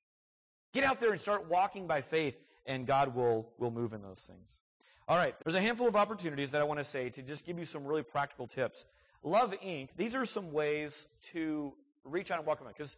Get 0.73 0.85
out 0.85 1.01
there 1.01 1.11
and 1.11 1.21
start 1.21 1.49
walking 1.49 1.87
by 1.87 2.01
faith, 2.01 2.39
and 2.67 2.87
God 2.87 3.15
will, 3.15 3.49
will 3.59 3.71
move 3.71 3.93
in 3.93 4.03
those 4.03 4.29
things. 4.29 4.61
All 5.09 5.17
right, 5.17 5.35
there's 5.45 5.55
a 5.55 5.61
handful 5.61 5.89
of 5.89 5.97
opportunities 5.97 6.51
that 6.51 6.61
I 6.61 6.65
want 6.65 6.79
to 6.79 6.85
say 6.85 7.11
to 7.11 7.23
just 7.23 7.47
give 7.47 7.59
you 7.59 7.65
some 7.65 7.85
really 7.85 8.03
practical 8.03 8.47
tips. 8.47 8.87
Love 9.23 9.55
Inc., 9.65 9.91
these 9.97 10.15
are 10.15 10.27
some 10.27 10.53
ways 10.53 11.07
to 11.33 11.73
reach 12.05 12.31
out 12.31 12.39
and 12.39 12.47
welcome 12.47 12.65
them. 12.65 12.75
Because 12.77 12.97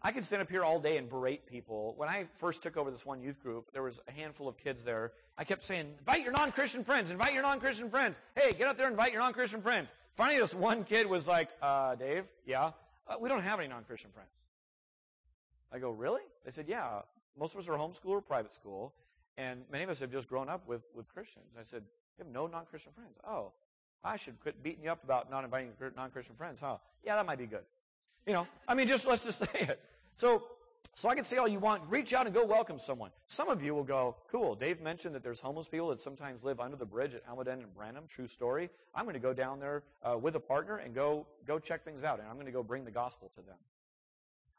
I 0.00 0.12
could 0.12 0.24
stand 0.24 0.42
up 0.42 0.50
here 0.50 0.64
all 0.64 0.78
day 0.78 0.96
and 0.96 1.08
berate 1.08 1.46
people. 1.46 1.94
When 1.96 2.08
I 2.08 2.26
first 2.34 2.62
took 2.62 2.76
over 2.76 2.90
this 2.90 3.04
one 3.04 3.20
youth 3.20 3.40
group, 3.42 3.72
there 3.72 3.82
was 3.82 4.00
a 4.06 4.12
handful 4.12 4.48
of 4.48 4.56
kids 4.56 4.84
there. 4.84 5.12
I 5.38 5.44
kept 5.44 5.62
saying, 5.62 5.94
invite 6.00 6.24
your 6.24 6.32
non-Christian 6.32 6.82
friends, 6.82 7.10
invite 7.12 7.32
your 7.32 7.42
non-Christian 7.42 7.88
friends. 7.90 8.18
Hey, 8.34 8.50
get 8.50 8.66
out 8.66 8.76
there 8.76 8.86
and 8.86 8.94
invite 8.94 9.12
your 9.12 9.22
non-Christian 9.22 9.62
friends. 9.62 9.90
Finally, 10.12 10.40
this 10.40 10.52
one 10.52 10.82
kid 10.82 11.06
was 11.06 11.28
like, 11.28 11.48
uh, 11.62 11.94
Dave, 11.94 12.24
yeah, 12.44 12.72
uh, 13.06 13.14
we 13.20 13.28
don't 13.28 13.44
have 13.44 13.60
any 13.60 13.68
non-Christian 13.68 14.10
friends. 14.10 14.30
I 15.72 15.78
go, 15.78 15.90
really? 15.90 16.22
They 16.44 16.50
said, 16.50 16.66
yeah. 16.68 17.02
Most 17.38 17.54
of 17.54 17.60
us 17.60 17.68
are 17.68 17.78
homeschool 17.78 18.08
or 18.08 18.20
private 18.20 18.52
school, 18.52 18.92
and 19.36 19.62
many 19.70 19.84
of 19.84 19.90
us 19.90 20.00
have 20.00 20.10
just 20.10 20.28
grown 20.28 20.48
up 20.48 20.66
with, 20.66 20.82
with 20.92 21.08
Christians. 21.08 21.46
I 21.58 21.62
said, 21.62 21.84
you 22.18 22.24
have 22.24 22.34
no 22.34 22.48
non-Christian 22.48 22.92
friends. 22.92 23.16
Oh, 23.24 23.52
I 24.02 24.16
should 24.16 24.40
quit 24.40 24.60
beating 24.60 24.82
you 24.84 24.90
up 24.90 25.04
about 25.04 25.30
not 25.30 25.44
inviting 25.44 25.70
non-Christian 25.96 26.34
friends, 26.34 26.60
huh? 26.60 26.78
Yeah, 27.04 27.14
that 27.14 27.26
might 27.26 27.38
be 27.38 27.46
good. 27.46 27.64
You 28.26 28.32
know, 28.32 28.48
I 28.66 28.74
mean, 28.74 28.88
just 28.88 29.06
let's 29.06 29.24
just 29.24 29.38
say 29.52 29.60
it. 29.60 29.80
So, 30.16 30.42
So 30.98 31.08
I 31.08 31.14
can 31.14 31.22
say 31.22 31.36
all 31.36 31.46
you 31.46 31.60
want, 31.60 31.84
reach 31.88 32.12
out 32.12 32.26
and 32.26 32.34
go 32.34 32.44
welcome 32.44 32.80
someone. 32.80 33.12
Some 33.28 33.48
of 33.48 33.62
you 33.62 33.72
will 33.72 33.84
go, 33.84 34.16
cool, 34.32 34.56
Dave 34.56 34.80
mentioned 34.80 35.14
that 35.14 35.22
there's 35.22 35.38
homeless 35.38 35.68
people 35.68 35.90
that 35.90 36.00
sometimes 36.00 36.42
live 36.42 36.58
under 36.58 36.76
the 36.76 36.86
bridge 36.86 37.14
at 37.14 37.24
Almaden 37.24 37.62
and 37.62 37.72
Branham, 37.72 38.06
true 38.08 38.26
story. 38.26 38.68
I'm 38.96 39.04
going 39.04 39.14
to 39.14 39.20
go 39.20 39.32
down 39.32 39.60
there 39.60 39.84
uh, 40.02 40.18
with 40.18 40.34
a 40.34 40.40
partner 40.40 40.78
and 40.78 40.92
go, 40.92 41.28
go 41.46 41.60
check 41.60 41.84
things 41.84 42.02
out, 42.02 42.18
and 42.18 42.26
I'm 42.26 42.34
going 42.34 42.46
to 42.46 42.52
go 42.52 42.64
bring 42.64 42.84
the 42.84 42.90
gospel 42.90 43.30
to 43.36 43.42
them. 43.42 43.54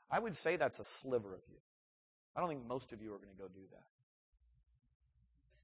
I 0.10 0.20
would 0.20 0.34
say 0.34 0.56
that's 0.56 0.80
a 0.80 0.86
sliver 0.86 1.34
of 1.36 1.42
you. 1.50 1.58
I 2.38 2.40
don't 2.40 2.48
think 2.48 2.66
most 2.66 2.94
of 2.94 3.02
you 3.02 3.14
are 3.14 3.18
going 3.18 3.36
to 3.36 3.38
go 3.38 3.50
do 3.50 3.68
that. 3.72 3.84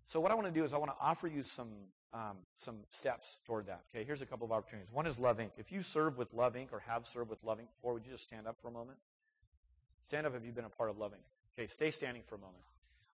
So 0.08 0.20
what 0.20 0.34
I 0.34 0.36
want 0.36 0.48
to 0.48 0.54
do 0.54 0.66
is 0.66 0.74
I 0.74 0.78
want 0.78 0.92
to 0.92 0.98
offer 1.00 1.30
you 1.30 1.42
some 1.42 1.70
um, 2.14 2.40
some 2.56 2.80
steps 2.90 3.38
toward 3.46 3.68
that. 3.68 3.84
Okay, 3.94 4.04
here's 4.06 4.22
a 4.22 4.26
couple 4.26 4.46
of 4.46 4.52
opportunities. 4.52 4.92
One 4.92 5.08
is 5.08 5.18
Love 5.18 5.38
Inc. 5.38 5.52
If 5.58 5.72
you 5.72 5.82
serve 5.82 6.18
with 6.18 6.34
Love 6.34 6.56
Inc. 6.56 6.74
or 6.74 6.80
have 6.80 7.06
served 7.06 7.30
with 7.30 7.42
Love 7.46 7.60
Inc. 7.60 7.68
before, 7.78 7.94
would 7.94 8.06
you 8.06 8.12
just 8.12 8.26
stand 8.26 8.46
up 8.46 8.58
for 8.62 8.68
a 8.68 8.72
moment? 8.72 8.98
Stand 10.06 10.26
up 10.26 10.36
if 10.36 10.46
you've 10.46 10.56
been 10.56 10.66
a 10.66 10.70
part 10.70 10.90
of 10.90 10.98
loving. 10.98 11.20
Okay, 11.58 11.68
stay 11.68 11.92
standing 11.92 12.22
for 12.24 12.36
a 12.36 12.38
moment. 12.38 12.64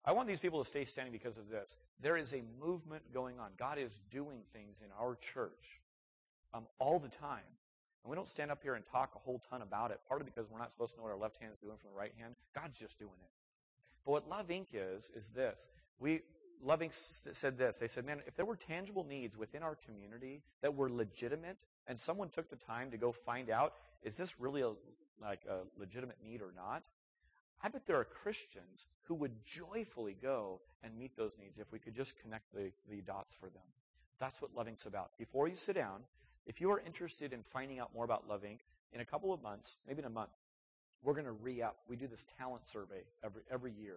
I 0.04 0.12
want 0.12 0.28
these 0.28 0.40
people 0.40 0.62
to 0.62 0.68
stay 0.68 0.84
standing 0.84 1.12
because 1.12 1.36
of 1.36 1.48
this. 1.48 1.76
There 2.00 2.16
is 2.16 2.32
a 2.32 2.42
movement 2.60 3.02
going 3.14 3.38
on. 3.38 3.50
God 3.56 3.78
is 3.78 4.00
doing 4.10 4.40
things 4.52 4.82
in 4.84 4.88
our 5.00 5.14
church 5.14 5.80
um, 6.52 6.64
all 6.78 6.98
the 6.98 7.08
time. 7.08 7.40
And 8.02 8.10
we 8.10 8.16
don't 8.16 8.28
stand 8.28 8.50
up 8.50 8.62
here 8.62 8.74
and 8.74 8.84
talk 8.84 9.12
a 9.14 9.18
whole 9.18 9.40
ton 9.50 9.62
about 9.62 9.90
it, 9.90 10.00
partly 10.08 10.24
because 10.24 10.50
we're 10.50 10.58
not 10.58 10.72
supposed 10.72 10.94
to 10.94 10.98
know 10.98 11.04
what 11.04 11.12
our 11.12 11.18
left 11.18 11.36
hand 11.38 11.52
is 11.52 11.58
doing 11.58 11.76
from 11.76 11.90
the 11.92 11.98
right 11.98 12.12
hand. 12.18 12.34
God's 12.54 12.78
just 12.78 12.98
doing 12.98 13.12
it. 13.20 13.30
But 14.04 14.12
what 14.12 14.28
Love 14.28 14.48
Inc. 14.48 14.68
is, 14.72 15.12
is 15.14 15.28
this. 15.28 15.68
We, 15.98 16.22
Love 16.62 16.80
Inc. 16.80 16.94
said 16.94 17.58
this. 17.58 17.78
They 17.78 17.88
said, 17.88 18.06
man, 18.06 18.20
if 18.26 18.34
there 18.34 18.46
were 18.46 18.56
tangible 18.56 19.04
needs 19.04 19.36
within 19.36 19.62
our 19.62 19.76
community 19.76 20.42
that 20.62 20.74
were 20.74 20.90
legitimate, 20.90 21.58
and 21.86 21.98
someone 21.98 22.30
took 22.30 22.48
the 22.48 22.56
time 22.56 22.90
to 22.90 22.96
go 22.96 23.12
find 23.12 23.50
out, 23.50 23.74
is 24.02 24.16
this 24.16 24.40
really 24.40 24.62
a, 24.62 24.70
like 25.20 25.40
a 25.48 25.58
legitimate 25.78 26.16
need 26.24 26.40
or 26.40 26.52
not, 26.54 26.82
I 27.62 27.68
bet 27.68 27.86
there 27.86 27.98
are 27.98 28.04
Christians 28.04 28.86
who 29.02 29.14
would 29.16 29.44
joyfully 29.44 30.16
go 30.20 30.60
and 30.82 30.96
meet 30.98 31.16
those 31.16 31.36
needs 31.38 31.58
if 31.58 31.72
we 31.72 31.78
could 31.78 31.94
just 31.94 32.20
connect 32.20 32.54
the, 32.54 32.72
the 32.88 33.02
dots 33.02 33.36
for 33.36 33.46
them. 33.46 33.62
That's 34.18 34.40
what 34.40 34.54
Love 34.54 34.66
Inc.'s 34.66 34.86
about. 34.86 35.10
Before 35.18 35.48
you 35.48 35.56
sit 35.56 35.76
down, 35.76 36.00
if 36.46 36.60
you 36.60 36.70
are 36.70 36.80
interested 36.80 37.32
in 37.32 37.42
finding 37.42 37.78
out 37.78 37.90
more 37.94 38.04
about 38.04 38.28
Loving, 38.28 38.58
in 38.92 39.00
a 39.00 39.04
couple 39.04 39.32
of 39.32 39.42
months, 39.42 39.76
maybe 39.86 40.00
in 40.00 40.04
a 40.04 40.10
month, 40.10 40.30
we're 41.02 41.14
going 41.14 41.26
to 41.26 41.32
re-up. 41.32 41.76
We 41.88 41.96
do 41.96 42.06
this 42.06 42.26
talent 42.38 42.68
survey 42.68 43.04
every, 43.24 43.42
every 43.50 43.72
year. 43.72 43.96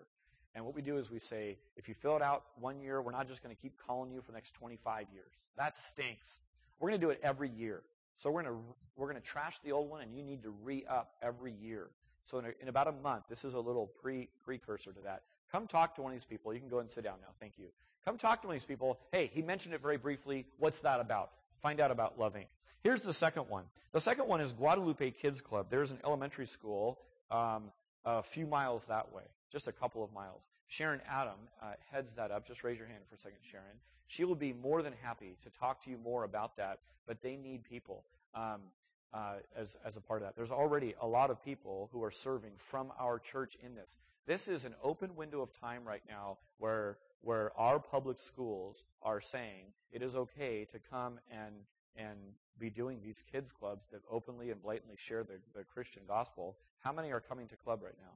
And 0.55 0.63
what 0.65 0.75
we 0.75 0.81
do 0.81 0.97
is 0.97 1.09
we 1.09 1.19
say, 1.19 1.57
if 1.75 1.87
you 1.87 1.95
fill 1.95 2.15
it 2.15 2.21
out 2.21 2.43
one 2.59 2.79
year, 2.79 3.01
we're 3.01 3.11
not 3.11 3.27
just 3.27 3.43
going 3.43 3.55
to 3.55 3.61
keep 3.61 3.77
calling 3.77 4.11
you 4.11 4.21
for 4.21 4.31
the 4.31 4.37
next 4.37 4.51
25 4.51 5.07
years. 5.11 5.33
That 5.57 5.75
stinks. 5.77 6.39
We're 6.79 6.89
going 6.89 7.01
to 7.01 7.07
do 7.07 7.11
it 7.11 7.19
every 7.23 7.49
year. 7.49 7.81
So 8.17 8.31
we're 8.31 8.43
going 8.43 8.55
to, 8.55 8.61
we're 8.95 9.09
going 9.09 9.21
to 9.21 9.27
trash 9.27 9.59
the 9.63 9.71
old 9.71 9.89
one 9.89 10.01
and 10.01 10.15
you 10.15 10.23
need 10.23 10.43
to 10.43 10.53
re-up 10.63 11.13
every 11.21 11.51
year. 11.51 11.89
So 12.25 12.39
in, 12.39 12.45
a, 12.45 12.49
in 12.61 12.67
about 12.69 12.87
a 12.87 12.91
month, 12.91 13.25
this 13.29 13.43
is 13.43 13.53
a 13.53 13.59
little 13.59 13.87
pre, 14.01 14.29
precursor 14.43 14.93
to 14.93 15.01
that. 15.03 15.23
Come 15.51 15.67
talk 15.67 15.95
to 15.95 16.01
one 16.01 16.11
of 16.11 16.17
these 16.17 16.25
people. 16.25 16.53
You 16.53 16.59
can 16.59 16.69
go 16.69 16.79
and 16.79 16.89
sit 16.89 17.03
down 17.03 17.15
now. 17.21 17.29
Thank 17.39 17.53
you. 17.57 17.67
Come 18.05 18.17
talk 18.17 18.41
to 18.41 18.47
one 18.47 18.55
of 18.55 18.61
these 18.61 18.67
people. 18.67 18.99
Hey, 19.11 19.29
he 19.33 19.41
mentioned 19.41 19.75
it 19.75 19.81
very 19.81 19.97
briefly. 19.97 20.45
What's 20.57 20.79
that 20.81 20.99
about? 20.99 21.31
Find 21.59 21.79
out 21.79 21.91
about 21.91 22.19
Love 22.19 22.35
Inc. 22.35 22.47
Here's 22.83 23.03
the 23.03 23.13
second 23.13 23.43
one. 23.49 23.65
The 23.93 23.99
second 23.99 24.27
one 24.27 24.41
is 24.41 24.51
Guadalupe 24.51 25.11
Kids 25.11 25.39
Club. 25.39 25.67
There's 25.69 25.91
an 25.91 25.99
elementary 26.03 26.45
school 26.45 26.99
um, 27.31 27.71
a 28.03 28.21
few 28.21 28.45
miles 28.45 28.87
that 28.87 29.13
way, 29.13 29.23
just 29.51 29.67
a 29.67 29.71
couple 29.71 30.03
of 30.03 30.11
miles. 30.11 30.43
Sharon 30.67 31.01
Adam 31.09 31.37
uh, 31.61 31.73
heads 31.91 32.15
that 32.15 32.31
up. 32.31 32.47
Just 32.47 32.63
raise 32.63 32.77
your 32.77 32.87
hand 32.87 33.01
for 33.07 33.15
a 33.15 33.19
second, 33.19 33.37
Sharon. 33.43 33.77
She 34.07 34.25
will 34.25 34.35
be 34.35 34.53
more 34.53 34.81
than 34.81 34.93
happy 35.01 35.37
to 35.43 35.49
talk 35.49 35.83
to 35.83 35.89
you 35.89 35.97
more 35.97 36.23
about 36.23 36.57
that, 36.57 36.79
but 37.07 37.21
they 37.21 37.35
need 37.35 37.63
people 37.63 38.03
um, 38.35 38.61
uh, 39.13 39.35
as, 39.55 39.77
as 39.85 39.97
a 39.97 40.01
part 40.01 40.21
of 40.21 40.27
that. 40.27 40.35
There's 40.35 40.51
already 40.51 40.95
a 41.01 41.07
lot 41.07 41.29
of 41.29 41.43
people 41.43 41.89
who 41.91 42.03
are 42.03 42.11
serving 42.11 42.53
from 42.57 42.91
our 42.99 43.19
church 43.19 43.57
in 43.63 43.75
this. 43.75 43.97
This 44.25 44.47
is 44.47 44.65
an 44.65 44.73
open 44.83 45.15
window 45.15 45.41
of 45.41 45.51
time 45.59 45.83
right 45.85 46.03
now 46.07 46.37
where, 46.57 46.97
where 47.21 47.51
our 47.57 47.79
public 47.79 48.19
schools 48.19 48.85
are 49.01 49.21
saying 49.21 49.73
it 49.91 50.01
is 50.01 50.15
okay 50.15 50.65
to 50.65 50.79
come 50.79 51.19
and, 51.29 51.53
and 51.95 52.17
be 52.57 52.69
doing 52.69 52.99
these 53.03 53.23
kids 53.31 53.51
clubs 53.51 53.85
that 53.91 54.01
openly 54.09 54.49
and 54.49 54.61
blatantly 54.61 54.95
share 54.97 55.23
the, 55.23 55.39
the 55.55 55.63
Christian 55.63 56.03
gospel. 56.07 56.55
How 56.79 56.93
many 56.93 57.11
are 57.11 57.19
coming 57.19 57.47
to 57.47 57.55
club 57.55 57.81
right 57.83 57.97
now? 58.01 58.13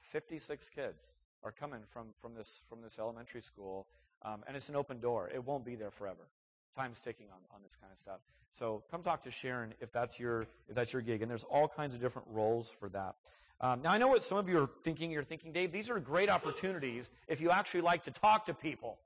56 0.00 0.68
kids 0.70 1.12
are 1.44 1.52
coming 1.52 1.80
from, 1.86 2.08
from 2.20 2.34
this, 2.34 2.62
from 2.68 2.82
this 2.82 2.98
elementary 2.98 3.42
school. 3.42 3.86
Um, 4.24 4.44
and 4.46 4.56
it's 4.56 4.68
an 4.68 4.76
open 4.76 5.00
door. 5.00 5.30
It 5.32 5.44
won't 5.44 5.64
be 5.64 5.74
there 5.74 5.90
forever 5.90 6.28
time's 6.76 7.00
ticking 7.00 7.26
on, 7.30 7.38
on 7.54 7.62
this 7.62 7.76
kind 7.76 7.92
of 7.92 8.00
stuff. 8.00 8.20
So 8.52 8.82
come 8.90 9.02
talk 9.02 9.22
to 9.22 9.30
Sharon 9.30 9.74
if 9.80 9.92
that's 9.92 10.18
your 10.18 10.44
if 10.68 10.74
that's 10.74 10.92
your 10.92 11.02
gig. 11.02 11.22
And 11.22 11.30
there's 11.30 11.44
all 11.44 11.68
kinds 11.68 11.94
of 11.94 12.00
different 12.00 12.28
roles 12.30 12.70
for 12.70 12.88
that. 12.90 13.16
Um, 13.60 13.82
now 13.82 13.92
I 13.92 13.98
know 13.98 14.08
what 14.08 14.24
some 14.24 14.38
of 14.38 14.48
you 14.48 14.58
are 14.58 14.70
thinking. 14.82 15.10
You're 15.10 15.22
thinking, 15.22 15.52
Dave, 15.52 15.72
these 15.72 15.90
are 15.90 15.98
great 16.00 16.28
opportunities 16.28 17.10
if 17.28 17.40
you 17.40 17.50
actually 17.50 17.82
like 17.82 18.04
to 18.04 18.10
talk 18.10 18.46
to 18.46 18.54
people. 18.54 18.98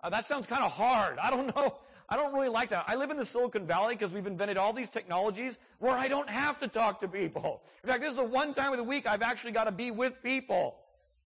Uh, 0.00 0.10
that 0.10 0.26
sounds 0.26 0.46
kind 0.46 0.62
of 0.62 0.72
hard. 0.72 1.18
I 1.18 1.30
don't 1.30 1.54
know. 1.56 1.76
I 2.08 2.16
don't 2.16 2.32
really 2.32 2.48
like 2.48 2.70
that. 2.70 2.86
I 2.88 2.96
live 2.96 3.10
in 3.10 3.18
the 3.18 3.24
Silicon 3.24 3.66
Valley 3.66 3.94
because 3.94 4.14
we've 4.14 4.26
invented 4.26 4.56
all 4.56 4.72
these 4.72 4.88
technologies 4.88 5.58
where 5.78 5.92
I 5.92 6.08
don't 6.08 6.30
have 6.30 6.58
to 6.60 6.68
talk 6.68 7.00
to 7.00 7.08
people. 7.08 7.60
In 7.84 7.90
fact, 7.90 8.00
this 8.00 8.10
is 8.10 8.16
the 8.16 8.24
one 8.24 8.54
time 8.54 8.72
of 8.72 8.78
the 8.78 8.84
week 8.84 9.06
I've 9.06 9.20
actually 9.20 9.52
got 9.52 9.64
to 9.64 9.72
be 9.72 9.90
with 9.90 10.22
people. 10.22 10.76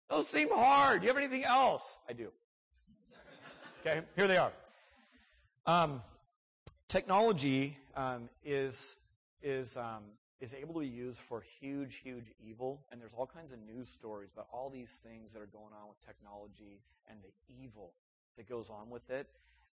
Those 0.08 0.26
seem 0.26 0.48
hard. 0.50 1.02
Do 1.02 1.06
you 1.06 1.12
have 1.12 1.22
anything 1.22 1.44
else? 1.44 1.98
I 2.08 2.14
do. 2.14 2.32
Okay, 3.80 4.02
here 4.14 4.28
they 4.28 4.36
are. 4.36 4.52
Um, 5.64 6.02
technology 6.86 7.78
um, 7.96 8.28
is 8.44 8.98
is 9.42 9.78
um, 9.78 10.02
is 10.38 10.54
able 10.54 10.74
to 10.74 10.80
be 10.80 10.86
used 10.86 11.18
for 11.18 11.40
huge, 11.40 11.96
huge 11.96 12.26
evil, 12.46 12.82
and 12.92 13.00
there's 13.00 13.14
all 13.14 13.26
kinds 13.26 13.52
of 13.52 13.58
news 13.58 13.88
stories 13.88 14.28
about 14.34 14.48
all 14.52 14.68
these 14.68 15.00
things 15.02 15.32
that 15.32 15.40
are 15.40 15.46
going 15.46 15.72
on 15.72 15.88
with 15.88 15.98
technology 16.04 16.82
and 17.08 17.20
the 17.22 17.54
evil 17.62 17.92
that 18.36 18.46
goes 18.46 18.68
on 18.68 18.90
with 18.90 19.08
it, 19.08 19.28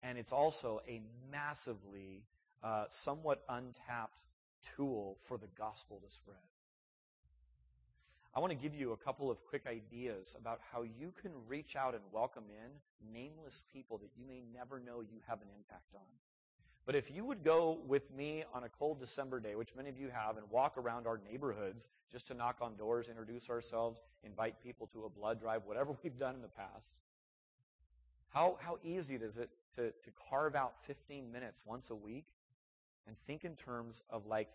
and 0.01 0.17
it's 0.17 0.33
also 0.33 0.81
a 0.85 1.01
massively, 1.31 2.23
uh, 2.61 2.83
somewhat 2.89 3.41
untapped 3.47 4.19
tool 4.75 5.15
for 5.17 5.37
the 5.37 5.47
gospel 5.57 6.01
to 6.05 6.13
spread. 6.13 6.52
I 8.35 8.39
want 8.39 8.49
to 8.49 8.57
give 8.57 8.73
you 8.73 8.93
a 8.93 8.97
couple 8.97 9.29
of 9.29 9.45
quick 9.45 9.65
ideas 9.67 10.35
about 10.39 10.59
how 10.71 10.81
you 10.81 11.13
can 11.21 11.31
reach 11.47 11.75
out 11.75 11.93
and 11.93 12.01
welcome 12.11 12.45
in 12.49 13.13
nameless 13.13 13.63
people 13.71 13.99
that 13.99 14.09
you 14.17 14.25
may 14.25 14.41
never 14.51 14.79
know 14.79 15.01
you 15.01 15.19
have 15.27 15.39
an 15.41 15.49
impact 15.55 15.93
on. 15.93 16.01
But 16.87 16.95
if 16.95 17.11
you 17.11 17.25
would 17.25 17.43
go 17.43 17.79
with 17.85 18.11
me 18.11 18.43
on 18.51 18.63
a 18.63 18.69
cold 18.69 18.99
December 18.99 19.39
day, 19.39 19.55
which 19.55 19.75
many 19.75 19.87
of 19.89 19.99
you 19.99 20.09
have, 20.09 20.37
and 20.37 20.49
walk 20.49 20.77
around 20.79 21.05
our 21.05 21.21
neighborhoods 21.31 21.87
just 22.11 22.25
to 22.27 22.33
knock 22.33 22.57
on 22.59 22.75
doors, 22.75 23.07
introduce 23.07 23.51
ourselves, 23.51 24.01
invite 24.23 24.61
people 24.63 24.87
to 24.87 25.05
a 25.05 25.09
blood 25.09 25.39
drive, 25.39 25.61
whatever 25.65 25.95
we've 26.03 26.17
done 26.17 26.33
in 26.33 26.41
the 26.41 26.47
past, 26.47 26.91
how, 28.29 28.57
how 28.59 28.79
easy 28.83 29.15
is 29.15 29.37
it 29.37 29.51
to, 29.75 29.91
to 29.91 30.11
carve 30.27 30.55
out 30.55 30.81
15 30.81 31.31
minutes 31.31 31.63
once 31.67 31.91
a 31.91 31.95
week 31.95 32.25
and 33.05 33.15
think 33.15 33.45
in 33.45 33.55
terms 33.55 34.01
of 34.09 34.25
like, 34.25 34.49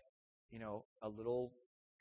you 0.51 0.59
know, 0.59 0.83
a 1.01 1.07
little 1.07 1.53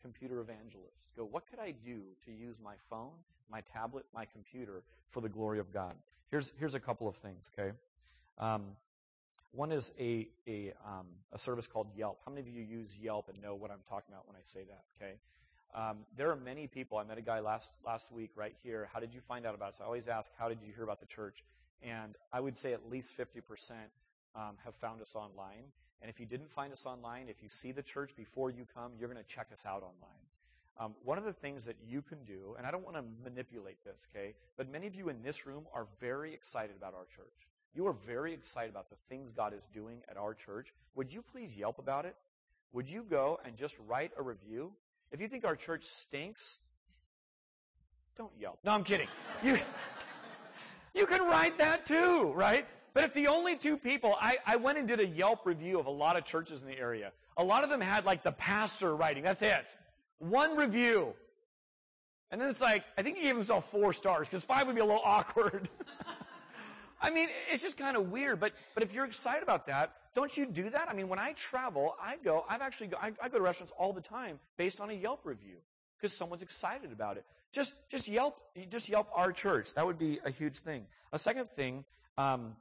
computer 0.02 0.40
evangelist. 0.40 0.96
Go, 1.16 1.24
what 1.24 1.48
could 1.48 1.58
I 1.58 1.72
do 1.72 2.00
to 2.24 2.32
use 2.32 2.58
my 2.62 2.74
phone, 2.88 3.10
my 3.50 3.60
tablet, 3.60 4.06
my 4.14 4.24
computer 4.24 4.82
for 5.08 5.20
the 5.20 5.28
glory 5.28 5.58
of 5.58 5.72
God? 5.72 5.94
Here's, 6.30 6.52
here's 6.58 6.74
a 6.74 6.80
couple 6.80 7.08
of 7.08 7.16
things, 7.16 7.50
okay? 7.58 7.72
Um, 8.38 8.64
one 9.52 9.72
is 9.72 9.92
a, 9.98 10.28
a, 10.46 10.72
um, 10.86 11.06
a 11.32 11.38
service 11.38 11.66
called 11.66 11.88
Yelp. 11.96 12.18
How 12.24 12.30
many 12.30 12.46
of 12.46 12.54
you 12.54 12.62
use 12.62 12.98
Yelp 13.00 13.28
and 13.28 13.42
know 13.42 13.54
what 13.54 13.70
I'm 13.70 13.80
talking 13.88 14.12
about 14.12 14.26
when 14.26 14.36
I 14.36 14.44
say 14.44 14.60
that, 14.64 14.84
okay? 15.00 15.14
Um, 15.74 15.98
there 16.16 16.30
are 16.30 16.36
many 16.36 16.66
people. 16.66 16.98
I 16.98 17.04
met 17.04 17.18
a 17.18 17.22
guy 17.22 17.40
last, 17.40 17.72
last 17.84 18.12
week 18.12 18.30
right 18.36 18.54
here. 18.62 18.88
How 18.92 19.00
did 19.00 19.14
you 19.14 19.20
find 19.20 19.46
out 19.46 19.54
about 19.54 19.70
us? 19.70 19.78
I 19.80 19.84
always 19.84 20.08
ask, 20.08 20.30
how 20.38 20.48
did 20.48 20.58
you 20.64 20.72
hear 20.74 20.84
about 20.84 21.00
the 21.00 21.06
church? 21.06 21.44
And 21.82 22.16
I 22.32 22.40
would 22.40 22.56
say 22.56 22.72
at 22.72 22.90
least 22.90 23.16
50% 23.16 23.72
um, 24.34 24.56
have 24.64 24.74
found 24.74 25.00
us 25.00 25.14
online. 25.14 25.72
And 26.00 26.08
if 26.08 26.20
you 26.20 26.26
didn't 26.26 26.50
find 26.50 26.72
us 26.72 26.86
online, 26.86 27.28
if 27.28 27.42
you 27.42 27.48
see 27.48 27.72
the 27.72 27.82
church 27.82 28.14
before 28.16 28.50
you 28.50 28.66
come, 28.72 28.92
you're 28.98 29.08
going 29.08 29.22
to 29.22 29.28
check 29.28 29.48
us 29.52 29.66
out 29.66 29.82
online. 29.82 30.22
Um, 30.80 30.94
one 31.04 31.18
of 31.18 31.24
the 31.24 31.32
things 31.32 31.64
that 31.64 31.76
you 31.84 32.02
can 32.02 32.24
do, 32.24 32.54
and 32.56 32.64
I 32.64 32.70
don't 32.70 32.84
want 32.84 32.96
to 32.96 33.02
manipulate 33.24 33.84
this, 33.84 34.06
okay, 34.14 34.34
but 34.56 34.70
many 34.70 34.86
of 34.86 34.94
you 34.94 35.08
in 35.08 35.22
this 35.22 35.44
room 35.44 35.66
are 35.74 35.88
very 35.98 36.32
excited 36.32 36.76
about 36.76 36.94
our 36.94 37.06
church. 37.16 37.48
You 37.74 37.86
are 37.88 37.92
very 37.92 38.32
excited 38.32 38.70
about 38.70 38.88
the 38.88 38.96
things 39.08 39.32
God 39.32 39.52
is 39.52 39.66
doing 39.66 40.02
at 40.08 40.16
our 40.16 40.34
church. 40.34 40.72
Would 40.94 41.12
you 41.12 41.20
please 41.20 41.56
Yelp 41.56 41.80
about 41.80 42.04
it? 42.04 42.14
Would 42.72 42.88
you 42.88 43.02
go 43.02 43.40
and 43.44 43.56
just 43.56 43.76
write 43.88 44.12
a 44.16 44.22
review? 44.22 44.72
If 45.10 45.20
you 45.20 45.26
think 45.26 45.44
our 45.44 45.56
church 45.56 45.82
stinks, 45.82 46.58
don't 48.16 48.32
Yelp. 48.38 48.58
No, 48.64 48.72
I'm 48.72 48.84
kidding. 48.84 49.08
You, 49.42 49.58
you 50.94 51.06
can 51.06 51.22
write 51.22 51.58
that 51.58 51.84
too, 51.84 52.32
right? 52.34 52.66
But 52.94 53.04
if 53.04 53.14
the 53.14 53.28
only 53.28 53.56
two 53.56 53.76
people, 53.76 54.16
I, 54.20 54.38
I 54.46 54.56
went 54.56 54.78
and 54.78 54.88
did 54.88 55.00
a 55.00 55.06
Yelp 55.06 55.46
review 55.46 55.78
of 55.78 55.86
a 55.86 55.90
lot 55.90 56.16
of 56.16 56.24
churches 56.24 56.60
in 56.60 56.66
the 56.66 56.78
area. 56.78 57.12
A 57.36 57.44
lot 57.44 57.64
of 57.64 57.70
them 57.70 57.80
had 57.80 58.04
like 58.04 58.22
the 58.22 58.32
pastor 58.32 58.94
writing. 58.96 59.22
That's 59.22 59.42
it. 59.42 59.76
One 60.18 60.56
review. 60.56 61.14
And 62.30 62.40
then 62.40 62.48
it's 62.48 62.60
like, 62.60 62.84
I 62.96 63.02
think 63.02 63.16
he 63.16 63.22
gave 63.22 63.36
himself 63.36 63.70
four 63.70 63.92
stars 63.92 64.28
because 64.28 64.44
five 64.44 64.66
would 64.66 64.74
be 64.74 64.80
a 64.80 64.84
little 64.84 65.02
awkward. 65.04 65.68
I 67.00 67.10
mean, 67.10 67.28
it's 67.50 67.62
just 67.62 67.78
kind 67.78 67.96
of 67.96 68.10
weird. 68.10 68.40
But, 68.40 68.52
but 68.74 68.82
if 68.82 68.92
you're 68.92 69.04
excited 69.04 69.42
about 69.42 69.66
that, 69.66 69.92
don't 70.14 70.36
you 70.36 70.46
do 70.46 70.68
that? 70.70 70.88
I 70.90 70.94
mean, 70.94 71.08
when 71.08 71.20
I 71.20 71.32
travel, 71.32 71.94
I 72.02 72.16
go, 72.24 72.44
I've 72.48 72.60
actually, 72.60 72.88
go, 72.88 72.96
I, 73.00 73.12
I 73.22 73.28
go 73.28 73.38
to 73.38 73.44
restaurants 73.44 73.72
all 73.78 73.92
the 73.92 74.00
time 74.00 74.40
based 74.56 74.80
on 74.80 74.90
a 74.90 74.94
Yelp 74.94 75.20
review. 75.24 75.58
because 75.96 76.16
someone's 76.16 76.42
excited 76.42 76.92
about 76.92 77.16
it. 77.16 77.24
Just, 77.52 77.74
just 77.88 78.08
Yelp, 78.08 78.36
just 78.68 78.88
Yelp 78.88 79.08
our 79.14 79.32
church. 79.32 79.74
That 79.74 79.86
would 79.86 79.98
be 79.98 80.18
a 80.24 80.30
huge 80.30 80.58
thing. 80.58 80.86
A 81.12 81.18
second 81.18 81.48
thing 81.48 81.84
um, 82.16 82.56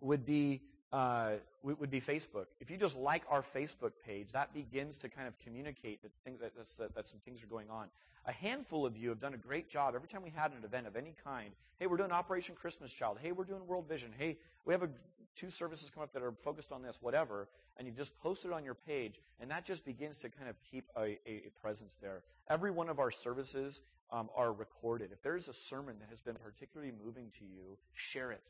would 0.00 0.24
be 0.24 0.62
uh, 0.92 1.34
would 1.62 1.90
be 1.90 2.00
Facebook. 2.00 2.46
If 2.58 2.70
you 2.70 2.76
just 2.76 2.96
like 2.96 3.22
our 3.30 3.42
Facebook 3.42 3.92
page, 4.04 4.32
that 4.32 4.52
begins 4.52 4.98
to 4.98 5.08
kind 5.08 5.28
of 5.28 5.38
communicate 5.38 6.02
that, 6.02 6.10
thing, 6.24 6.38
that, 6.40 6.52
that, 6.78 6.94
that, 6.94 7.08
some 7.08 7.20
things 7.20 7.44
are 7.44 7.46
going 7.46 7.70
on. 7.70 7.86
A 8.26 8.32
handful 8.32 8.84
of 8.84 8.96
you 8.96 9.08
have 9.10 9.20
done 9.20 9.34
a 9.34 9.38
great 9.38 9.68
job. 9.68 9.94
Every 9.94 10.08
time 10.08 10.22
we 10.22 10.30
had 10.30 10.50
an 10.52 10.64
event 10.64 10.86
of 10.86 10.96
any 10.96 11.14
kind, 11.24 11.50
hey, 11.78 11.86
we're 11.86 11.96
doing 11.96 12.10
Operation 12.12 12.54
Christmas 12.54 12.92
Child. 12.92 13.18
Hey, 13.22 13.32
we're 13.32 13.44
doing 13.44 13.66
World 13.66 13.88
Vision. 13.88 14.10
Hey, 14.18 14.38
we 14.64 14.74
have 14.74 14.82
a, 14.82 14.88
two 15.36 15.50
services 15.50 15.90
come 15.90 16.02
up 16.02 16.12
that 16.12 16.22
are 16.22 16.32
focused 16.32 16.72
on 16.72 16.82
this, 16.82 16.98
whatever. 17.00 17.48
And 17.76 17.86
you 17.86 17.94
just 17.94 18.18
post 18.20 18.44
it 18.44 18.52
on 18.52 18.64
your 18.64 18.74
page, 18.74 19.20
and 19.40 19.50
that 19.50 19.64
just 19.64 19.86
begins 19.86 20.18
to 20.18 20.28
kind 20.28 20.50
of 20.50 20.56
keep 20.70 20.84
a, 20.96 21.02
a, 21.02 21.20
a 21.26 21.50
presence 21.62 21.96
there. 22.02 22.22
Every 22.48 22.70
one 22.70 22.88
of 22.88 22.98
our 22.98 23.10
services 23.10 23.80
um, 24.10 24.28
are 24.36 24.52
recorded. 24.52 25.12
If 25.12 25.22
there's 25.22 25.48
a 25.48 25.54
sermon 25.54 25.96
that 26.00 26.10
has 26.10 26.20
been 26.20 26.34
particularly 26.34 26.92
moving 27.04 27.30
to 27.38 27.44
you, 27.44 27.78
share 27.94 28.32
it. 28.32 28.42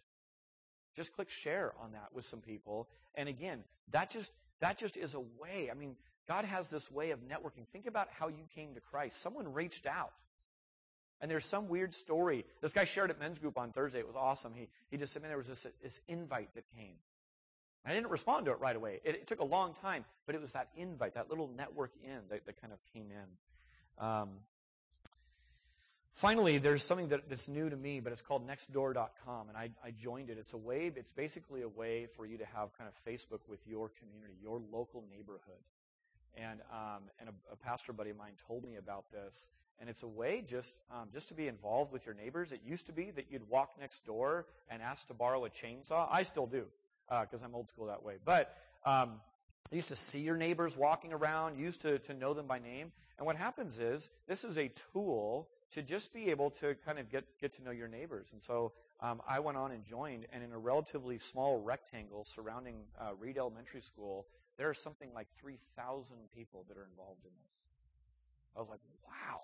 Just 0.95 1.15
click 1.15 1.31
share 1.31 1.73
on 1.81 1.93
that 1.93 2.09
with 2.13 2.25
some 2.25 2.41
people. 2.41 2.89
And 3.15 3.29
again, 3.29 3.65
that 3.93 4.11
just 4.11 4.33
that 4.61 4.79
just 4.79 4.97
is 4.97 5.15
a 5.15 5.21
way. 5.21 5.71
I 5.71 5.75
mean, 5.75 5.97
God 6.29 6.45
has 6.45 6.71
this 6.71 6.91
way 6.91 7.11
of 7.11 7.21
networking. 7.21 7.67
Think 7.73 7.87
about 7.87 8.09
how 8.11 8.29
you 8.29 8.45
came 8.55 8.75
to 8.75 8.81
Christ. 8.81 9.21
Someone 9.21 9.53
reached 9.53 9.87
out. 9.87 10.13
And 11.21 11.31
there's 11.31 11.45
some 11.45 11.69
weird 11.69 11.93
story. 11.93 12.47
This 12.63 12.73
guy 12.73 12.85
shared 12.85 13.11
at 13.11 13.19
men's 13.19 13.39
group 13.39 13.59
on 13.59 13.73
Thursday. 13.73 13.99
It 13.99 14.07
was 14.07 14.17
awesome. 14.17 14.55
He, 14.55 14.69
he 14.91 14.97
just 14.97 15.13
said, 15.13 15.23
man, 15.23 15.31
there 15.31 15.39
was 15.39 15.49
this, 15.49 15.67
this 15.83 16.01
invite 16.09 16.55
that 16.55 16.65
came. 16.77 16.95
I 17.85 17.95
didn't 17.95 18.11
respond 18.11 18.47
to 18.47 18.53
it 18.53 18.61
right 18.61 18.77
away. 18.77 19.01
It, 19.05 19.15
it, 19.17 19.27
took 19.27 19.41
a 19.41 19.45
long 19.45 19.75
time, 19.75 20.05
but 20.27 20.35
it 20.35 20.41
was 20.41 20.53
that 20.53 20.69
invite, 20.77 21.15
that 21.15 21.29
little 21.29 21.49
network 21.49 21.93
in 22.03 22.21
that, 22.29 22.47
that 22.47 22.61
kind 22.61 22.73
of 22.73 22.79
came 22.93 23.09
in. 23.11 24.05
Um, 24.05 24.29
Finally, 26.13 26.59
there's 26.59 26.83
something 26.83 27.09
that, 27.09 27.29
that's 27.29 27.49
new 27.49 27.71
to 27.71 27.77
me, 27.77 28.01
but 28.01 28.13
it's 28.13 28.23
called 28.23 28.47
nextdoor.com, 28.47 29.49
and 29.49 29.57
I, 29.57 29.71
I 29.85 29.91
joined 29.93 30.29
it. 30.29 30.39
It's 30.39 30.53
a 30.53 30.59
way, 30.59 30.93
it's 30.95 31.13
basically 31.13 31.63
a 31.63 31.69
way 31.69 32.07
for 32.07 32.27
you 32.27 32.37
to 32.39 32.45
have 32.47 32.77
kind 32.77 32.89
of 32.89 32.95
Facebook 32.95 33.41
with 33.49 33.61
your 33.67 33.91
community, 33.99 34.35
your 34.43 34.61
local 34.73 35.05
neighborhood. 35.11 35.63
And, 36.37 36.61
um, 36.73 37.03
and 37.19 37.29
a, 37.29 37.53
a, 37.53 37.57
pastor 37.57 37.93
buddy 37.93 38.11
of 38.11 38.17
mine 38.17 38.33
told 38.47 38.65
me 38.65 38.77
about 38.77 39.11
this, 39.11 39.49
and 39.81 39.89
it's 39.89 40.03
a 40.03 40.09
way 40.09 40.45
just, 40.47 40.81
um, 40.91 41.09
just 41.13 41.29
to 41.29 41.35
be 41.35 41.49
involved 41.49 41.93
with 41.93 42.07
your 42.07 42.15
neighbors. 42.15 42.53
It 42.53 42.61
used 42.65 42.87
to 42.87 42.93
be 42.93 43.11
that 43.13 43.27
you'd 43.31 43.49
walk 43.49 43.73
next 43.81 44.07
door 44.07 44.47
and 44.69 44.83
ask 44.83 45.09
to 45.09 45.15
borrow 45.15 45.45
a 45.45 45.51
chainsaw. 45.51 46.07
I 46.11 46.23
still 46.23 46.47
do, 46.47 46.67
because 47.09 47.43
uh, 47.43 47.45
I'm 47.45 47.55
old 47.55 47.69
school 47.69 47.87
that 47.87 48.05
way. 48.05 48.15
But 48.25 48.57
um, 48.85 49.21
you 49.71 49.77
used 49.77 49.89
to 49.89 49.97
see 49.97 50.21
your 50.21 50.37
neighbors 50.37 50.77
walking 50.77 51.13
around, 51.13 51.59
used 51.59 51.83
to, 51.83 51.99
to 52.01 52.15
know 52.15 52.35
them 52.35 52.47
by 52.47 52.59
name. 52.59 52.93
And 53.19 53.27
what 53.27 53.37
happens 53.37 53.79
is, 53.79 54.11
this 54.29 54.45
is 54.45 54.57
a 54.57 54.71
tool 54.93 55.49
to 55.73 55.83
just 55.83 56.13
be 56.13 56.31
able 56.31 56.51
to 56.51 56.75
kind 56.85 56.99
of 56.99 57.11
get, 57.11 57.25
get 57.41 57.53
to 57.55 57.63
know 57.63 57.71
your 57.71 57.89
neighbors. 57.89 58.33
And 58.33 58.43
so 58.43 58.73
um, 59.01 59.23
I 59.29 59.41
went 59.41 59.57
on 59.57 59.71
and 59.71 59.85
joined, 59.85 60.27
and 60.33 60.43
in 60.43 60.53
a 60.53 60.59
relatively 60.59 61.19
small 61.19 61.61
rectangle 61.61 62.25
surrounding 62.25 62.77
uh, 63.01 63.11
Reed 63.19 63.39
Elementary 63.39 63.81
School, 63.81 64.27
there 64.59 64.69
are 64.69 64.75
something 64.75 65.09
like 65.15 65.29
3,000 65.31 66.17
people 66.35 66.65
that 66.69 66.77
are 66.77 66.87
involved 66.91 67.25
in 67.25 67.31
this. 67.31 67.51
I 68.57 68.59
was 68.59 68.69
like, 68.69 68.81
wow, 69.07 69.41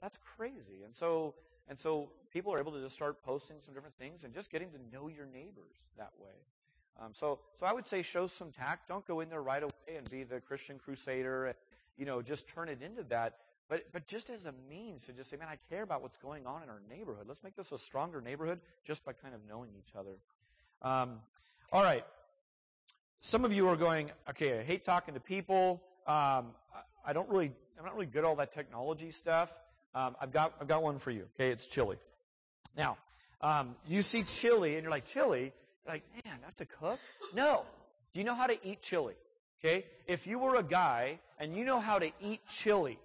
that's 0.00 0.18
crazy. 0.18 0.82
And 0.84 0.94
so, 0.94 1.34
and 1.68 1.78
so 1.78 2.10
people 2.32 2.52
are 2.52 2.58
able 2.58 2.72
to 2.72 2.80
just 2.80 2.94
start 2.94 3.22
posting 3.22 3.56
some 3.60 3.74
different 3.74 3.96
things 3.96 4.24
and 4.24 4.34
just 4.34 4.52
getting 4.52 4.70
to 4.70 4.78
know 4.92 5.08
your 5.08 5.26
neighbors 5.26 5.76
that 5.96 6.12
way. 6.18 6.34
Um, 7.00 7.10
so, 7.12 7.40
so 7.56 7.66
I 7.66 7.72
would 7.72 7.86
say 7.86 8.02
show 8.02 8.26
some 8.26 8.52
tact. 8.52 8.88
Don't 8.88 9.06
go 9.06 9.20
in 9.20 9.30
there 9.30 9.42
right 9.42 9.62
away 9.62 9.96
and 9.96 10.08
be 10.10 10.22
the 10.22 10.40
Christian 10.40 10.78
crusader 10.78 11.46
and, 11.46 11.54
you 11.96 12.06
know, 12.06 12.22
just 12.22 12.48
turn 12.48 12.68
it 12.68 12.82
into 12.82 13.02
that. 13.04 13.38
But, 13.74 13.86
but 13.90 14.06
just 14.06 14.30
as 14.30 14.46
a 14.46 14.54
means 14.70 15.06
to 15.06 15.12
just 15.12 15.30
say, 15.30 15.36
man, 15.36 15.48
I 15.50 15.58
care 15.68 15.82
about 15.82 16.00
what's 16.00 16.16
going 16.16 16.46
on 16.46 16.62
in 16.62 16.68
our 16.68 16.80
neighborhood. 16.88 17.24
Let's 17.26 17.42
make 17.42 17.56
this 17.56 17.72
a 17.72 17.78
stronger 17.78 18.20
neighborhood 18.20 18.60
just 18.84 19.04
by 19.04 19.14
kind 19.14 19.34
of 19.34 19.40
knowing 19.48 19.70
each 19.76 19.96
other. 19.98 20.12
Um, 20.80 21.18
all 21.72 21.82
right. 21.82 22.04
Some 23.20 23.44
of 23.44 23.52
you 23.52 23.66
are 23.66 23.74
going, 23.74 24.12
okay, 24.30 24.60
I 24.60 24.62
hate 24.62 24.84
talking 24.84 25.14
to 25.14 25.18
people. 25.18 25.82
Um, 26.06 26.52
I 27.04 27.12
don't 27.12 27.28
really, 27.28 27.50
I'm 27.76 27.84
not 27.84 27.94
really 27.94 28.06
good 28.06 28.20
at 28.20 28.24
all 28.26 28.36
that 28.36 28.52
technology 28.52 29.10
stuff. 29.10 29.58
Um, 29.92 30.14
I've 30.20 30.30
got, 30.30 30.54
I've 30.60 30.68
got 30.68 30.84
one 30.84 30.98
for 30.98 31.10
you. 31.10 31.26
Okay, 31.34 31.50
it's 31.50 31.66
chili. 31.66 31.96
Now, 32.76 32.96
um, 33.40 33.74
you 33.88 34.02
see 34.02 34.22
chili 34.22 34.74
and 34.74 34.84
you're 34.84 34.92
like, 34.92 35.04
chili? 35.04 35.52
You're 35.84 35.94
like, 35.94 36.04
man, 36.24 36.38
I 36.40 36.44
have 36.44 36.54
to 36.56 36.66
cook? 36.66 37.00
No. 37.34 37.62
Do 38.12 38.20
you 38.20 38.24
know 38.24 38.36
how 38.36 38.46
to 38.46 38.56
eat 38.64 38.82
chili? 38.82 39.14
Okay? 39.58 39.84
If 40.06 40.28
you 40.28 40.38
were 40.38 40.54
a 40.54 40.62
guy 40.62 41.18
and 41.40 41.56
you 41.56 41.64
know 41.64 41.80
how 41.80 41.98
to 41.98 42.12
eat 42.22 42.46
chili, 42.46 43.00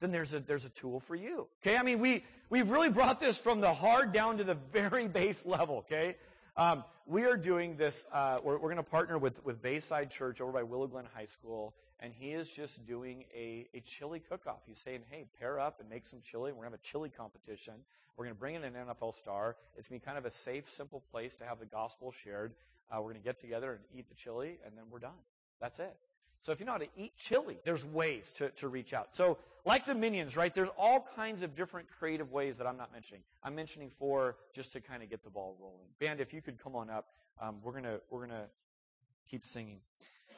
then 0.00 0.10
there's 0.10 0.34
a, 0.34 0.40
there's 0.40 0.64
a 0.64 0.70
tool 0.70 1.00
for 1.00 1.14
you. 1.14 1.46
Okay? 1.62 1.76
I 1.76 1.82
mean, 1.82 1.98
we, 1.98 2.24
we've 2.50 2.70
really 2.70 2.90
brought 2.90 3.20
this 3.20 3.38
from 3.38 3.60
the 3.60 3.72
hard 3.72 4.12
down 4.12 4.38
to 4.38 4.44
the 4.44 4.54
very 4.54 5.08
base 5.08 5.46
level, 5.46 5.78
okay? 5.78 6.16
Um, 6.56 6.84
we 7.06 7.24
are 7.24 7.36
doing 7.36 7.76
this, 7.76 8.06
uh, 8.12 8.38
we're, 8.42 8.54
we're 8.54 8.72
going 8.72 8.76
to 8.76 8.82
partner 8.82 9.18
with, 9.18 9.44
with 9.44 9.60
Bayside 9.60 10.10
Church 10.10 10.40
over 10.40 10.52
by 10.52 10.62
Willow 10.62 10.86
Glen 10.86 11.06
High 11.14 11.26
School, 11.26 11.74
and 12.00 12.12
he 12.12 12.30
is 12.30 12.50
just 12.50 12.86
doing 12.86 13.24
a, 13.34 13.66
a 13.74 13.80
chili 13.80 14.20
cook-off. 14.20 14.60
He's 14.66 14.78
saying, 14.78 15.00
hey, 15.10 15.26
pair 15.38 15.58
up 15.58 15.80
and 15.80 15.88
make 15.88 16.06
some 16.06 16.20
chili. 16.22 16.52
We're 16.52 16.64
going 16.64 16.70
to 16.70 16.76
have 16.76 16.80
a 16.80 16.84
chili 16.84 17.10
competition. 17.10 17.74
We're 18.16 18.26
going 18.26 18.36
to 18.36 18.40
bring 18.40 18.54
in 18.54 18.64
an 18.64 18.74
NFL 18.74 19.14
star. 19.14 19.56
It's 19.76 19.88
going 19.88 20.00
to 20.00 20.04
be 20.04 20.06
kind 20.06 20.18
of 20.18 20.26
a 20.26 20.30
safe, 20.30 20.68
simple 20.68 21.02
place 21.10 21.36
to 21.36 21.44
have 21.44 21.58
the 21.58 21.66
gospel 21.66 22.12
shared. 22.12 22.54
Uh, 22.90 22.96
we're 22.98 23.10
going 23.10 23.16
to 23.16 23.24
get 23.24 23.38
together 23.38 23.72
and 23.72 23.80
eat 23.98 24.08
the 24.08 24.14
chili, 24.14 24.58
and 24.64 24.76
then 24.76 24.84
we're 24.90 24.98
done. 24.98 25.12
That's 25.60 25.78
it. 25.78 25.96
So 26.44 26.52
if 26.52 26.60
you 26.60 26.66
know 26.66 26.72
how 26.72 26.78
to 26.78 26.88
eat 26.94 27.16
chili, 27.16 27.56
there's 27.64 27.86
ways 27.86 28.30
to, 28.34 28.50
to 28.50 28.68
reach 28.68 28.92
out. 28.92 29.16
So 29.16 29.38
like 29.64 29.86
the 29.86 29.94
minions, 29.94 30.36
right, 30.36 30.52
there's 30.52 30.68
all 30.76 31.08
kinds 31.16 31.42
of 31.42 31.56
different 31.56 31.88
creative 31.88 32.32
ways 32.32 32.58
that 32.58 32.66
I'm 32.66 32.76
not 32.76 32.92
mentioning. 32.92 33.22
I'm 33.42 33.54
mentioning 33.54 33.88
four 33.88 34.36
just 34.52 34.70
to 34.72 34.82
kind 34.82 35.02
of 35.02 35.08
get 35.08 35.24
the 35.24 35.30
ball 35.30 35.56
rolling. 35.58 35.86
Band, 35.98 36.20
if 36.20 36.34
you 36.34 36.42
could 36.42 36.62
come 36.62 36.76
on 36.76 36.90
up, 36.90 37.06
um, 37.40 37.56
we're 37.62 37.72
gonna 37.72 37.98
we're 38.10 38.26
gonna 38.26 38.44
keep 39.26 39.42
singing. 39.42 39.78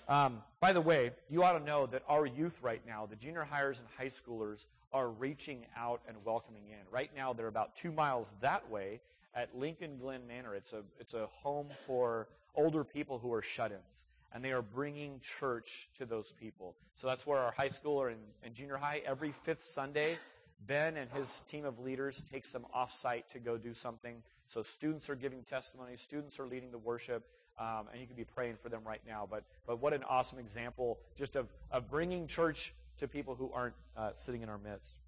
Um, 0.08 0.44
by 0.60 0.72
the 0.72 0.80
way, 0.80 1.10
you 1.28 1.42
ought 1.42 1.58
to 1.58 1.64
know 1.64 1.86
that 1.86 2.04
our 2.08 2.24
youth 2.24 2.60
right 2.62 2.82
now, 2.86 3.06
the 3.06 3.16
junior 3.16 3.42
hires 3.42 3.80
and 3.80 3.88
high 3.98 4.06
schoolers, 4.06 4.66
are 4.92 5.10
reaching 5.10 5.66
out 5.76 6.02
and 6.06 6.16
welcoming 6.24 6.68
in. 6.68 6.86
Right 6.88 7.10
now, 7.16 7.32
they're 7.32 7.48
about 7.48 7.74
two 7.74 7.90
miles 7.90 8.36
that 8.42 8.70
way 8.70 9.00
at 9.34 9.58
Lincoln 9.58 9.98
Glen 9.98 10.20
Manor. 10.28 10.54
It's 10.54 10.72
a 10.72 10.84
it's 11.00 11.14
a 11.14 11.26
home 11.26 11.66
for 11.84 12.28
older 12.54 12.84
people 12.84 13.18
who 13.18 13.32
are 13.32 13.42
shut-ins 13.42 14.06
and 14.36 14.44
they 14.44 14.52
are 14.52 14.60
bringing 14.60 15.18
church 15.40 15.88
to 15.96 16.04
those 16.04 16.30
people. 16.30 16.76
So 16.96 17.06
that's 17.06 17.26
where 17.26 17.38
our 17.38 17.52
high 17.52 17.70
schooler 17.70 18.14
and, 18.44 18.54
junior 18.54 18.76
high, 18.76 19.00
every 19.06 19.32
fifth 19.32 19.62
Sunday, 19.62 20.18
Ben 20.66 20.98
and 20.98 21.10
his 21.10 21.40
team 21.48 21.64
of 21.64 21.78
leaders 21.78 22.20
takes 22.30 22.50
them 22.50 22.66
off 22.74 22.92
site 22.92 23.30
to 23.30 23.38
go 23.38 23.56
do 23.56 23.72
something. 23.72 24.22
So 24.46 24.62
students 24.62 25.08
are 25.08 25.14
giving 25.14 25.42
testimony, 25.44 25.96
students 25.96 26.38
are 26.38 26.46
leading 26.46 26.70
the 26.70 26.76
worship, 26.76 27.24
um, 27.58 27.86
and 27.90 27.98
you 27.98 28.06
can 28.06 28.14
be 28.14 28.26
praying 28.26 28.56
for 28.56 28.68
them 28.68 28.82
right 28.86 29.00
now. 29.08 29.26
But, 29.28 29.44
but 29.66 29.80
what 29.80 29.94
an 29.94 30.04
awesome 30.04 30.38
example 30.38 30.98
just 31.16 31.34
of, 31.34 31.48
of 31.70 31.90
bringing 31.90 32.26
church 32.26 32.74
to 32.98 33.08
people 33.08 33.36
who 33.36 33.50
aren't 33.54 33.74
uh, 33.96 34.10
sitting 34.12 34.42
in 34.42 34.50
our 34.50 34.58
midst. 34.58 34.98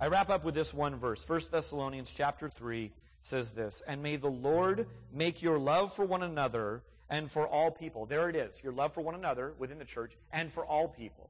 I 0.00 0.08
wrap 0.08 0.30
up 0.30 0.42
with 0.42 0.56
this 0.56 0.74
one 0.74 0.96
verse. 0.96 1.28
1 1.28 1.42
Thessalonians 1.52 2.12
chapter 2.12 2.48
3 2.48 2.90
says 3.20 3.52
this, 3.52 3.84
And 3.86 4.02
may 4.02 4.16
the 4.16 4.26
Lord 4.30 4.88
make 5.12 5.42
your 5.42 5.60
love 5.60 5.92
for 5.92 6.04
one 6.04 6.24
another 6.24 6.82
and 7.12 7.30
for 7.30 7.46
all 7.46 7.70
people. 7.70 8.06
There 8.06 8.30
it 8.30 8.34
is. 8.34 8.64
Your 8.64 8.72
love 8.72 8.94
for 8.94 9.02
one 9.02 9.14
another 9.14 9.52
within 9.58 9.78
the 9.78 9.84
church 9.84 10.16
and 10.32 10.50
for 10.50 10.64
all 10.64 10.88
people. 10.88 11.28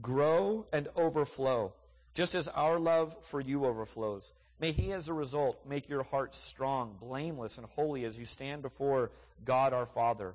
Grow 0.00 0.66
and 0.72 0.86
overflow, 0.96 1.72
just 2.14 2.36
as 2.36 2.46
our 2.48 2.78
love 2.78 3.16
for 3.24 3.40
you 3.40 3.66
overflows. 3.66 4.32
May 4.60 4.70
He, 4.70 4.92
as 4.92 5.08
a 5.08 5.12
result, 5.12 5.58
make 5.68 5.88
your 5.88 6.04
hearts 6.04 6.38
strong, 6.38 6.96
blameless, 7.00 7.58
and 7.58 7.66
holy 7.66 8.04
as 8.04 8.18
you 8.18 8.24
stand 8.24 8.62
before 8.62 9.10
God 9.44 9.72
our 9.72 9.84
Father. 9.84 10.34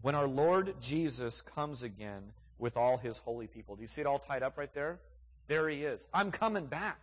When 0.00 0.14
our 0.14 0.26
Lord 0.26 0.74
Jesus 0.80 1.42
comes 1.42 1.82
again 1.82 2.22
with 2.58 2.78
all 2.78 2.96
His 2.96 3.18
holy 3.18 3.46
people. 3.46 3.76
Do 3.76 3.82
you 3.82 3.88
see 3.88 4.00
it 4.00 4.06
all 4.06 4.18
tied 4.18 4.42
up 4.42 4.56
right 4.56 4.72
there? 4.72 5.00
There 5.48 5.68
He 5.68 5.84
is. 5.84 6.08
I'm 6.14 6.30
coming 6.30 6.64
back. 6.64 6.98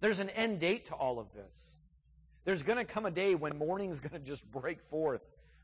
There's 0.00 0.18
an 0.18 0.30
end 0.30 0.58
date 0.58 0.86
to 0.86 0.94
all 0.94 1.20
of 1.20 1.32
this. 1.32 1.75
There's 2.46 2.62
going 2.62 2.78
to 2.78 2.84
come 2.84 3.04
a 3.06 3.10
day 3.10 3.34
when 3.34 3.58
mourning's 3.58 4.00
going 4.06 4.12
to 4.12 4.26
just 4.26 4.50
break 4.50 4.80
forth. 4.80 5.20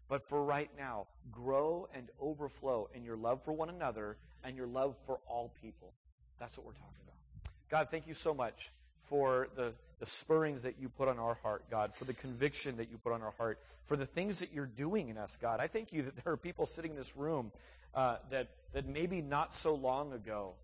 But 0.09 0.27
for 0.27 0.45
right 0.45 0.69
now, 0.77 1.07
grow 1.31 1.89
and 1.95 2.09
overflow 2.21 2.91
in 2.93 3.03
your 3.03 3.17
love 3.17 3.43
for 3.43 3.53
one 3.53 3.71
another 3.71 4.19
and 4.45 4.57
your 4.57 4.67
love 4.67 4.97
for 5.07 5.21
all 5.27 5.55
people. 5.63 5.95
That's 6.39 6.59
what 6.59 6.67
we're 6.67 6.73
talking 6.73 6.89
about. 7.05 7.53
God, 7.71 7.89
thank 7.89 8.07
you 8.07 8.13
so 8.13 8.35
much 8.35 8.71
for 9.01 9.49
the, 9.57 9.73
the 10.01 10.07
spurrings 10.07 10.63
that 10.63 10.75
you 10.79 10.89
put 10.89 11.09
on 11.09 11.19
our 11.19 11.37
heart, 11.37 11.65
God, 11.71 11.95
for 11.95 12.05
the 12.05 12.13
conviction 12.13 12.77
that 12.77 12.91
you 12.91 12.99
put 12.99 13.13
on 13.13 13.23
our 13.23 13.33
heart, 13.39 13.61
for 13.87 13.97
the 13.97 14.05
things 14.05 14.41
that 14.41 14.53
you're 14.53 14.67
doing 14.67 15.09
in 15.09 15.17
us, 15.17 15.39
God. 15.41 15.61
I 15.61 15.69
thank 15.69 15.93
you 15.93 16.03
that 16.03 16.23
there 16.23 16.33
are 16.33 16.37
people 16.37 16.67
sitting 16.67 16.91
in 16.91 16.97
this 16.97 17.17
room 17.17 17.53
uh, 17.95 18.17
that, 18.31 18.49
that 18.75 18.87
maybe 18.87 19.23
not 19.23 19.55
so 19.55 19.75
long 19.75 20.13
ago 20.13 20.55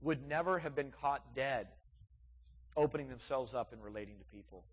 would 0.00 0.26
never 0.26 0.58
have 0.58 0.74
been 0.74 0.90
caught 0.90 1.34
dead 1.34 1.68
opening 2.76 3.08
themselves 3.08 3.54
up 3.54 3.72
and 3.72 3.84
relating 3.84 4.16
to 4.18 4.24
people. 4.36 4.64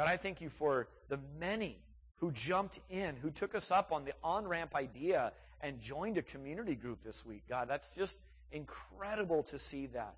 God, 0.00 0.08
I 0.08 0.16
thank 0.16 0.40
you 0.40 0.48
for 0.48 0.88
the 1.10 1.20
many 1.38 1.76
who 2.16 2.32
jumped 2.32 2.80
in, 2.88 3.16
who 3.16 3.28
took 3.28 3.54
us 3.54 3.70
up 3.70 3.92
on 3.92 4.06
the 4.06 4.14
on 4.24 4.48
ramp 4.48 4.74
idea 4.74 5.32
and 5.60 5.78
joined 5.78 6.16
a 6.16 6.22
community 6.22 6.74
group 6.74 7.02
this 7.02 7.26
week. 7.26 7.42
God, 7.46 7.68
that's 7.68 7.94
just, 7.94 8.18
incredible 8.50 9.42
to 9.42 9.58
see 9.58 9.88
that. 9.88 10.14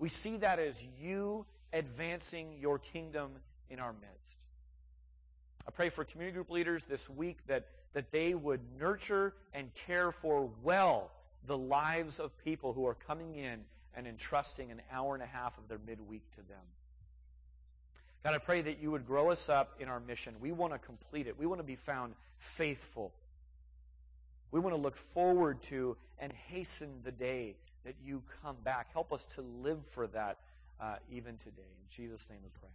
We 0.00 0.08
see 0.08 0.38
that 0.38 0.58
as 0.58 0.84
you 1.00 1.46
advancing 1.72 2.58
your 2.58 2.80
kingdom 2.80 3.30
in 3.70 3.78
our 3.78 3.92
midst. 3.92 4.38
I 5.68 5.70
pray 5.70 5.88
for 5.88 6.04
community 6.04 6.34
group 6.34 6.50
leaders 6.50 6.86
this 6.86 7.08
week 7.08 7.46
that, 7.46 7.68
that 7.92 8.10
they 8.10 8.34
would 8.34 8.60
nurture 8.76 9.34
and 9.54 9.72
care 9.86 10.10
for 10.10 10.50
well 10.64 11.12
the 11.46 11.56
lives 11.56 12.18
of 12.18 12.36
people 12.44 12.72
who 12.72 12.84
are 12.88 12.94
coming 12.94 13.36
in 13.36 13.66
and 13.94 14.08
entrusting 14.08 14.72
an 14.72 14.82
hour 14.90 15.14
and 15.14 15.22
a 15.22 15.26
half 15.26 15.58
of 15.58 15.68
their 15.68 15.78
midweek 15.86 16.28
to 16.32 16.42
them. 16.42 16.58
God, 18.24 18.34
I 18.34 18.38
pray 18.38 18.60
that 18.62 18.80
you 18.80 18.90
would 18.90 19.06
grow 19.06 19.30
us 19.30 19.48
up 19.48 19.76
in 19.80 19.88
our 19.88 20.00
mission. 20.00 20.34
We 20.40 20.52
want 20.52 20.72
to 20.72 20.78
complete 20.78 21.26
it. 21.26 21.38
We 21.38 21.46
want 21.46 21.60
to 21.60 21.66
be 21.66 21.76
found 21.76 22.14
faithful. 22.38 23.12
We 24.50 24.60
want 24.60 24.74
to 24.74 24.80
look 24.80 24.96
forward 24.96 25.62
to 25.64 25.96
and 26.18 26.32
hasten 26.32 27.00
the 27.04 27.12
day 27.12 27.56
that 27.84 27.94
you 28.04 28.22
come 28.42 28.56
back. 28.64 28.92
Help 28.92 29.12
us 29.12 29.26
to 29.26 29.42
live 29.42 29.86
for 29.86 30.06
that 30.08 30.38
uh, 30.80 30.96
even 31.10 31.36
today. 31.36 31.62
In 31.62 31.88
Jesus' 31.88 32.28
name 32.28 32.40
we 32.42 32.50
pray. 32.58 32.70